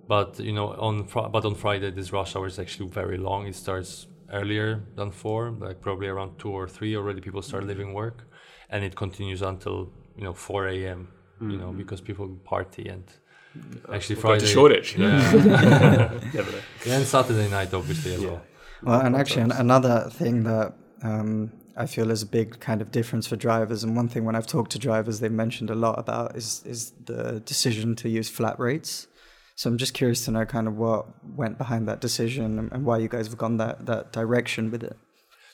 but 0.09 0.39
you 0.41 0.53
know, 0.53 0.69
on 0.89 1.07
fr- 1.07 1.29
but 1.33 1.45
on 1.45 1.55
Friday, 1.55 1.91
this 1.91 2.13
rush 2.13 2.37
hour 2.37 2.47
is 2.47 2.59
actually 2.59 2.89
very 2.89 3.17
long. 3.19 3.47
It 3.47 3.55
starts 3.55 4.07
earlier 4.33 4.83
than 4.97 5.11
four, 5.11 5.51
like 5.51 5.81
probably 5.81 6.09
around 6.09 6.39
two 6.39 6.51
or 6.51 6.67
three. 6.69 6.97
Already, 6.97 7.21
people 7.21 7.43
start 7.43 7.65
leaving 7.67 7.93
work, 7.95 8.25
and 8.71 8.85
it 8.85 8.95
continues 8.97 9.43
until 9.43 9.91
you 10.17 10.25
know 10.25 10.33
four 10.35 10.67
a.m. 10.69 11.09
You 11.41 11.59
know, 11.59 11.73
because 11.73 12.01
people 12.01 12.29
party 12.45 12.89
and. 12.89 13.05
Actually, 13.93 14.17
Got 14.17 14.23
Friday. 14.23 14.41
to 14.41 14.47
Shoreditch. 14.47 14.97
You 14.97 15.05
know? 15.05 15.17
Yeah. 15.17 16.11
Yeah, 16.35 16.45
and 16.97 17.07
Saturday 17.07 17.49
night, 17.51 17.73
obviously 17.75 18.15
as 18.15 18.21
well. 18.25 18.43
Well, 18.83 19.01
and 19.01 19.15
actually, 19.15 19.43
an- 19.43 19.53
another 19.53 20.09
thing 20.11 20.43
that 20.45 20.75
um, 21.03 21.53
I 21.77 21.87
feel 21.87 22.11
is 22.11 22.23
a 22.23 22.27
big 22.27 22.61
kind 22.61 22.81
of 22.81 22.91
difference 22.91 23.27
for 23.27 23.37
drivers, 23.37 23.83
and 23.85 23.97
one 23.97 24.09
thing 24.09 24.25
when 24.25 24.37
I've 24.37 24.47
talked 24.47 24.73
to 24.73 24.79
drivers, 24.79 25.21
they've 25.21 25.33
mentioned 25.33 25.71
a 25.71 25.75
lot 25.75 25.99
about 25.99 26.37
is 26.37 26.63
is 26.65 26.93
the 27.05 27.41
decision 27.41 27.97
to 27.97 28.09
use 28.09 28.29
flat 28.29 28.59
rates. 28.59 29.09
So 29.57 29.71
I'm 29.71 29.79
just 29.79 29.95
curious 29.95 30.25
to 30.25 30.31
know 30.31 30.45
kind 30.45 30.67
of 30.67 30.77
what 30.77 31.07
went 31.37 31.59
behind 31.59 31.87
that 31.89 32.01
decision 32.01 32.71
and, 32.73 32.85
why 32.85 32.99
you 32.99 33.09
guys 33.09 33.29
have 33.29 33.39
gone 33.39 33.57
that, 33.59 33.87
that 33.87 34.13
direction 34.13 34.73
with 34.73 34.83
it. 34.83 34.97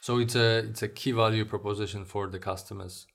So 0.00 0.18
it's 0.18 0.34
a 0.34 0.58
it's 0.70 0.82
a 0.82 0.88
key 0.88 1.12
value 1.12 1.44
proposition 1.44 2.06
for 2.06 2.26
the 2.28 2.38
customers 2.38 3.06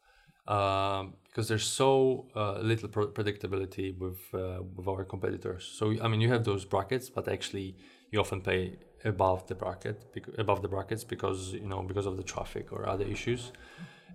um, 0.47 1.15
because 1.25 1.47
there's 1.47 1.65
so 1.65 2.27
uh, 2.35 2.59
little 2.59 2.89
pro- 2.89 3.07
predictability 3.07 3.97
with 3.97 4.19
uh, 4.33 4.61
with 4.75 4.87
our 4.87 5.03
competitors. 5.03 5.63
So 5.79 5.95
I 6.03 6.07
mean, 6.07 6.21
you 6.21 6.29
have 6.29 6.43
those 6.43 6.65
brackets, 6.65 7.09
but 7.09 7.27
actually 7.27 7.75
you 8.11 8.19
often 8.19 8.41
pay 8.41 8.77
above 9.05 9.45
the 9.47 9.55
bracket 9.55 9.97
above 10.37 10.61
the 10.61 10.67
brackets 10.67 11.03
because 11.03 11.53
you 11.53 11.67
know 11.67 11.81
because 11.83 12.05
of 12.05 12.17
the 12.17 12.23
traffic 12.23 12.73
or 12.73 12.89
other 12.89 13.05
issues. 13.05 13.51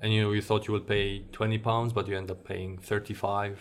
And 0.03 0.12
you 0.12 0.22
know 0.22 0.33
you 0.33 0.42
thought 0.42 0.66
you 0.66 0.72
would 0.72 0.87
pay 0.87 1.24
twenty 1.33 1.59
pounds, 1.59 1.92
but 1.92 2.09
you 2.09 2.16
end 2.16 2.31
up 2.31 2.44
paying 2.44 2.79
thirty 2.79 3.14
five. 3.14 3.59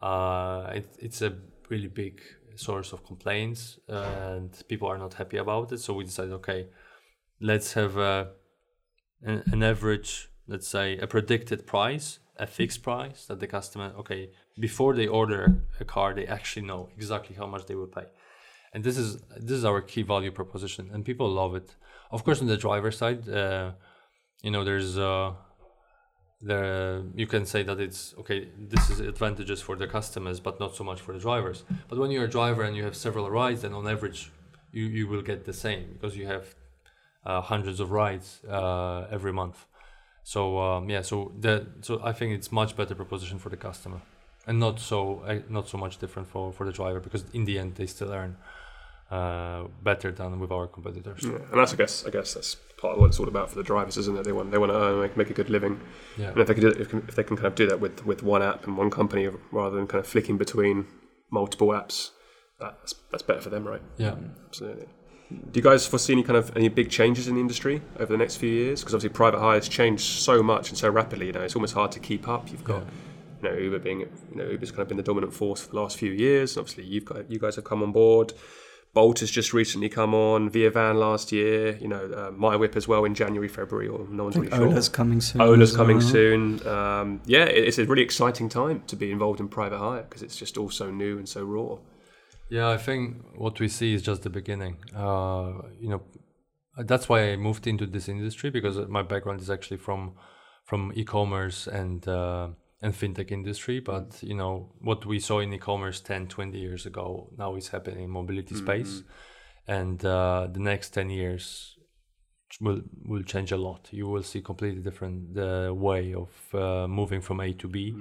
Uh, 0.00 0.70
it, 0.74 0.86
it's 0.98 1.22
a 1.22 1.32
really 1.68 1.88
big 1.88 2.20
source 2.56 2.92
of 2.92 3.04
complaints, 3.04 3.78
and 3.88 4.50
people 4.68 4.88
are 4.88 4.98
not 4.98 5.14
happy 5.14 5.38
about 5.38 5.72
it. 5.72 5.78
So 5.78 5.94
we 5.94 6.04
decided, 6.04 6.32
okay, 6.34 6.66
let's 7.40 7.72
have 7.74 7.96
a 7.96 8.30
an, 9.22 9.42
an 9.52 9.62
average, 9.62 10.28
let's 10.46 10.68
say 10.68 10.98
a 10.98 11.06
predicted 11.06 11.66
price, 11.66 12.20
a 12.36 12.46
fixed 12.46 12.82
price 12.82 13.26
that 13.26 13.40
the 13.40 13.46
customer, 13.46 13.92
okay, 13.98 14.30
before 14.58 14.94
they 14.94 15.06
order 15.06 15.62
a 15.80 15.84
car, 15.84 16.14
they 16.14 16.26
actually 16.26 16.66
know 16.66 16.90
exactly 16.96 17.34
how 17.36 17.46
much 17.46 17.66
they 17.66 17.74
will 17.74 17.88
pay. 17.88 18.06
And 18.74 18.82
this 18.82 18.98
is 18.98 19.22
this 19.36 19.56
is 19.60 19.64
our 19.64 19.80
key 19.80 20.02
value 20.02 20.32
proposition, 20.32 20.90
and 20.92 21.04
people 21.04 21.28
love 21.30 21.54
it. 21.54 21.76
Of 22.10 22.24
course, 22.24 22.40
on 22.40 22.48
the 22.48 22.56
driver 22.56 22.90
side, 22.90 23.28
uh, 23.28 23.70
you 24.42 24.50
know, 24.50 24.64
there's 24.64 24.98
uh, 24.98 25.32
there 26.42 27.02
you 27.14 27.28
can 27.28 27.46
say 27.46 27.62
that 27.62 27.78
it's 27.78 28.14
okay. 28.18 28.48
This 28.58 28.90
is 28.90 28.98
advantages 29.00 29.62
for 29.62 29.76
the 29.76 29.86
customers, 29.86 30.40
but 30.40 30.58
not 30.58 30.74
so 30.74 30.82
much 30.84 31.00
for 31.00 31.12
the 31.12 31.20
drivers. 31.20 31.64
But 31.88 31.98
when 31.98 32.10
you're 32.10 32.24
a 32.24 32.34
driver 32.38 32.62
and 32.62 32.76
you 32.76 32.82
have 32.82 32.96
several 32.96 33.30
rides, 33.30 33.62
then 33.62 33.72
on 33.72 33.86
average, 33.86 34.32
you 34.72 34.84
you 34.84 35.06
will 35.06 35.22
get 35.22 35.44
the 35.44 35.52
same 35.52 35.92
because 35.92 36.16
you 36.16 36.26
have 36.26 36.54
uh, 37.24 37.40
hundreds 37.40 37.78
of 37.78 37.92
rides 37.92 38.40
uh, 38.44 39.06
every 39.10 39.32
month. 39.32 39.66
So 40.24 40.58
um, 40.58 40.90
yeah, 40.90 41.02
so 41.02 41.32
the 41.38 41.66
so 41.80 42.00
I 42.02 42.12
think 42.12 42.32
it's 42.32 42.50
much 42.50 42.76
better 42.76 42.96
proposition 42.96 43.38
for 43.38 43.50
the 43.50 43.56
customer, 43.56 44.00
and 44.48 44.58
not 44.58 44.80
so 44.80 45.20
uh, 45.20 45.38
not 45.48 45.68
so 45.68 45.78
much 45.78 45.98
different 45.98 46.26
for 46.28 46.52
for 46.52 46.66
the 46.66 46.72
driver 46.72 46.98
because 46.98 47.24
in 47.32 47.44
the 47.44 47.58
end 47.58 47.76
they 47.76 47.86
still 47.86 48.10
earn 48.10 48.36
uh, 49.10 49.64
better 49.82 50.10
than 50.10 50.40
with 50.40 50.50
our 50.50 50.66
competitors. 50.66 51.20
Yeah. 51.22 51.36
And 51.50 51.60
that's 51.60 51.72
I 51.72 51.76
guess 51.76 52.06
I 52.06 52.10
guess 52.10 52.34
that's 52.34 52.56
part 52.76 52.94
of 52.94 53.00
what 53.00 53.06
it's 53.06 53.20
all 53.20 53.28
about 53.28 53.50
for 53.50 53.56
the 53.56 53.62
drivers, 53.62 53.96
isn't 53.98 54.16
it? 54.16 54.24
They 54.24 54.32
want 54.32 54.50
they 54.50 54.58
want 54.58 54.72
to 54.72 54.78
earn, 54.78 55.00
make, 55.00 55.16
make 55.16 55.30
a 55.30 55.34
good 55.34 55.50
living. 55.50 55.80
Yeah. 56.16 56.30
And 56.30 56.38
if 56.38 56.48
they 56.48 56.54
can 56.54 56.62
do 56.62 56.68
if, 56.70 56.94
if 56.94 57.14
they 57.14 57.24
can 57.24 57.36
kind 57.36 57.46
of 57.46 57.54
do 57.54 57.66
that 57.66 57.80
with 57.80 58.04
with 58.06 58.22
one 58.22 58.42
app 58.42 58.66
and 58.66 58.76
one 58.76 58.90
company 58.90 59.28
rather 59.52 59.76
than 59.76 59.86
kind 59.86 60.00
of 60.00 60.06
flicking 60.06 60.38
between 60.38 60.86
multiple 61.30 61.68
apps, 61.68 62.10
that's 62.58 62.94
that's 63.10 63.22
better 63.22 63.40
for 63.40 63.50
them, 63.50 63.66
right? 63.66 63.82
Yeah. 63.98 64.16
Absolutely. 64.46 64.86
Do 65.30 65.58
you 65.58 65.62
guys 65.62 65.86
foresee 65.86 66.12
any 66.12 66.22
kind 66.22 66.36
of 66.36 66.54
any 66.56 66.68
big 66.68 66.90
changes 66.90 67.28
in 67.28 67.34
the 67.34 67.40
industry 67.40 67.82
over 67.98 68.12
the 68.12 68.18
next 68.18 68.36
few 68.36 68.50
years? 68.50 68.80
Because 68.80 68.94
obviously 68.94 69.14
private 69.14 69.40
hire 69.40 69.54
has 69.54 69.68
changed 69.68 70.04
so 70.04 70.42
much 70.42 70.68
and 70.68 70.78
so 70.78 70.88
rapidly. 70.88 71.26
You 71.26 71.32
know, 71.32 71.40
it's 71.40 71.56
almost 71.56 71.74
hard 71.74 71.92
to 71.92 72.00
keep 72.00 72.28
up. 72.28 72.50
You've 72.50 72.64
got, 72.64 72.84
you 73.42 73.48
know, 73.48 73.56
Uber 73.56 73.78
being, 73.78 74.00
you 74.00 74.08
know, 74.32 74.44
Uber's 74.44 74.70
kind 74.70 74.82
of 74.82 74.88
been 74.88 74.96
the 74.96 75.02
dominant 75.02 75.32
force 75.32 75.62
for 75.62 75.70
the 75.70 75.80
last 75.80 75.96
few 75.96 76.12
years. 76.12 76.56
And 76.56 76.62
obviously, 76.62 76.84
you've 76.84 77.06
got 77.06 77.30
you 77.30 77.38
guys 77.38 77.56
have 77.56 77.64
come 77.64 77.82
on 77.82 77.92
board. 77.92 78.32
Bolt 78.94 79.18
has 79.20 79.30
just 79.30 79.52
recently 79.52 79.88
come 79.88 80.14
on. 80.14 80.48
Via 80.48 80.70
Van 80.70 80.96
last 80.98 81.32
year. 81.32 81.76
You 81.78 81.88
know, 81.88 82.04
uh, 82.06 82.30
MyWhip 82.30 82.76
as 82.76 82.86
well 82.88 83.04
in 83.04 83.14
January, 83.14 83.48
February, 83.48 83.88
or 83.88 84.06
no 84.08 84.24
one's 84.24 84.36
really 84.36 84.50
sure. 84.50 84.66
Ola's 84.68 84.88
coming 84.88 85.20
soon. 85.20 85.40
Ola's 85.42 85.76
coming 85.76 85.98
well. 85.98 86.06
soon. 86.06 86.66
Um, 86.66 87.20
yeah, 87.26 87.44
it- 87.44 87.64
it's 87.68 87.78
a 87.78 87.84
really 87.84 88.02
exciting 88.02 88.48
time 88.48 88.82
to 88.86 88.96
be 88.96 89.10
involved 89.10 89.40
in 89.40 89.48
private 89.48 89.78
hire 89.78 90.02
because 90.08 90.22
it's 90.22 90.36
just 90.36 90.56
all 90.56 90.70
so 90.70 90.90
new 90.90 91.18
and 91.18 91.28
so 91.28 91.44
raw. 91.44 91.76
Yeah, 92.48 92.68
I 92.70 92.76
think 92.76 93.16
what 93.36 93.58
we 93.58 93.68
see 93.68 93.94
is 93.94 94.02
just 94.02 94.22
the 94.22 94.30
beginning. 94.30 94.76
Uh, 94.94 95.52
you 95.80 95.88
know, 95.88 96.02
that's 96.76 97.08
why 97.08 97.32
I 97.32 97.36
moved 97.36 97.66
into 97.66 97.86
this 97.86 98.08
industry 98.08 98.50
because 98.50 98.76
my 98.88 99.02
background 99.02 99.40
is 99.40 99.50
actually 99.50 99.78
from 99.78 100.12
from 100.64 100.92
e-commerce 100.94 101.66
and 101.66 102.06
uh, 102.08 102.48
and 102.82 102.94
fintech 102.94 103.30
industry. 103.30 103.80
But 103.80 104.22
you 104.22 104.34
know, 104.34 104.72
what 104.80 105.06
we 105.06 105.18
saw 105.18 105.40
in 105.40 105.52
e-commerce 105.52 106.00
10, 106.00 106.28
20 106.28 106.58
years 106.58 106.86
ago 106.86 107.30
now 107.38 107.56
is 107.56 107.68
happening 107.68 108.04
in 108.04 108.10
mobility 108.10 108.54
space, 108.54 109.02
and 109.66 110.04
uh, 110.04 110.48
the 110.52 110.60
next 110.60 110.90
ten 110.90 111.10
years 111.10 111.76
will 112.60 112.82
will 113.04 113.22
change 113.22 113.52
a 113.52 113.56
lot. 113.56 113.88
You 113.90 114.08
will 114.08 114.22
see 114.22 114.40
completely 114.40 114.82
different 114.82 115.36
uh, 115.38 115.74
way 115.74 116.14
of 116.14 116.30
uh, 116.54 116.86
moving 116.86 117.20
from 117.20 117.40
A 117.40 117.52
to 117.54 117.68
B. 117.68 117.94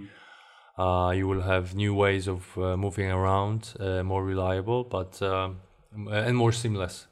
Uh, 0.77 1.13
you 1.15 1.27
will 1.27 1.41
have 1.41 1.75
new 1.75 1.93
ways 1.93 2.27
of 2.27 2.57
uh, 2.57 2.75
moving 2.75 3.09
around, 3.11 3.73
uh, 3.79 4.01
more 4.03 4.23
reliable, 4.25 4.83
but 4.83 5.21
um, 5.21 5.57
and 6.11 6.35
more 6.35 6.51
seamless. 6.51 7.07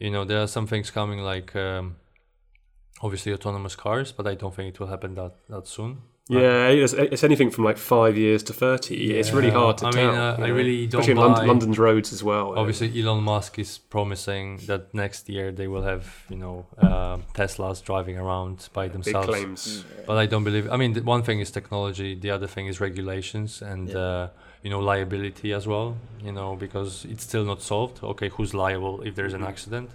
You 0.00 0.10
know, 0.10 0.24
there 0.24 0.42
are 0.42 0.46
some 0.46 0.66
things 0.66 0.90
coming 0.90 1.18
like 1.18 1.54
um, 1.54 1.96
obviously 3.02 3.32
autonomous 3.32 3.76
cars, 3.76 4.12
but 4.12 4.26
I 4.26 4.34
don't 4.34 4.54
think 4.54 4.74
it 4.74 4.80
will 4.80 4.86
happen 4.86 5.14
that 5.14 5.36
that 5.48 5.66
soon. 5.66 5.98
Yeah, 6.30 6.68
it's, 6.68 6.92
it's 6.92 7.24
anything 7.24 7.50
from 7.50 7.64
like 7.64 7.78
five 7.78 8.16
years 8.18 8.42
to 8.44 8.52
thirty. 8.52 9.16
It's 9.18 9.30
really 9.32 9.50
hard 9.50 9.78
to 9.78 9.86
I 9.86 9.90
tell. 9.90 10.06
mean, 10.12 10.14
uh, 10.20 10.36
I 10.38 10.48
really 10.48 10.86
don't 10.86 11.00
especially 11.00 11.12
in 11.12 11.18
London, 11.18 11.40
buy- 11.42 11.46
London's 11.46 11.78
roads 11.78 12.12
as 12.12 12.22
well. 12.22 12.58
Obviously, 12.58 12.88
Elon 13.00 13.22
Musk 13.24 13.58
is 13.58 13.78
promising 13.78 14.58
that 14.66 14.92
next 14.92 15.28
year 15.28 15.50
they 15.52 15.68
will 15.68 15.82
have 15.92 16.04
you 16.28 16.36
know 16.36 16.66
um 16.78 17.22
Teslas 17.34 17.82
driving 17.82 18.18
around 18.18 18.68
by 18.74 18.84
big 18.88 18.92
themselves. 18.92 19.26
claims. 19.28 19.84
But 20.06 20.16
I 20.18 20.26
don't 20.26 20.44
believe. 20.44 20.70
I 20.70 20.76
mean, 20.76 20.94
one 21.04 21.22
thing 21.22 21.40
is 21.40 21.50
technology. 21.50 22.14
The 22.14 22.30
other 22.30 22.46
thing 22.46 22.66
is 22.66 22.80
regulations 22.80 23.62
and 23.62 23.88
Yeah. 23.88 23.98
uh, 23.98 24.28
you 24.64 24.70
know 24.70 24.80
liability 24.80 25.52
as 25.54 25.66
well. 25.66 25.96
You 26.26 26.32
know 26.32 26.56
because 26.56 27.06
it's 27.12 27.24
still 27.24 27.44
not 27.44 27.62
solved. 27.62 28.02
Okay, 28.02 28.28
who's 28.28 28.52
liable 28.52 29.00
if 29.02 29.14
there's 29.14 29.34
an 29.34 29.44
accident? 29.44 29.90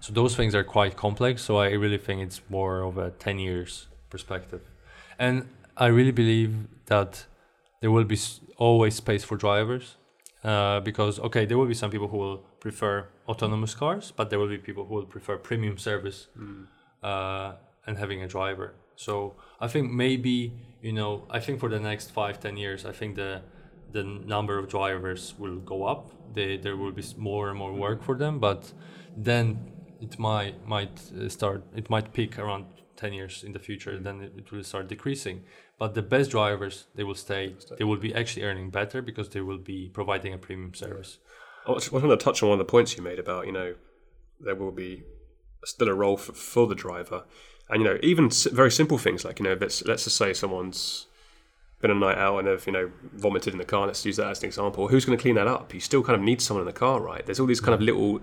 So 0.00 0.12
those 0.12 0.34
things 0.34 0.54
are 0.54 0.64
quite 0.64 0.96
complex. 0.96 1.42
So 1.42 1.58
I 1.58 1.68
really 1.84 1.98
think 1.98 2.20
it's 2.22 2.40
more 2.50 2.82
of 2.82 2.98
a 2.98 3.10
ten 3.10 3.38
years 3.38 3.86
perspective, 4.10 4.60
and 5.18 5.46
I 5.78 5.86
really 5.86 6.10
believe 6.10 6.54
that 6.86 7.26
there 7.80 7.90
will 7.90 8.04
be 8.04 8.18
always 8.56 8.96
space 8.96 9.24
for 9.24 9.36
drivers. 9.36 9.96
Uh, 10.44 10.78
because 10.80 11.18
okay, 11.18 11.44
there 11.46 11.58
will 11.58 11.66
be 11.66 11.74
some 11.74 11.90
people 11.90 12.06
who 12.06 12.16
will 12.16 12.38
prefer 12.60 13.08
autonomous 13.26 13.74
cars, 13.74 14.12
but 14.14 14.30
there 14.30 14.38
will 14.38 14.48
be 14.48 14.56
people 14.56 14.84
who 14.84 14.94
will 14.94 15.06
prefer 15.06 15.36
premium 15.36 15.76
service 15.76 16.28
uh, 17.02 17.54
and 17.86 17.98
having 17.98 18.22
a 18.22 18.28
driver. 18.28 18.74
So 18.94 19.34
I 19.60 19.66
think 19.66 19.90
maybe 19.90 20.52
you 20.80 20.92
know 20.92 21.24
I 21.28 21.40
think 21.40 21.58
for 21.58 21.68
the 21.68 21.80
next 21.80 22.12
five 22.12 22.38
ten 22.38 22.56
years 22.56 22.84
I 22.84 22.92
think 22.92 23.16
the 23.16 23.42
the 23.90 24.04
number 24.04 24.58
of 24.58 24.68
drivers 24.68 25.34
will 25.38 25.58
go 25.58 25.84
up. 25.84 26.12
They, 26.34 26.56
there 26.56 26.76
will 26.76 26.92
be 26.92 27.04
more 27.16 27.48
and 27.48 27.58
more 27.58 27.72
work 27.72 28.04
for 28.04 28.16
them, 28.16 28.38
but 28.38 28.72
then 29.16 29.58
it 30.00 30.18
might 30.20 30.66
might 30.68 31.00
uh, 31.12 31.28
start. 31.28 31.64
It 31.74 31.90
might 31.90 32.12
peak 32.12 32.38
around 32.38 32.66
10 32.98 33.12
years 33.14 33.42
in 33.44 33.52
the 33.52 33.58
future. 33.58 33.92
Mm-hmm. 33.92 34.02
Then 34.02 34.20
it, 34.20 34.32
it 34.36 34.52
will 34.52 34.62
start 34.62 34.88
decreasing. 34.88 35.44
But 35.78 35.94
the 35.94 36.02
best 36.02 36.30
drivers 36.30 36.86
they 36.94 37.04
will 37.04 37.14
stay. 37.14 37.54
They 37.78 37.84
will 37.84 37.96
be 37.96 38.14
actually 38.14 38.44
earning 38.44 38.70
better 38.70 39.00
because 39.00 39.30
they 39.30 39.40
will 39.40 39.58
be 39.58 39.88
providing 39.88 40.34
a 40.34 40.38
premium 40.38 40.74
service. 40.74 41.18
I 41.66 41.72
was 41.72 41.90
want 41.92 42.04
to 42.04 42.16
touch 42.16 42.42
on 42.42 42.48
one 42.48 42.60
of 42.60 42.66
the 42.66 42.70
points 42.70 42.96
you 42.96 43.02
made 43.02 43.18
about 43.18 43.46
you 43.46 43.52
know 43.52 43.74
there 44.40 44.54
will 44.54 44.72
be 44.72 45.02
still 45.64 45.88
a 45.88 45.94
role 45.94 46.16
for, 46.16 46.32
for 46.32 46.66
the 46.66 46.74
driver, 46.74 47.24
and 47.68 47.82
you 47.82 47.88
know 47.88 47.98
even 48.02 48.26
s- 48.26 48.46
very 48.46 48.70
simple 48.70 48.98
things 48.98 49.24
like 49.24 49.38
you 49.38 49.44
know 49.44 49.56
let's 49.60 49.84
let's 49.84 50.04
just 50.04 50.16
say 50.16 50.32
someone's 50.32 51.06
been 51.80 51.90
a 51.90 51.94
night 51.94 52.18
out 52.18 52.38
and 52.38 52.48
they've 52.48 52.66
you 52.66 52.72
know 52.72 52.90
vomited 53.12 53.52
in 53.52 53.58
the 53.58 53.64
car. 53.64 53.86
Let's 53.86 54.04
use 54.04 54.16
that 54.16 54.28
as 54.30 54.40
an 54.42 54.46
example. 54.46 54.88
Who's 54.88 55.04
going 55.04 55.18
to 55.18 55.22
clean 55.22 55.34
that 55.34 55.46
up? 55.46 55.74
You 55.74 55.80
still 55.80 56.02
kind 56.02 56.16
of 56.16 56.22
need 56.22 56.40
someone 56.40 56.62
in 56.62 56.66
the 56.66 56.78
car, 56.78 57.00
right? 57.00 57.24
There's 57.24 57.38
all 57.38 57.46
these 57.46 57.60
kind 57.60 57.74
of 57.74 57.80
mm-hmm. 57.80 57.98
little 57.98 58.20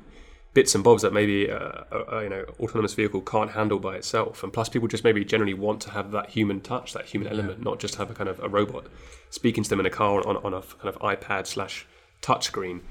bits 0.56 0.74
and 0.74 0.84
bobs 0.84 1.04
that 1.04 1.14
maybe 1.14 1.52
uh, 1.52 1.84
a, 1.92 1.98
a, 1.98 2.24
you 2.24 2.30
know 2.30 2.46
autonomous 2.60 2.96
vehicle 2.96 3.22
can't 3.22 3.52
handle 3.52 3.78
by 3.78 3.96
itself, 3.96 4.42
and 4.42 4.52
plus 4.52 4.68
people 4.70 4.88
just 4.88 5.04
maybe 5.04 5.24
generally 5.24 5.54
want 5.54 5.82
to 5.82 5.92
have 5.92 6.10
that 6.12 6.32
human 6.32 6.62
touch, 6.62 6.94
that 6.94 7.06
human 7.06 7.28
element, 7.28 7.62
not 7.62 7.78
just 7.78 7.96
have 7.96 8.10
a 8.10 8.16
kind 8.16 8.30
of 8.30 8.40
a 8.40 8.50
robot 8.50 8.88
speaking 9.30 9.64
to 9.64 9.70
them 9.70 9.80
in 9.80 9.86
a 9.86 9.92
car 9.92 10.26
on, 10.28 10.38
on 10.38 10.54
a 10.54 10.62
kind 10.62 10.90
of 10.90 10.98
iPad 11.00 11.46
slash 11.46 11.86
touch 12.22 12.46
screen. 12.46 12.82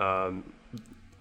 Um, 0.00 0.52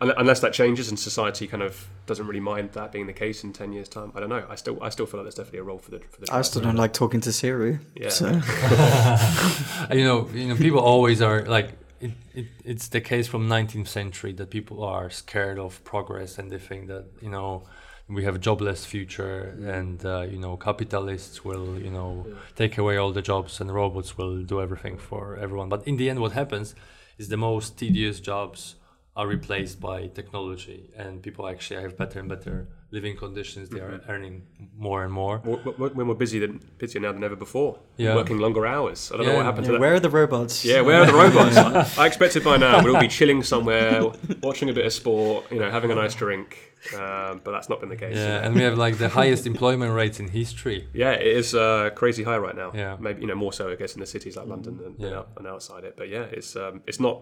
unless 0.02 0.40
that 0.40 0.54
changes 0.54 0.88
and 0.88 0.98
society 0.98 1.46
kind 1.46 1.62
of 1.62 1.86
doesn't 2.06 2.26
really 2.26 2.40
mind 2.40 2.72
that 2.72 2.94
being 2.94 3.06
the 3.06 3.12
case 3.12 3.44
in 3.44 3.52
10 3.52 3.74
years 3.74 3.90
time 3.90 4.14
i 4.16 4.20
don't 4.22 4.30
know 4.30 4.46
i 4.50 4.56
still 4.56 4.82
i 4.82 4.88
still 4.88 5.06
feel 5.06 5.20
like 5.20 5.26
there's 5.26 5.36
definitely 5.36 5.60
a 5.60 5.64
role 5.64 5.78
for 5.78 5.92
the 5.92 6.00
for 6.00 6.22
the 6.22 6.34
I 6.34 6.42
still 6.42 6.62
don't 6.62 6.78
like 6.78 6.94
talking 6.94 7.20
to 7.22 7.34
Siri. 7.34 7.80
Yeah. 7.96 8.08
So. 8.08 8.28
you 9.94 10.06
know, 10.06 10.30
you 10.34 10.48
know, 10.48 10.56
people 10.56 10.80
always 10.80 11.22
are 11.22 11.44
like 11.44 11.72
it, 12.02 12.12
it, 12.34 12.46
it's 12.64 12.88
the 12.88 13.02
case 13.02 13.28
from 13.28 13.48
19th 13.48 13.88
century 13.88 14.34
that 14.34 14.50
people 14.50 14.84
are 14.84 15.10
scared 15.10 15.60
of 15.60 15.84
progress 15.84 16.38
and 16.38 16.52
they 16.52 16.60
think 16.60 16.88
that 16.88 17.06
you 17.22 17.30
know 17.30 17.64
we 18.08 18.24
have 18.24 18.36
a 18.36 18.40
jobless 18.40 18.86
future 18.86 19.56
and 19.66 20.04
uh, 20.06 20.22
you 20.22 20.40
know 20.40 20.58
capitalists 20.58 21.46
will 21.46 21.80
you 21.80 21.92
know 21.92 22.26
take 22.56 22.78
away 22.78 22.98
all 22.98 23.12
the 23.12 23.22
jobs 23.22 23.62
and 23.62 23.74
robots 23.74 24.18
will 24.18 24.44
do 24.44 24.62
everything 24.62 24.98
for 24.98 25.38
everyone. 25.38 25.70
But 25.70 25.88
in 25.88 25.98
the 25.98 26.10
end 26.10 26.20
what 26.20 26.32
happens 26.32 26.76
is 27.18 27.30
the 27.30 27.38
most 27.38 27.78
tedious 27.78 28.20
jobs 28.20 28.76
are 29.16 29.28
replaced 29.28 29.80
by 29.80 30.08
technology 30.08 30.90
and 30.96 31.22
people 31.22 31.48
actually 31.48 31.82
have 31.82 31.98
better 31.98 32.20
and 32.20 32.30
better 32.30 32.68
living 32.92 33.16
conditions 33.16 33.70
they 33.70 33.80
are 33.80 34.02
earning 34.10 34.36
more 34.76 35.04
and 35.04 35.14
more 35.14 35.38
W- 35.40 35.58
w- 35.64 35.78
when 35.78 35.94
we're 35.96 36.06
more 36.06 36.16
busy 36.16 36.40
than 36.40 36.60
busier 36.80 37.00
now 37.02 37.12
than 37.12 37.24
ever 37.24 37.36
before 37.36 37.80
Yeah. 37.98 38.16
working 38.16 38.40
longer 38.40 38.66
hours 38.66 39.12
i 39.14 39.18
don't 39.18 39.28
know 39.28 39.36
what 39.36 39.46
happened 39.46 39.66
Yeah, 39.68 39.74
to 39.74 39.78
that 39.78 39.82
where 39.82 39.94
are 39.94 40.00
the 40.00 40.10
robots? 40.10 40.66
yeah, 40.66 40.82
where 40.82 41.00
are 41.02 41.06
the 41.06 41.14
robots? 41.24 41.56
I 42.00 42.08
expected 42.08 42.44
by 42.44 42.58
now 42.58 42.84
we'd 42.84 42.94
all 42.94 43.00
be 43.00 43.08
chilling 43.08 43.44
somewhere, 43.44 44.02
watching 44.42 44.70
a 44.70 44.74
bit 44.74 44.86
of 44.86 44.94
sport, 44.94 45.52
you 45.52 45.60
know, 45.60 45.70
having 45.70 45.92
a 45.92 45.96
nice 46.04 46.16
drink. 46.16 46.50
Um, 46.96 47.42
but 47.44 47.52
that's 47.52 47.68
not 47.70 47.80
been 47.82 47.90
the 47.90 47.98
case. 48.06 48.16
yeah 48.16 48.44
and 48.44 48.56
we 48.56 48.62
have 48.62 48.78
like 48.78 48.98
the 48.98 49.10
highest 49.22 49.46
employment 49.46 49.92
rates 49.94 50.18
in 50.22 50.28
history 50.30 50.88
Yeah, 50.94 51.12
it 51.12 51.28
is 51.42 51.54
uh, 51.54 51.90
crazy 52.02 52.24
high 52.24 52.38
right 52.48 52.56
now. 52.56 52.72
Yeah. 52.74 52.96
maybe 53.00 53.22
you 53.22 53.28
know 53.28 53.36
more 53.36 53.54
so 53.54 53.70
I 53.70 53.76
guess 53.76 53.94
in 53.96 54.00
the 54.00 54.08
cities 54.16 54.36
like 54.38 54.48
London 54.48 54.74
and, 54.86 54.96
and, 55.00 55.12
Yeah. 55.12 55.18
out, 55.20 55.28
and 55.38 55.46
outside 55.46 55.84
it. 55.84 55.94
But 56.00 56.08
yeah, 56.16 56.26
it's 56.38 56.56
um, 56.56 56.82
it's 56.88 57.00
not 57.08 57.18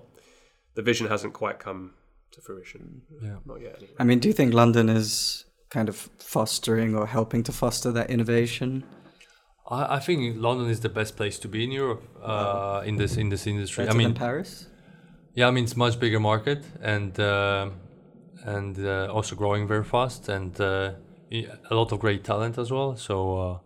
the 0.76 0.82
vision 0.84 1.08
hasn't 1.08 1.34
quite 1.34 1.58
come 1.60 1.82
to 2.34 2.40
fruition. 2.42 3.02
Yeah. 3.22 3.38
not 3.46 3.60
yet. 3.62 3.76
Anyway. 3.78 3.94
I 4.00 4.04
mean, 4.04 4.20
do 4.20 4.28
you 4.30 4.34
think 4.40 4.54
London 4.54 4.90
is 4.90 5.46
kind 5.70 5.90
of 5.90 6.10
fostering 6.20 6.96
or 6.96 7.08
helping 7.08 7.44
to 7.44 7.52
foster 7.52 7.92
that 7.92 8.10
innovation? 8.10 8.84
I, 9.70 9.96
I 9.96 10.00
think 10.00 10.38
London 10.38 10.70
is 10.70 10.80
the 10.80 10.90
best 10.90 11.16
place 11.16 11.40
to 11.40 11.48
be 11.48 11.64
in 11.64 11.72
Europe 11.72 12.04
uh, 12.24 12.84
in 12.86 12.96
this 12.98 13.18
in 13.18 13.30
this 13.30 13.48
industry. 13.48 13.86
Better 13.86 13.96
I 13.96 13.98
mean, 13.98 14.08
than 14.10 14.16
Paris? 14.16 14.68
yeah, 15.34 15.48
I 15.48 15.52
mean 15.52 15.64
it's 15.66 15.78
much 15.78 16.00
bigger 16.00 16.20
market 16.20 16.64
and 16.82 17.20
uh, 17.20 17.70
and 18.44 18.80
uh, 18.80 19.08
also 19.12 19.36
growing 19.36 19.68
very 19.68 19.84
fast 19.84 20.30
and 20.30 20.60
uh, 20.60 20.94
a 21.70 21.76
lot 21.76 21.92
of 21.92 22.00
great 22.00 22.24
talent 22.24 22.58
as 22.58 22.72
well. 22.72 22.96
So 22.96 23.16
uh, 23.40 23.58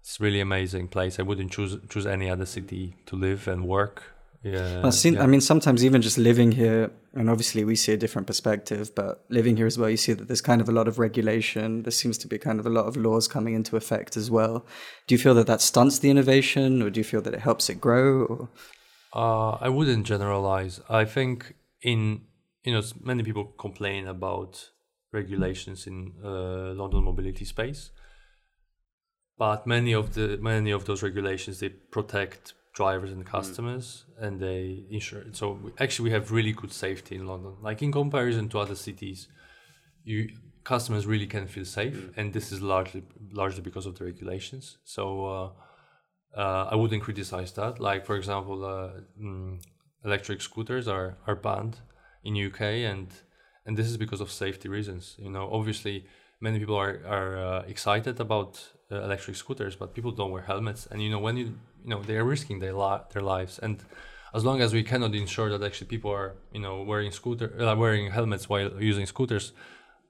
it's 0.00 0.20
really 0.20 0.40
amazing 0.40 0.88
place. 0.88 1.18
I 1.18 1.22
wouldn't 1.22 1.50
choose 1.50 1.76
choose 1.88 2.06
any 2.06 2.30
other 2.30 2.46
city 2.46 2.96
to 3.06 3.16
live 3.16 3.48
and 3.48 3.66
work. 3.66 4.14
Yeah, 4.42 4.88
seen, 4.90 5.14
yeah. 5.14 5.22
I 5.22 5.26
mean, 5.26 5.42
sometimes 5.42 5.84
even 5.84 6.00
just 6.00 6.16
living 6.16 6.52
here, 6.52 6.90
and 7.12 7.28
obviously 7.28 7.62
we 7.62 7.76
see 7.76 7.92
a 7.92 7.96
different 7.96 8.26
perspective, 8.26 8.94
but 8.94 9.24
living 9.28 9.56
here 9.56 9.66
as 9.66 9.76
well, 9.76 9.90
you 9.90 9.98
see 9.98 10.14
that 10.14 10.28
there's 10.28 10.40
kind 10.40 10.62
of 10.62 10.68
a 10.68 10.72
lot 10.72 10.88
of 10.88 10.98
regulation. 10.98 11.82
There 11.82 11.90
seems 11.90 12.16
to 12.18 12.26
be 12.26 12.38
kind 12.38 12.58
of 12.58 12.64
a 12.64 12.70
lot 12.70 12.86
of 12.86 12.96
laws 12.96 13.28
coming 13.28 13.54
into 13.54 13.76
effect 13.76 14.16
as 14.16 14.30
well. 14.30 14.64
Do 15.06 15.14
you 15.14 15.18
feel 15.18 15.34
that 15.34 15.46
that 15.46 15.60
stunts 15.60 15.98
the 15.98 16.08
innovation, 16.08 16.80
or 16.80 16.88
do 16.88 17.00
you 17.00 17.04
feel 17.04 17.20
that 17.22 17.34
it 17.34 17.40
helps 17.40 17.68
it 17.68 17.82
grow? 17.82 18.24
Or? 18.24 18.48
Uh, 19.12 19.58
I 19.60 19.68
wouldn't 19.68 20.06
generalize. 20.06 20.80
I 20.88 21.04
think 21.04 21.54
in 21.82 22.22
you 22.64 22.72
know 22.72 22.82
many 23.02 23.22
people 23.22 23.44
complain 23.58 24.06
about 24.06 24.70
regulations 25.12 25.86
in 25.86 26.14
uh, 26.24 26.72
London 26.74 27.04
mobility 27.04 27.44
space, 27.44 27.90
but 29.36 29.66
many 29.66 29.92
of 29.92 30.14
the 30.14 30.38
many 30.40 30.70
of 30.70 30.86
those 30.86 31.02
regulations 31.02 31.60
they 31.60 31.68
protect 31.68 32.54
drivers 32.80 33.12
and 33.16 33.22
customers 33.36 33.86
and 34.22 34.32
they 34.46 34.62
ensure. 34.96 35.22
So 35.40 35.46
we- 35.64 35.72
actually, 35.84 36.06
we 36.08 36.12
have 36.16 36.24
really 36.38 36.54
good 36.60 36.72
safety 36.86 37.14
in 37.20 37.24
London. 37.32 37.52
Like 37.68 37.78
in 37.86 37.90
comparison 38.00 38.44
to 38.52 38.56
other 38.64 38.78
cities, 38.88 39.18
you 40.10 40.18
customers 40.72 41.04
really 41.12 41.28
can 41.34 41.44
feel 41.54 41.66
safe, 41.80 41.98
and 42.16 42.24
this 42.36 42.46
is 42.54 42.58
largely 42.74 43.02
largely 43.42 43.62
because 43.68 43.86
of 43.88 43.94
the 43.98 44.04
regulations. 44.10 44.64
So. 44.96 45.04
Uh, 45.34 45.48
uh, 46.36 46.68
I 46.72 46.76
wouldn't 46.80 47.02
criticize 47.02 47.50
that. 47.60 47.80
Like 47.80 48.02
for 48.06 48.16
example, 48.16 48.58
uh, 48.64 49.00
mm, 49.20 49.60
electric 50.04 50.40
scooters 50.40 50.86
are, 50.86 51.16
are 51.26 51.34
banned 51.34 51.76
in 52.22 52.36
UK, 52.48 52.60
and 52.92 53.08
and 53.66 53.76
this 53.76 53.88
is 53.92 53.96
because 53.96 54.20
of 54.20 54.30
safety 54.30 54.68
reasons. 54.68 55.16
You 55.18 55.30
know, 55.30 55.48
obviously, 55.58 55.96
many 56.40 56.58
people 56.58 56.76
are 56.76 56.94
are 57.16 57.32
uh, 57.48 57.62
excited 57.74 58.20
about 58.20 58.50
uh, 58.92 59.02
electric 59.08 59.36
scooters, 59.36 59.74
but 59.80 59.94
people 59.96 60.12
don't 60.12 60.32
wear 60.34 60.44
helmets, 60.52 60.82
and 60.90 61.02
you 61.02 61.10
know 61.12 61.22
when 61.26 61.36
you 61.36 61.46
you 61.84 61.90
know 61.90 62.02
they 62.02 62.16
are 62.16 62.24
risking 62.24 62.60
their 62.60 62.74
li- 62.74 63.04
their 63.12 63.22
lives, 63.22 63.58
and 63.58 63.82
as 64.34 64.44
long 64.44 64.60
as 64.60 64.72
we 64.72 64.82
cannot 64.82 65.14
ensure 65.14 65.50
that 65.50 65.64
actually 65.64 65.88
people 65.88 66.10
are 66.10 66.36
you 66.52 66.60
know 66.60 66.82
wearing 66.82 67.12
scooter 67.12 67.48
uh, 67.60 67.76
wearing 67.76 68.10
helmets 68.10 68.48
while 68.48 68.70
using 68.82 69.06
scooters. 69.06 69.52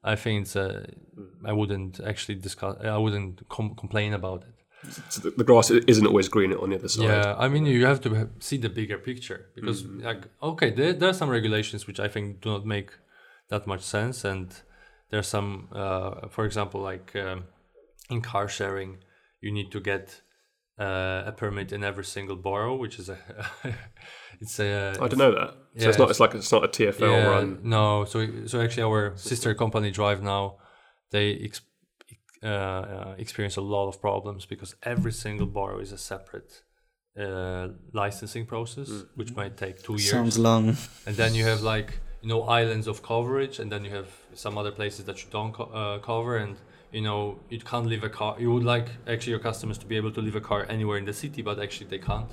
I 0.03 0.17
think 0.17 0.57
uh, 0.57 0.81
I 1.45 1.53
wouldn't 1.53 2.01
actually 2.01 2.37
discuss. 2.37 2.77
I 2.83 2.97
wouldn't 2.97 3.47
com- 3.51 3.75
complain 3.75 4.15
about 4.15 4.45
it. 4.49 4.55
So 5.11 5.29
the, 5.29 5.45
grass 5.45 5.71
isn't 5.71 6.07
always 6.07 6.29
green 6.29 6.55
on 6.55 6.71
the 6.71 6.77
other 6.77 6.89
side. 6.89 7.05
Yeah, 7.05 7.35
I 7.39 7.49
mean, 7.49 7.67
you 7.67 7.85
have 7.85 8.01
to 8.03 8.31
see 8.39 8.57
the 8.57 8.71
bigger 8.71 8.97
picture 8.97 9.51
because, 9.55 9.85
like, 9.85 10.27
okay, 10.43 10.71
there, 10.71 10.95
there 10.95 11.11
are 11.11 11.15
some 11.15 11.29
regulations 11.29 11.87
which 11.87 12.01
I 12.01 12.09
think 12.09 12.41
do 12.41 12.49
not 12.51 12.65
make 12.65 12.93
that 13.51 13.67
much 13.67 13.83
sense, 13.83 14.25
and 14.25 14.49
there's 15.11 15.29
some, 15.29 15.69
uh, 15.73 16.29
for 16.29 16.47
example, 16.47 16.81
like 16.81 17.15
um, 17.15 17.45
in 18.09 18.23
car 18.23 18.49
sharing, 18.49 18.99
you 19.43 19.53
need 19.53 19.71
to 19.73 19.81
get 19.81 20.23
uh, 20.81 21.25
a 21.27 21.33
permit 21.33 21.73
in 21.73 21.85
every 21.85 22.05
single 22.05 22.37
borough, 22.37 22.75
which 22.75 22.99
is 22.99 23.09
a, 23.11 23.19
it's 24.41 24.59
a. 24.59 24.97
I 25.01 25.09
don't 25.09 25.19
know 25.19 25.35
that. 25.35 25.55
Yeah, 25.75 25.83
So 25.83 25.89
it's 25.91 25.99
not. 25.99 26.11
It's 26.11 26.21
like 26.21 26.35
it's 26.35 26.53
not 26.53 26.65
a 26.65 26.69
TFL 26.69 27.01
yeah, 27.01 27.27
run. 27.27 27.61
No, 27.63 28.05
so 28.07 28.47
so 28.47 28.61
actually, 28.61 28.85
our 28.85 29.17
sister 29.17 29.55
company 29.55 29.93
DriveNow, 29.93 30.57
they 31.11 31.35
ex- 31.45 31.61
uh, 32.43 32.47
uh, 32.47 33.15
experience 33.19 33.57
a 33.57 33.61
lot 33.61 33.89
of 33.89 34.01
problems 34.01 34.47
because 34.47 34.75
every 34.83 35.13
single 35.13 35.47
borough 35.47 35.81
is 35.81 35.93
a 35.93 35.99
separate 35.99 36.63
uh, 37.19 37.69
licensing 37.93 38.47
process, 38.47 38.91
which 39.15 39.35
might 39.37 39.59
take 39.59 39.83
two 39.83 39.95
years. 39.95 40.11
Sounds 40.11 40.39
long. 40.39 40.77
and 41.07 41.17
then 41.17 41.35
you 41.35 41.45
have 41.45 41.61
like 41.61 42.01
you 42.23 42.29
know 42.29 42.43
islands 42.43 42.87
of 42.87 43.03
coverage, 43.03 43.59
and 43.59 43.71
then 43.73 43.85
you 43.85 43.91
have 43.91 44.09
some 44.35 44.59
other 44.59 44.71
places 44.71 45.05
that 45.07 45.23
you 45.23 45.31
don't 45.31 45.53
co- 45.53 45.65
uh, 45.65 45.99
cover, 45.99 46.37
and 46.37 46.57
you 46.93 47.01
know 47.01 47.39
you 47.49 47.61
can't 47.61 47.87
leave 47.87 48.05
a 48.05 48.09
car. 48.11 48.37
You 48.39 48.53
would 48.53 48.65
like 48.65 48.89
actually 49.07 49.33
your 49.33 49.41
customers 49.41 49.79
to 49.79 49.87
be 49.87 49.97
able 49.97 50.13
to 50.13 50.21
leave 50.21 50.37
a 50.37 50.41
car 50.41 50.67
anywhere 50.69 50.99
in 50.99 51.05
the 51.05 51.13
city, 51.13 51.43
but 51.43 51.59
actually 51.61 51.89
they 51.89 51.99
can't 51.99 52.31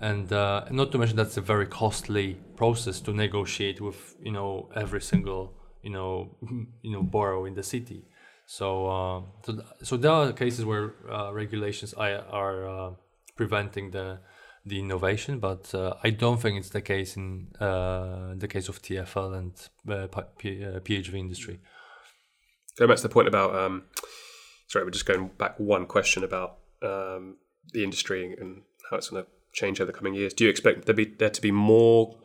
and 0.00 0.32
uh, 0.32 0.64
not 0.70 0.92
to 0.92 0.98
mention 0.98 1.16
that's 1.16 1.36
a 1.36 1.40
very 1.40 1.66
costly 1.66 2.34
process 2.56 3.00
to 3.00 3.12
negotiate 3.12 3.80
with 3.80 4.16
you 4.22 4.32
know 4.32 4.68
every 4.74 5.00
single 5.00 5.52
you 5.82 5.90
know 5.90 6.36
you 6.82 6.90
know 6.90 7.02
borough 7.02 7.44
in 7.44 7.54
the 7.54 7.62
city 7.62 8.04
so 8.46 8.86
uh, 8.88 9.20
so, 9.44 9.52
th- 9.52 9.66
so 9.82 9.96
there 9.96 10.10
are 10.10 10.32
cases 10.32 10.64
where 10.64 10.94
uh, 11.10 11.32
regulations 11.32 11.94
are, 11.94 12.18
are 12.30 12.68
uh, 12.68 12.90
preventing 13.36 13.90
the 13.92 14.18
the 14.66 14.80
innovation 14.80 15.38
but 15.38 15.74
uh, 15.74 15.94
I 16.02 16.10
don't 16.10 16.40
think 16.40 16.58
it's 16.58 16.70
the 16.70 16.80
case 16.80 17.16
in 17.16 17.48
uh, 17.60 18.34
the 18.36 18.48
case 18.48 18.68
of 18.68 18.80
TFL 18.80 19.36
and 19.38 19.68
uh, 19.90 20.06
P- 20.06 20.28
P- 20.38 20.64
uh, 20.64 20.80
PHV 20.80 21.14
industry 21.14 21.60
Going 22.76 22.88
back 22.88 22.96
to 22.96 23.02
the 23.04 23.08
point 23.08 23.28
about. 23.28 23.54
Um, 23.54 23.84
sorry, 24.66 24.84
we're 24.84 24.90
just 24.90 25.06
going 25.06 25.30
back 25.38 25.58
one 25.58 25.86
question 25.86 26.24
about 26.24 26.58
um, 26.82 27.36
the 27.72 27.84
industry 27.84 28.36
and 28.38 28.62
how 28.90 28.96
it's 28.96 29.10
going 29.10 29.24
to 29.24 29.30
change 29.52 29.80
over 29.80 29.90
the 29.90 29.96
coming 29.96 30.14
years. 30.14 30.34
Do 30.34 30.44
you 30.44 30.50
expect 30.50 30.86
there 30.86 30.94
be 30.94 31.04
there 31.04 31.30
to 31.30 31.40
be 31.40 31.52
more 31.52 32.18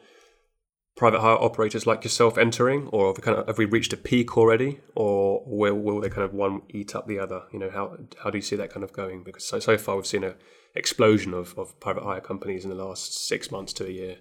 private 0.98 1.22
hire 1.22 1.36
operators 1.36 1.86
like 1.86 2.04
yourself 2.04 2.38
entering, 2.38 2.88
or 2.88 3.08
have 3.08 3.18
we, 3.18 3.22
kind 3.22 3.38
of, 3.38 3.48
have 3.48 3.58
we 3.60 3.66
reached 3.66 3.94
a 3.94 3.98
peak 3.98 4.38
already, 4.38 4.80
or 4.96 5.44
will, 5.46 5.76
will 5.76 6.02
they 6.02 6.10
kind 6.10 6.24
of 6.24 6.34
one 6.34 6.64
eat 6.70 6.96
up 6.96 7.06
the 7.08 7.20
other? 7.20 7.44
You 7.54 7.60
know, 7.60 7.70
how 7.70 7.98
how 8.24 8.32
do 8.32 8.38
you 8.40 8.42
see 8.42 8.56
that 8.56 8.72
kind 8.74 8.84
of 8.84 8.92
going? 8.92 9.24
Because 9.24 9.48
so 9.48 9.60
so 9.60 9.78
far 9.78 9.98
we've 9.98 10.08
seen 10.08 10.24
a 10.24 10.34
explosion 10.76 11.34
of, 11.34 11.58
of 11.58 11.80
private 11.80 12.04
hire 12.04 12.22
companies 12.22 12.64
in 12.64 12.70
the 12.70 12.76
last 12.76 13.28
six 13.28 13.52
months 13.52 13.74
to 13.74 13.86
a 13.86 13.90
year. 13.90 14.16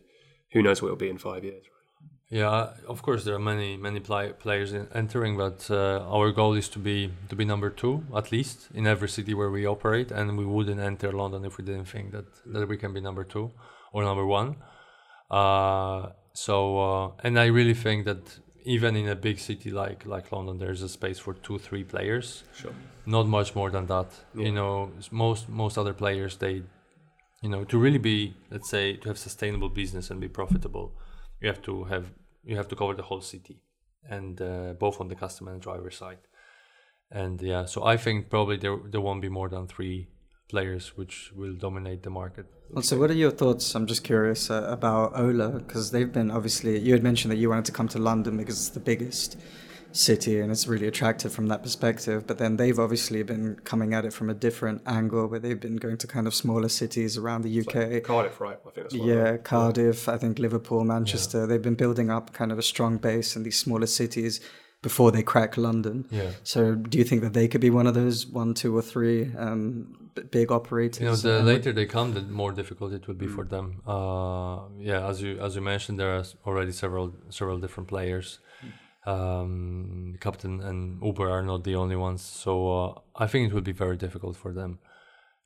Who 0.52 0.62
knows 0.62 0.80
what 0.80 0.88
it'll 0.88 0.96
be 0.96 1.10
in 1.10 1.18
five 1.18 1.44
years? 1.44 1.64
Yeah, 2.30 2.74
of 2.86 3.00
course 3.00 3.24
there 3.24 3.34
are 3.34 3.38
many 3.38 3.78
many 3.78 4.00
players 4.00 4.72
in, 4.74 4.86
entering, 4.94 5.38
but 5.38 5.66
uh, 5.70 6.06
our 6.10 6.30
goal 6.30 6.54
is 6.54 6.68
to 6.70 6.78
be 6.78 7.10
to 7.30 7.36
be 7.36 7.46
number 7.46 7.70
two 7.70 8.04
at 8.14 8.30
least 8.30 8.68
in 8.74 8.86
every 8.86 9.08
city 9.08 9.32
where 9.32 9.50
we 9.50 9.66
operate, 9.66 10.10
and 10.10 10.36
we 10.36 10.44
wouldn't 10.44 10.80
enter 10.80 11.10
London 11.10 11.46
if 11.46 11.56
we 11.56 11.64
didn't 11.64 11.86
think 11.86 12.12
that 12.12 12.26
that 12.52 12.68
we 12.68 12.76
can 12.76 12.92
be 12.92 13.00
number 13.00 13.24
two 13.24 13.50
or 13.92 14.02
number 14.04 14.26
one. 14.26 14.56
Uh, 15.30 16.10
so, 16.34 16.78
uh, 16.78 17.10
and 17.24 17.38
I 17.38 17.46
really 17.46 17.74
think 17.74 18.04
that 18.04 18.40
even 18.64 18.94
in 18.94 19.08
a 19.08 19.14
big 19.14 19.38
city 19.38 19.70
like 19.70 20.04
like 20.04 20.30
London, 20.30 20.58
there's 20.58 20.82
a 20.82 20.88
space 20.88 21.18
for 21.18 21.32
two 21.32 21.58
three 21.58 21.84
players. 21.84 22.44
Sure. 22.54 22.74
Not 23.16 23.26
much 23.38 23.50
more 23.58 23.70
than 23.70 23.86
that. 23.86 24.08
Yeah. 24.34 24.46
You 24.46 24.52
know, 24.58 24.72
most 25.10 25.42
most 25.48 25.74
other 25.78 25.94
players 26.02 26.32
they, 26.36 26.54
you 27.44 27.50
know, 27.52 27.62
to 27.64 27.76
really 27.84 28.02
be 28.10 28.18
let's 28.52 28.68
say 28.68 28.84
to 29.00 29.08
have 29.10 29.18
sustainable 29.28 29.70
business 29.82 30.10
and 30.10 30.20
be 30.20 30.28
profitable 30.40 30.88
you 31.40 31.48
have 31.48 31.62
to 31.62 31.84
have 31.84 32.06
you 32.44 32.56
have 32.56 32.68
to 32.68 32.76
cover 32.76 32.94
the 32.94 33.02
whole 33.02 33.20
city 33.20 33.56
and 34.08 34.40
uh, 34.40 34.72
both 34.78 35.00
on 35.00 35.08
the 35.08 35.14
customer 35.14 35.52
and 35.52 35.60
driver 35.60 35.90
side 35.90 36.18
and 37.10 37.40
yeah 37.42 37.64
so 37.64 37.84
i 37.84 37.96
think 37.96 38.30
probably 38.30 38.56
there 38.56 38.78
there 38.90 39.00
won't 39.00 39.22
be 39.22 39.28
more 39.28 39.48
than 39.48 39.66
three 39.66 40.08
players 40.48 40.96
which 40.96 41.32
will 41.34 41.54
dominate 41.54 42.02
the 42.02 42.10
market 42.10 42.46
Well, 42.70 42.82
so 42.82 42.98
what 42.98 43.10
are 43.10 43.20
your 43.26 43.30
thoughts? 43.30 43.74
I'm 43.74 43.86
just 43.86 44.02
curious 44.04 44.50
uh, 44.50 44.64
about 44.78 45.18
Ola 45.18 45.48
because 45.60 45.90
they've 45.92 46.12
been 46.18 46.30
obviously. 46.30 46.78
You 46.78 46.92
had 46.92 47.02
mentioned 47.02 47.30
that 47.32 47.40
you 47.42 47.48
wanted 47.48 47.64
to 47.64 47.72
come 47.72 47.88
to 47.88 47.98
London 47.98 48.36
because 48.36 48.58
it's 48.60 48.74
the 48.80 48.86
biggest 48.92 49.38
city 49.92 50.40
and 50.40 50.50
it's 50.50 50.66
really 50.66 50.86
attractive 50.86 51.32
from 51.32 51.46
that 51.48 51.62
perspective. 51.62 52.26
But 52.26 52.38
then 52.38 52.56
they've 52.56 52.78
obviously 52.78 53.22
been 53.22 53.56
coming 53.64 53.94
at 53.94 54.04
it 54.04 54.12
from 54.12 54.30
a 54.30 54.34
different 54.34 54.82
angle 54.86 55.26
where 55.26 55.40
they've 55.40 55.58
been 55.58 55.76
going 55.76 55.98
to 55.98 56.06
kind 56.06 56.26
of 56.26 56.34
smaller 56.34 56.68
cities 56.68 57.16
around 57.16 57.42
the 57.42 57.60
UK. 57.60 58.02
Cardiff, 58.02 58.40
right? 58.40 58.58
I 58.66 58.70
think 58.70 58.90
that's 58.90 58.94
Yeah, 58.94 59.30
right? 59.30 59.44
Cardiff, 59.44 60.08
I 60.08 60.18
think 60.18 60.38
Liverpool, 60.38 60.84
Manchester. 60.84 61.46
They've 61.46 61.62
been 61.62 61.74
building 61.74 62.10
up 62.10 62.32
kind 62.32 62.52
of 62.52 62.58
a 62.58 62.62
strong 62.62 62.98
base 62.98 63.36
in 63.36 63.42
these 63.42 63.58
smaller 63.58 63.86
cities 63.86 64.40
before 64.80 65.10
they 65.10 65.22
crack 65.22 65.56
London. 65.56 66.06
yeah 66.10 66.30
So, 66.44 66.74
do 66.74 66.98
you 66.98 67.04
think 67.04 67.22
that 67.22 67.32
they 67.32 67.48
could 67.48 67.60
be 67.60 67.70
one 67.70 67.86
of 67.86 67.94
those 67.94 68.26
one, 68.26 68.54
two, 68.54 68.76
or 68.76 68.82
three 68.82 69.32
um, 69.36 70.10
big 70.30 70.52
operators? 70.52 71.00
you 71.00 71.06
know 71.06 71.16
the 71.16 71.42
later 71.42 71.72
they 71.72 71.86
come 71.86 72.12
the 72.14 72.22
more 72.22 72.52
difficult 72.52 72.92
it 72.92 73.06
will 73.06 73.14
be 73.14 73.26
for 73.26 73.44
them 73.44 73.80
uh 73.86 74.58
yeah 74.78 75.08
as 75.08 75.22
you 75.22 75.38
as 75.40 75.54
you 75.54 75.60
mentioned 75.60 75.98
there 75.98 76.12
are 76.16 76.24
already 76.46 76.72
several 76.72 77.14
several 77.30 77.58
different 77.58 77.88
players 77.88 78.40
um 79.06 80.16
Kapten 80.20 80.64
and 80.64 81.02
uber 81.02 81.30
are 81.30 81.42
not 81.42 81.64
the 81.64 81.76
only 81.76 81.96
ones 81.96 82.22
so 82.22 82.52
uh, 82.78 83.00
i 83.16 83.26
think 83.26 83.48
it 83.48 83.54
will 83.54 83.62
be 83.62 83.72
very 83.72 83.96
difficult 83.96 84.36
for 84.36 84.52
them. 84.52 84.78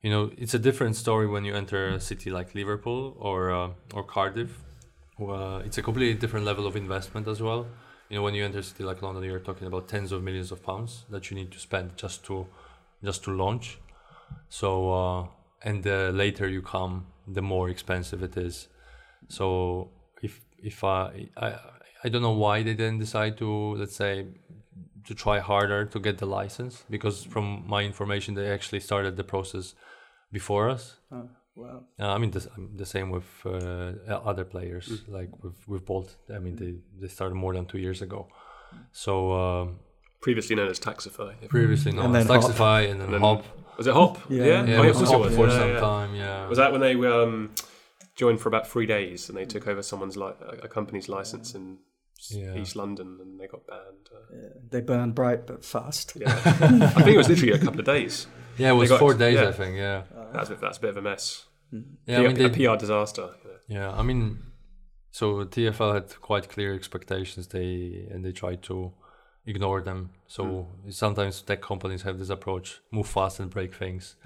You 0.03 0.11
know 0.11 0.31
it's 0.37 0.55
a 0.55 0.59
different 0.59 0.97
story 0.97 1.29
when 1.29 1.45
you 1.45 1.55
enter 1.55 1.89
a 1.89 2.01
city 2.01 2.31
like 2.31 2.55
liverpool 2.55 3.17
or 3.19 3.53
uh, 3.53 3.71
or 3.95 4.03
cardiff. 4.03 4.53
It's 5.67 5.79
a 5.79 5.83
completely 5.83 6.19
different 6.19 6.45
level 6.45 6.67
of 6.67 6.75
investment 6.75 7.29
as 7.29 7.41
well. 7.41 7.67
You 8.09 8.17
know 8.17 8.23
when 8.23 8.35
you 8.35 8.45
enter 8.45 8.59
a 8.59 8.63
city 8.63 8.83
like 8.83 9.01
london 9.01 9.23
you're 9.23 9.39
talking 9.39 9.67
about 9.69 9.87
tens 9.89 10.11
of 10.13 10.23
millions 10.23 10.51
of 10.51 10.63
pounds 10.63 11.05
that 11.11 11.31
you 11.31 11.37
need 11.37 11.53
to 11.53 11.59
spend 11.59 11.97
just 11.97 12.25
to 12.27 12.47
just 13.05 13.23
to 13.25 13.31
launch. 13.31 13.79
So 14.49 14.93
uh, 14.93 15.27
and 15.63 15.83
the 15.83 16.11
later 16.13 16.49
you 16.49 16.63
come 16.63 17.07
the 17.29 17.43
more 17.43 17.69
expensive 17.71 18.23
it 18.23 18.37
is. 18.37 18.69
So 19.29 19.91
if 20.23 20.41
if 20.59 20.83
I, 20.85 21.29
I 21.37 21.59
i 22.05 22.09
don't 22.11 22.23
know 22.29 22.39
why 22.47 22.63
they 22.63 22.75
didn't 22.75 22.99
decide 23.07 23.35
to 23.39 23.49
let's 23.81 23.97
say 23.97 24.27
to 25.09 25.15
try 25.15 25.39
harder 25.41 25.85
to 25.85 25.99
get 25.99 26.19
the 26.19 26.27
license 26.27 26.85
because 26.91 27.17
from 27.25 27.65
my 27.67 27.83
information 27.91 28.35
they 28.35 28.49
actually 28.57 28.81
started 28.81 29.17
the 29.17 29.25
process 29.25 29.75
before 30.33 30.65
us 30.75 30.85
Oh, 31.11 31.29
wow. 31.57 31.83
uh, 32.01 32.15
I 32.15 32.19
mean, 32.19 32.31
the, 32.31 32.43
the 32.83 32.87
same 32.87 33.09
with 33.11 33.29
uh, 33.45 34.31
other 34.31 34.45
players, 34.55 34.87
like 35.19 35.31
with 35.45 35.59
with 35.73 35.83
Bolt. 35.85 36.09
I 36.37 36.39
mean, 36.45 36.57
they 36.63 36.73
they 37.01 37.09
started 37.09 37.35
more 37.35 37.53
than 37.57 37.67
two 37.67 37.79
years 37.87 38.01
ago. 38.07 38.21
So 39.05 39.13
um, 39.43 39.67
Previously 40.23 40.55
known 40.57 40.69
as 40.75 40.79
Taxify. 40.81 41.33
previously 41.49 41.93
known 41.93 42.07
And 42.07 42.17
as. 42.17 42.27
Taxify 42.29 42.81
and 42.91 42.99
then, 43.01 43.07
And 43.09 43.15
then- 43.15 43.21
Hop. 43.21 43.45
Was 43.77 43.87
it 43.87 43.95
Hop? 43.95 44.15
Yeah. 44.31 44.45
Yeah, 44.45 44.65
Yeah, 44.65 44.79
Oh, 44.81 44.83
it 44.85 44.95
was 45.03 45.11
Hop 45.11 45.21
was. 45.21 45.35
for 45.37 45.47
Yeah, 45.49 45.59
some 45.59 45.71
yeah. 45.75 45.81
time. 45.91 46.11
Yeah. 46.15 46.49
Was 46.49 46.59
that 46.63 46.71
when 46.73 46.81
they 46.87 46.95
um, 46.95 47.51
joined 48.23 48.41
for 48.41 48.49
about 48.49 48.67
three 48.73 48.87
days 48.97 49.29
and 49.29 49.37
they 49.39 49.45
took 49.55 49.67
over 49.67 49.83
someone's 49.83 50.17
li- 50.17 50.41
a 50.63 50.69
company's 50.69 51.09
license 51.17 51.49
in 51.59 51.65
s- 51.75 51.92
Yeah. 52.31 52.55
East 52.57 52.77
London 52.77 53.19
and 53.21 53.41
they 53.41 53.47
got 53.47 53.67
banned? 53.67 54.09
Uh, 54.15 54.37
Yeah, 54.37 54.49
they 54.71 54.81
burned 54.81 55.15
bright 55.15 55.47
but 55.47 55.65
fast. 55.65 56.13
yeah, 56.17 56.31
I 56.45 57.03
think 57.03 57.09
it 57.09 57.17
was 57.17 57.29
literally 57.29 57.53
a 57.53 57.59
couple 57.59 57.81
of 57.81 57.87
days. 57.87 58.27
yeah, 58.59 58.71
it 58.71 58.75
was 58.75 58.91
got- 58.91 58.99
four 59.01 59.15
days, 59.15 59.35
yeah. 59.41 59.49
I 59.49 59.53
think. 59.53 59.77
Yeah. 59.77 60.03
That's 60.33 60.51
a, 60.51 60.55
that's 60.57 60.79
a 60.79 60.81
bit 60.81 60.91
of 60.91 60.97
a 60.99 61.03
mess. 61.03 61.47
Yeah, 62.07 62.19
I 62.21 62.29
mean, 62.29 62.41
a 62.45 62.51
PR 62.51 62.77
disaster. 62.77 63.31
Yeah. 63.45 63.79
Yeah, 63.79 63.91
I 63.93 64.03
mean, 64.03 64.39
so 65.11 65.45
TFL 65.45 65.95
had 65.95 66.21
quite 66.21 66.49
clear 66.49 66.75
expectations. 66.75 67.47
They 67.49 68.07
and 68.11 68.23
they 68.25 68.33
tried 68.33 68.63
to 68.65 68.93
ignore 69.47 69.81
them. 69.83 70.11
So 70.27 70.69
sometimes 70.91 71.43
tech 71.43 71.63
companies 71.63 72.03
have 72.03 72.19
this 72.19 72.29
approach: 72.31 72.81
move 72.91 73.07
fast 73.09 73.41
and 73.41 73.51
break 73.51 73.75
things. 73.75 74.17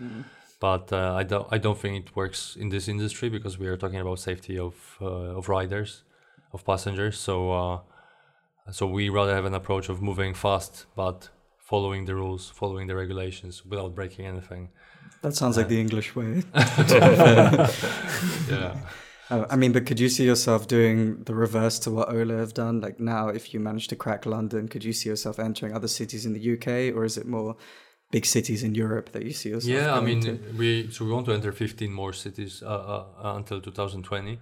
But 0.59 0.93
uh, 0.93 1.15
I 1.15 1.23
don't. 1.23 1.47
I 1.53 1.59
don't 1.59 1.79
think 1.79 2.07
it 2.09 2.17
works 2.17 2.57
in 2.59 2.69
this 2.71 2.89
industry 2.89 3.29
because 3.29 3.59
we 3.59 3.67
are 3.69 3.77
talking 3.77 4.01
about 4.01 4.19
safety 4.19 4.59
of 4.59 4.75
uh, 5.01 5.37
of 5.39 5.49
riders, 5.49 6.03
of 6.57 6.65
passengers. 6.73 7.17
So 7.29 7.37
uh, 7.61 7.79
so 8.79 8.83
we 8.87 9.05
rather 9.19 9.35
have 9.39 9.47
an 9.53 9.55
approach 9.55 9.87
of 9.89 9.97
moving 10.11 10.33
fast, 10.35 10.87
but 11.03 11.19
following 11.73 12.03
the 12.09 12.15
rules, 12.15 12.43
following 12.61 12.87
the 12.91 12.97
regulations 13.03 13.65
without 13.71 13.95
breaking 13.95 14.25
anything. 14.27 14.63
That 15.23 15.35
sounds 15.35 15.57
like 15.57 15.69
the 15.69 15.81
English 15.87 16.09
way. 16.19 16.33
Yeah. 18.51 18.77
Uh, 19.29 19.45
I 19.51 19.57
mean, 19.57 19.73
but 19.73 19.87
could 19.87 19.99
you 19.99 20.09
see 20.09 20.25
yourself 20.25 20.69
doing 20.69 21.25
the 21.25 21.35
reverse 21.35 21.81
to 21.81 21.91
what 21.91 22.09
Ola 22.09 22.37
have 22.37 22.55
done? 22.55 22.81
Like 22.81 23.01
now, 23.01 23.29
if 23.29 23.53
you 23.53 23.59
manage 23.59 23.89
to 23.89 23.97
crack 23.97 24.25
London, 24.25 24.69
could 24.69 24.85
you 24.85 24.93
see 24.93 25.09
yourself 25.09 25.41
entering 25.41 25.75
other 25.75 25.89
cities 25.89 26.27
in 26.27 26.33
the 26.33 26.45
UK, 26.55 26.95
or 26.97 27.05
is 27.05 27.17
it 27.19 27.27
more 27.27 27.57
big 28.13 28.25
cities 28.25 28.63
in 28.63 28.77
Europe 28.77 29.11
that 29.11 29.25
you 29.25 29.33
see 29.33 29.49
yourself? 29.49 29.75
Yeah, 29.79 29.99
I 29.99 30.01
mean, 30.01 30.21
to? 30.21 30.39
we 30.57 30.69
so 30.93 31.05
we 31.05 31.11
want 31.11 31.27
to 31.27 31.33
enter 31.33 31.51
15 31.51 31.93
more 31.93 32.13
cities 32.13 32.63
uh, 32.63 32.67
uh, 32.67 33.05
uh, 33.25 33.37
until 33.37 33.61
2020. 33.61 34.39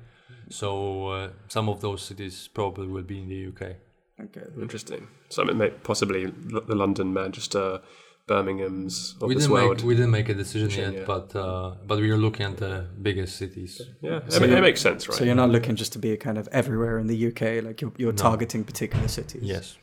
So 0.50 1.08
uh, 1.08 1.28
some 1.48 1.68
of 1.68 1.80
those 1.80 2.02
cities 2.02 2.48
probably 2.54 2.86
will 2.86 3.02
be 3.02 3.18
in 3.22 3.28
the 3.28 3.46
UK. 3.48 3.76
okay. 4.24 4.46
Interesting. 4.60 5.08
So 5.28 5.42
I 5.42 5.46
mean, 5.46 5.58
may- 5.58 5.70
possibly 5.82 6.24
l- 6.54 6.60
the 6.66 6.74
London, 6.74 7.12
Manchester, 7.12 7.80
Birmingham's 8.26 9.16
of 9.20 9.28
we 9.28 9.34
this 9.34 9.44
didn't 9.44 9.52
world. 9.54 9.76
make 9.78 9.86
we 9.86 9.94
didn't 9.94 10.10
make 10.10 10.28
a 10.30 10.34
decision 10.34 10.68
Decision, 10.68 10.94
yet, 10.94 11.06
but 11.06 11.34
uh, 11.36 11.74
but 11.86 11.98
we 12.00 12.10
are 12.10 12.16
looking 12.26 12.46
at 12.46 12.56
the 12.56 12.86
biggest 13.02 13.36
cities. 13.36 13.80
yeah, 14.00 14.20
So 14.28 14.36
I 14.38 14.46
mean, 14.46 14.56
it 14.56 14.60
makes 14.62 14.80
sense, 14.80 15.08
right? 15.08 15.16
So 15.18 15.24
you're 15.24 15.34
not 15.44 15.50
looking 15.50 15.76
just 15.76 15.92
to 15.92 15.98
be 15.98 16.16
kind 16.16 16.38
of 16.38 16.48
everywhere 16.60 16.98
in 16.98 17.06
the 17.06 17.18
UK, 17.28 17.62
like 17.62 17.80
you're, 17.82 17.92
you're 17.98 18.12
No. 18.12 18.16
targeting 18.28 18.64
particular 18.64 19.08
cities. 19.08 19.42
Yes. 19.42 19.76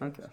Okay, 0.00 0.24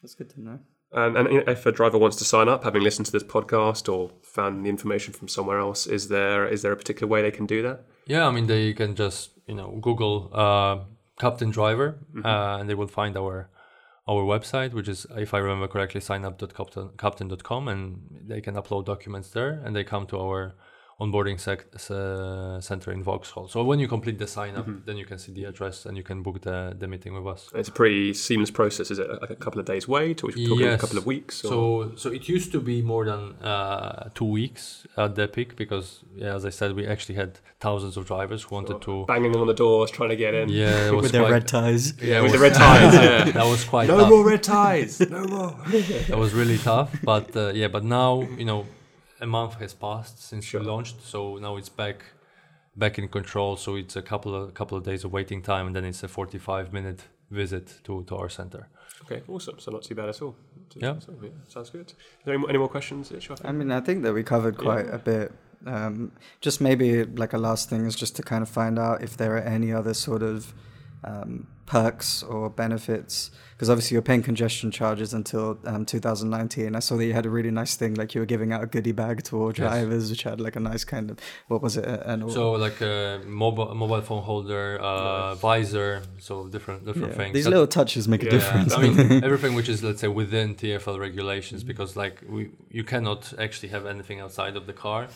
that's 0.00 0.14
good 0.14 0.30
to 0.30 0.40
know. 0.40 0.58
And, 0.96 1.16
and 1.18 1.26
if 1.48 1.66
a 1.66 1.72
driver 1.72 1.98
wants 1.98 2.16
to 2.16 2.24
sign 2.24 2.48
up, 2.48 2.64
having 2.64 2.82
listened 2.82 3.06
to 3.06 3.12
this 3.12 3.22
podcast 3.22 3.92
or 3.92 4.10
found 4.22 4.64
the 4.64 4.70
information 4.70 5.12
from 5.12 5.28
somewhere 5.28 5.58
else, 5.66 5.86
is 5.86 6.08
there 6.08 6.42
is 6.54 6.60
there 6.62 6.72
a 6.72 6.76
particular 6.76 7.08
way 7.12 7.20
they 7.22 7.30
can 7.38 7.46
do 7.46 7.60
that? 7.62 7.78
Yeah, 8.06 8.26
I 8.28 8.30
mean 8.30 8.46
they 8.46 8.72
can 8.72 8.94
just 8.94 9.30
you 9.46 9.54
know 9.54 9.68
Google 9.86 10.30
uh, 10.32 10.76
Kapten 11.20 11.52
Driver 11.52 11.88
Mm-hmm. 12.14 12.26
uh, 12.26 12.58
and 12.58 12.68
they 12.68 12.74
will 12.80 12.88
find 13.00 13.16
our 13.16 13.48
our 14.08 14.22
website, 14.34 14.72
which 14.72 14.88
is 14.88 15.06
if 15.16 15.34
I 15.34 15.38
remember 15.38 15.66
correctly, 15.68 16.00
signup.kapten.com, 16.00 17.68
and 17.68 18.00
they 18.28 18.40
can 18.40 18.54
upload 18.54 18.84
documents 18.84 19.30
there, 19.30 19.60
and 19.64 19.74
they 19.74 19.84
come 19.84 20.06
to 20.06 20.18
our 20.18 20.54
onboarding 20.98 21.38
sec- 21.38 21.66
uh, 21.90 22.58
center 22.60 22.90
in 22.90 23.02
Vauxhall. 23.02 23.48
So 23.48 23.62
when 23.62 23.78
you 23.78 23.86
complete 23.86 24.18
the 24.18 24.26
sign 24.26 24.56
up, 24.56 24.66
Mm-hmm. 24.66 24.86
then 24.86 24.96
you 24.96 25.04
can 25.04 25.18
see 25.18 25.30
the 25.32 25.44
address 25.44 25.84
and 25.86 25.94
you 25.96 26.02
can 26.02 26.22
book 26.22 26.40
the, 26.40 26.74
the 26.78 26.88
meeting 26.88 27.12
with 27.14 27.26
us. 27.26 27.50
It's 27.54 27.68
a 27.68 27.72
pretty 27.72 28.14
seamless 28.14 28.50
process. 28.50 28.90
Is 28.90 28.98
it 28.98 29.06
like 29.20 29.28
a 29.30 29.36
couple 29.36 29.60
of 29.60 29.66
days 29.66 29.86
wait, 29.86 30.24
or 30.24 30.28
are 30.28 30.32
we 30.34 30.46
talking 30.48 30.66
a 30.68 30.78
couple 30.78 30.96
of 30.98 31.04
weeks? 31.04 31.44
Or? 31.44 31.48
So, 31.48 31.92
so 31.96 32.10
it 32.10 32.28
used 32.28 32.50
to 32.52 32.60
be 32.60 32.80
more 32.80 33.04
than 33.04 33.34
uh, 33.42 34.08
two 34.14 34.24
weeks 34.24 34.86
at 34.96 35.14
the 35.16 35.28
peak 35.28 35.54
because, 35.56 36.00
yeah, 36.16 36.34
as 36.34 36.46
I 36.46 36.50
said, 36.50 36.74
we 36.74 36.86
actually 36.86 37.16
had 37.16 37.38
thousands 37.60 37.96
of 37.98 38.06
drivers 38.06 38.44
who 38.44 38.54
wanted 38.54 38.80
to. 38.82 39.04
banging 39.06 39.36
on 39.36 39.46
the 39.46 39.54
doors, 39.54 39.90
trying 39.90 40.08
to 40.10 40.16
get 40.16 40.32
in. 40.34 40.48
Yeah, 40.48 40.88
it 40.88 40.92
was 40.94 41.02
With 41.02 41.12
their 41.12 41.30
red 41.30 41.46
ties. 41.46 41.92
Yeah, 42.00 42.22
with 42.22 42.32
the 42.32 42.38
red 42.38 42.54
ties. 42.64 42.94
Yeah. 42.94 43.24
that 43.38 43.44
was 43.46 43.64
quite 43.64 43.86
no 43.88 43.98
tough. 43.98 44.08
more 44.08 44.24
red 44.26 44.42
ties. 44.42 44.98
No 45.00 45.24
more. 45.26 45.54
That 46.08 46.16
was 46.18 46.32
really 46.32 46.56
tough, 46.58 46.90
but 47.04 47.36
uh, 47.36 47.52
yeah, 47.54 47.68
but 47.68 47.84
now 47.84 48.22
you 48.38 48.44
know, 48.46 48.66
a 49.20 49.26
month 49.26 49.54
has 49.54 49.74
passed 49.74 50.22
since 50.22 50.44
Sure. 50.44 50.60
we 50.60 50.66
launched, 50.66 51.02
so 51.02 51.36
now 51.36 51.56
it's 51.56 51.68
back, 51.68 52.04
back 52.76 52.98
in 52.98 53.08
control. 53.08 53.56
So 53.56 53.76
it's 53.76 53.96
a 53.96 54.02
couple 54.02 54.34
of 54.34 54.54
couple 54.54 54.76
of 54.78 54.84
days 54.84 55.04
of 55.04 55.12
waiting 55.12 55.42
time, 55.42 55.66
and 55.66 55.74
then 55.76 55.84
it's 55.84 56.02
a 56.02 56.08
forty-five 56.08 56.72
minute 56.72 57.00
visit 57.30 57.80
to, 57.84 58.04
to 58.04 58.16
our 58.16 58.28
center. 58.28 58.68
Okay, 59.02 59.22
awesome. 59.28 59.58
So 59.58 59.70
not 59.72 59.82
too 59.82 59.94
bad 59.94 60.08
at 60.08 60.22
all. 60.22 60.36
Yeah. 60.76 60.98
So, 60.98 61.14
yeah 61.22 61.30
sounds 61.48 61.70
good. 61.70 61.88
Is 61.90 61.94
there 62.24 62.34
any 62.34 62.40
more, 62.40 62.48
any 62.50 62.58
more 62.58 62.68
questions, 62.68 63.12
Ish? 63.12 63.30
I? 63.30 63.34
I 63.44 63.52
mean, 63.52 63.70
I 63.70 63.80
think 63.80 64.02
that 64.04 64.12
we 64.12 64.22
covered 64.22 64.56
quite 64.56 64.88
a 64.92 64.98
bit. 64.98 65.32
Um, 65.66 66.12
just 66.40 66.60
maybe 66.60 67.04
like 67.04 67.32
a 67.32 67.38
last 67.38 67.68
thing 67.70 67.86
is 67.86 67.96
just 67.96 68.14
to 68.16 68.22
kind 68.22 68.42
of 68.42 68.48
find 68.48 68.78
out 68.78 69.02
if 69.02 69.16
there 69.16 69.36
are 69.36 69.42
any 69.42 69.72
other 69.72 69.94
sort 69.94 70.22
of 70.22 70.54
um, 71.04 71.46
perks 71.66 72.22
or 72.22 72.50
benefits? 72.50 73.30
Because 73.56 73.70
obviously 73.70 73.94
you're 73.94 74.02
paying 74.02 74.22
congestion 74.22 74.70
charges 74.70 75.14
until 75.14 75.58
um, 75.64 75.86
2019. 75.86 76.76
I 76.76 76.78
saw 76.78 76.96
that 76.96 77.06
you 77.06 77.14
had 77.14 77.24
a 77.24 77.30
really 77.30 77.50
nice 77.50 77.74
thing, 77.74 77.94
like 77.94 78.14
you 78.14 78.20
were 78.20 78.26
giving 78.26 78.52
out 78.52 78.62
a 78.62 78.66
goodie 78.66 78.92
bag 78.92 79.22
to 79.24 79.40
all 79.40 79.50
drivers, 79.50 80.10
which 80.10 80.24
had 80.24 80.42
like 80.42 80.56
a 80.56 80.60
nice 80.60 80.84
kind 80.84 81.10
of 81.10 81.18
what 81.48 81.62
was 81.62 81.78
it? 81.78 81.86
An, 81.86 82.28
so 82.28 82.52
like 82.52 82.82
a 82.82 83.22
mobile 83.24 83.74
mobile 83.74 84.02
phone 84.02 84.22
holder, 84.22 84.76
uh, 84.78 85.34
visor, 85.36 86.02
so 86.18 86.46
different 86.48 86.84
different 86.84 87.12
yeah. 87.12 87.16
things. 87.16 87.32
These 87.32 87.48
little 87.48 87.66
touches 87.66 88.06
make 88.06 88.22
yeah. 88.22 88.28
a 88.28 88.30
difference. 88.32 88.74
I 88.74 88.82
mean 88.82 89.24
everything 89.24 89.54
which 89.54 89.70
is 89.70 89.82
let's 89.82 90.02
say 90.02 90.08
within 90.08 90.54
TFL 90.54 90.98
regulations, 90.98 91.64
because 91.64 91.96
like 91.96 92.22
we 92.28 92.50
you 92.70 92.84
cannot 92.84 93.32
actually 93.38 93.70
have 93.70 93.86
anything 93.86 94.20
outside 94.20 94.56
of 94.56 94.66
the 94.66 94.74
car. 94.74 95.08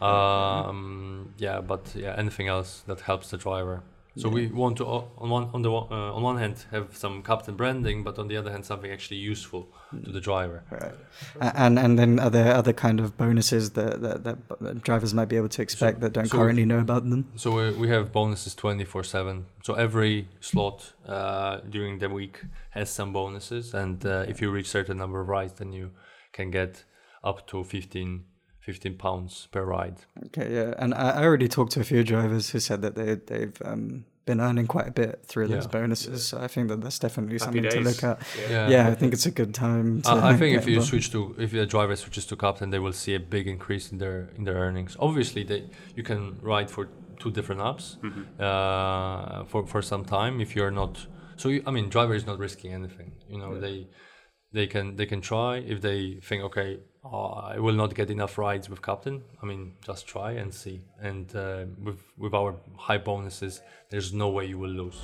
Um, 0.00 1.32
yeah, 1.38 1.62
but 1.62 1.92
yeah, 1.94 2.14
anything 2.18 2.48
else 2.48 2.82
that 2.86 3.00
helps 3.00 3.30
the 3.30 3.38
driver. 3.38 3.82
So 4.16 4.28
yeah. 4.28 4.34
we 4.34 4.46
want 4.46 4.76
to 4.76 4.86
on 4.86 5.28
one 5.28 5.50
on 5.52 5.62
the 5.62 5.70
uh, 5.70 6.14
on 6.16 6.22
one 6.22 6.38
hand 6.38 6.64
have 6.70 6.96
some 6.96 7.22
Kapten 7.22 7.56
branding, 7.56 8.04
but 8.04 8.18
on 8.18 8.28
the 8.28 8.36
other 8.36 8.52
hand 8.52 8.64
something 8.64 8.90
actually 8.90 9.16
useful 9.16 9.66
to 10.04 10.12
the 10.12 10.20
driver. 10.20 10.62
Right. 10.70 10.94
And 11.40 11.78
and 11.78 11.98
then 11.98 12.20
are 12.20 12.30
there 12.30 12.54
other 12.54 12.72
kind 12.72 13.00
of 13.00 13.16
bonuses 13.16 13.70
that 13.70 14.00
that, 14.02 14.24
that 14.24 14.82
drivers 14.82 15.12
might 15.14 15.28
be 15.28 15.36
able 15.36 15.48
to 15.48 15.62
expect 15.62 15.96
so, 15.96 16.00
that 16.02 16.12
don't 16.12 16.28
so 16.28 16.38
currently 16.38 16.64
know 16.64 16.78
about 16.78 17.10
them? 17.10 17.24
So 17.34 17.50
we, 17.50 17.72
we 17.72 17.88
have 17.88 18.12
bonuses 18.12 18.54
twenty 18.54 18.84
four 18.84 19.02
seven. 19.02 19.46
So 19.64 19.74
every 19.74 20.28
slot 20.40 20.92
uh, 21.06 21.58
during 21.68 21.98
the 21.98 22.08
week 22.08 22.44
has 22.70 22.90
some 22.90 23.12
bonuses, 23.12 23.74
and 23.74 24.06
uh, 24.06 24.26
if 24.28 24.40
you 24.40 24.50
reach 24.50 24.68
certain 24.68 24.98
number 24.98 25.20
of 25.20 25.28
rides, 25.28 25.54
then 25.54 25.72
you 25.72 25.90
can 26.32 26.50
get 26.52 26.84
up 27.24 27.48
to 27.48 27.64
fifteen 27.64 28.26
15 28.64 28.96
pounds 28.96 29.46
per 29.52 29.62
ride. 29.62 29.96
Okay, 30.26 30.54
yeah. 30.54 30.74
And 30.78 30.94
I, 30.94 31.22
already 31.22 31.48
talked 31.48 31.72
to 31.72 31.80
a 31.80 31.84
few 31.84 32.02
drivers 32.02 32.48
who 32.48 32.60
said 32.60 32.80
that 32.80 32.94
they, 32.94 33.16
they've 33.16 33.60
um, 33.62 34.06
been 34.24 34.40
earning 34.40 34.66
quite 34.66 34.88
a 34.88 34.90
bit 34.90 35.20
through 35.26 35.48
yeah. 35.48 35.56
those 35.56 35.66
bonuses. 35.66 36.32
Yeah. 36.32 36.38
So 36.38 36.44
I 36.44 36.48
think 36.48 36.68
that 36.68 36.80
that's 36.80 36.98
definitely 36.98 37.34
Happy 37.34 37.44
something 37.44 37.62
days. 37.62 37.74
to 37.74 37.80
look 37.80 38.02
at. 38.02 38.26
Yeah, 38.38 38.50
yeah, 38.50 38.68
yeah 38.68 38.88
I 38.88 38.94
think 38.94 39.12
it's 39.12 39.26
a 39.26 39.30
good 39.30 39.52
time. 39.54 40.00
Uh, 40.06 40.18
I 40.22 40.34
think 40.34 40.56
if 40.56 40.66
you 40.66 40.76
involved. 40.76 40.88
switch 40.88 41.12
to 41.12 41.34
if 41.38 41.50
the 41.50 41.66
driver 41.66 41.94
switches 41.94 42.24
to 42.26 42.36
Kapten, 42.36 42.70
they 42.70 42.78
will 42.78 42.94
see 42.94 43.14
a 43.14 43.20
big 43.20 43.46
increase 43.46 43.92
in 43.92 43.98
their 43.98 44.30
in 44.34 44.44
their 44.44 44.56
earnings. 44.56 44.96
Obviously, 44.98 45.44
they 45.44 45.64
you 45.94 46.02
can 46.02 46.38
ride 46.40 46.70
for 46.70 46.88
two 47.18 47.30
different 47.30 47.60
apps 47.60 47.98
mm-hmm. 47.98 48.22
uh, 48.40 49.44
for 49.44 49.66
for 49.66 49.82
some 49.82 50.06
time 50.06 50.40
if 50.40 50.56
you're 50.56 50.70
not. 50.70 51.06
So 51.36 51.50
you, 51.50 51.62
I 51.66 51.70
mean, 51.70 51.90
driver 51.90 52.14
is 52.14 52.24
not 52.24 52.38
risking 52.38 52.72
anything. 52.72 53.12
You 53.28 53.38
know, 53.38 53.60
they 53.60 53.88
they 54.52 54.66
can 54.66 54.96
they 54.96 55.04
can 55.04 55.20
try 55.20 55.58
if 55.58 55.82
they 55.82 56.20
think 56.22 56.42
okay 56.44 56.78
oh, 57.04 57.50
I 57.54 57.58
will 57.58 57.74
not 57.74 57.94
get 57.94 58.10
enough 58.10 58.38
rides 58.38 58.68
with 58.68 58.82
Kapten. 58.82 59.22
I 59.42 59.46
mean, 59.46 59.72
just 59.84 60.06
try 60.06 60.32
and 60.32 60.52
see. 60.52 60.80
And 61.00 61.34
uh, 61.34 61.64
with 61.82 62.00
with 62.16 62.34
our 62.34 62.56
high 62.76 62.98
bonuses, 62.98 63.60
there's 63.90 64.12
no 64.12 64.28
way 64.30 64.46
you 64.46 64.58
will 64.58 64.70
lose. 64.70 65.00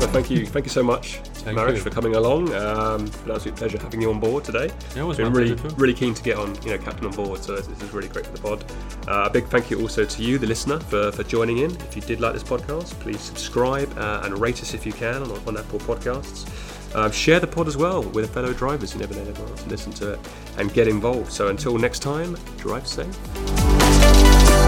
So 0.00 0.10
thank 0.10 0.30
you, 0.30 0.44
thank 0.44 0.66
you 0.66 0.70
so 0.70 0.82
much, 0.82 1.16
thank 1.44 1.78
for 1.78 1.88
coming 1.88 2.14
along. 2.14 2.52
Um, 2.52 3.06
it's 3.06 3.22
an 3.22 3.30
absolute 3.30 3.56
pleasure 3.56 3.78
having 3.78 4.02
you 4.02 4.10
on 4.10 4.20
board 4.20 4.44
today. 4.44 4.70
Yeah, 4.94 5.02
it 5.02 5.06
was 5.06 5.16
been 5.16 5.32
really, 5.32 5.54
really 5.76 5.94
keen 5.94 6.12
to 6.12 6.22
get 6.22 6.36
on, 6.36 6.54
you 6.62 6.72
know, 6.72 6.78
Kapten 6.78 7.04
on 7.04 7.12
board. 7.12 7.42
So 7.42 7.56
this, 7.56 7.68
is 7.68 7.90
really 7.92 8.08
great 8.08 8.26
for 8.26 8.32
the 8.32 8.42
pod. 8.42 8.64
Uh, 9.08 9.28
a 9.28 9.30
big 9.30 9.46
thank 9.46 9.70
you 9.70 9.80
also 9.80 10.04
to 10.04 10.22
you, 10.22 10.36
the 10.36 10.46
listener, 10.46 10.78
for, 10.80 11.10
for 11.12 11.22
joining 11.22 11.58
in. 11.58 11.70
If 11.70 11.96
you 11.96 12.02
did 12.02 12.20
like 12.20 12.34
this 12.34 12.42
podcast, 12.42 12.90
please 13.00 13.20
subscribe 13.20 13.96
uh, 13.96 14.22
and 14.24 14.38
rate 14.38 14.60
us 14.60 14.74
if 14.74 14.84
you 14.84 14.92
can 14.92 15.22
on, 15.22 15.30
on 15.48 15.56
Apple 15.56 15.78
Podcasts. 15.78 16.73
Um, 16.94 17.10
share 17.10 17.40
the 17.40 17.46
pod 17.46 17.66
as 17.66 17.76
well 17.76 18.02
with 18.02 18.32
fellow 18.32 18.52
drivers 18.52 18.92
who 18.92 19.00
never 19.00 19.14
know 19.14 19.24
they 19.24 19.40
miles 19.40 19.66
listen 19.66 19.92
to 19.94 20.12
it 20.12 20.20
and 20.58 20.72
get 20.72 20.86
involved. 20.86 21.32
So 21.32 21.48
until 21.48 21.76
next 21.76 22.00
time, 22.00 22.36
drive 22.56 22.86
safe. 22.86 24.63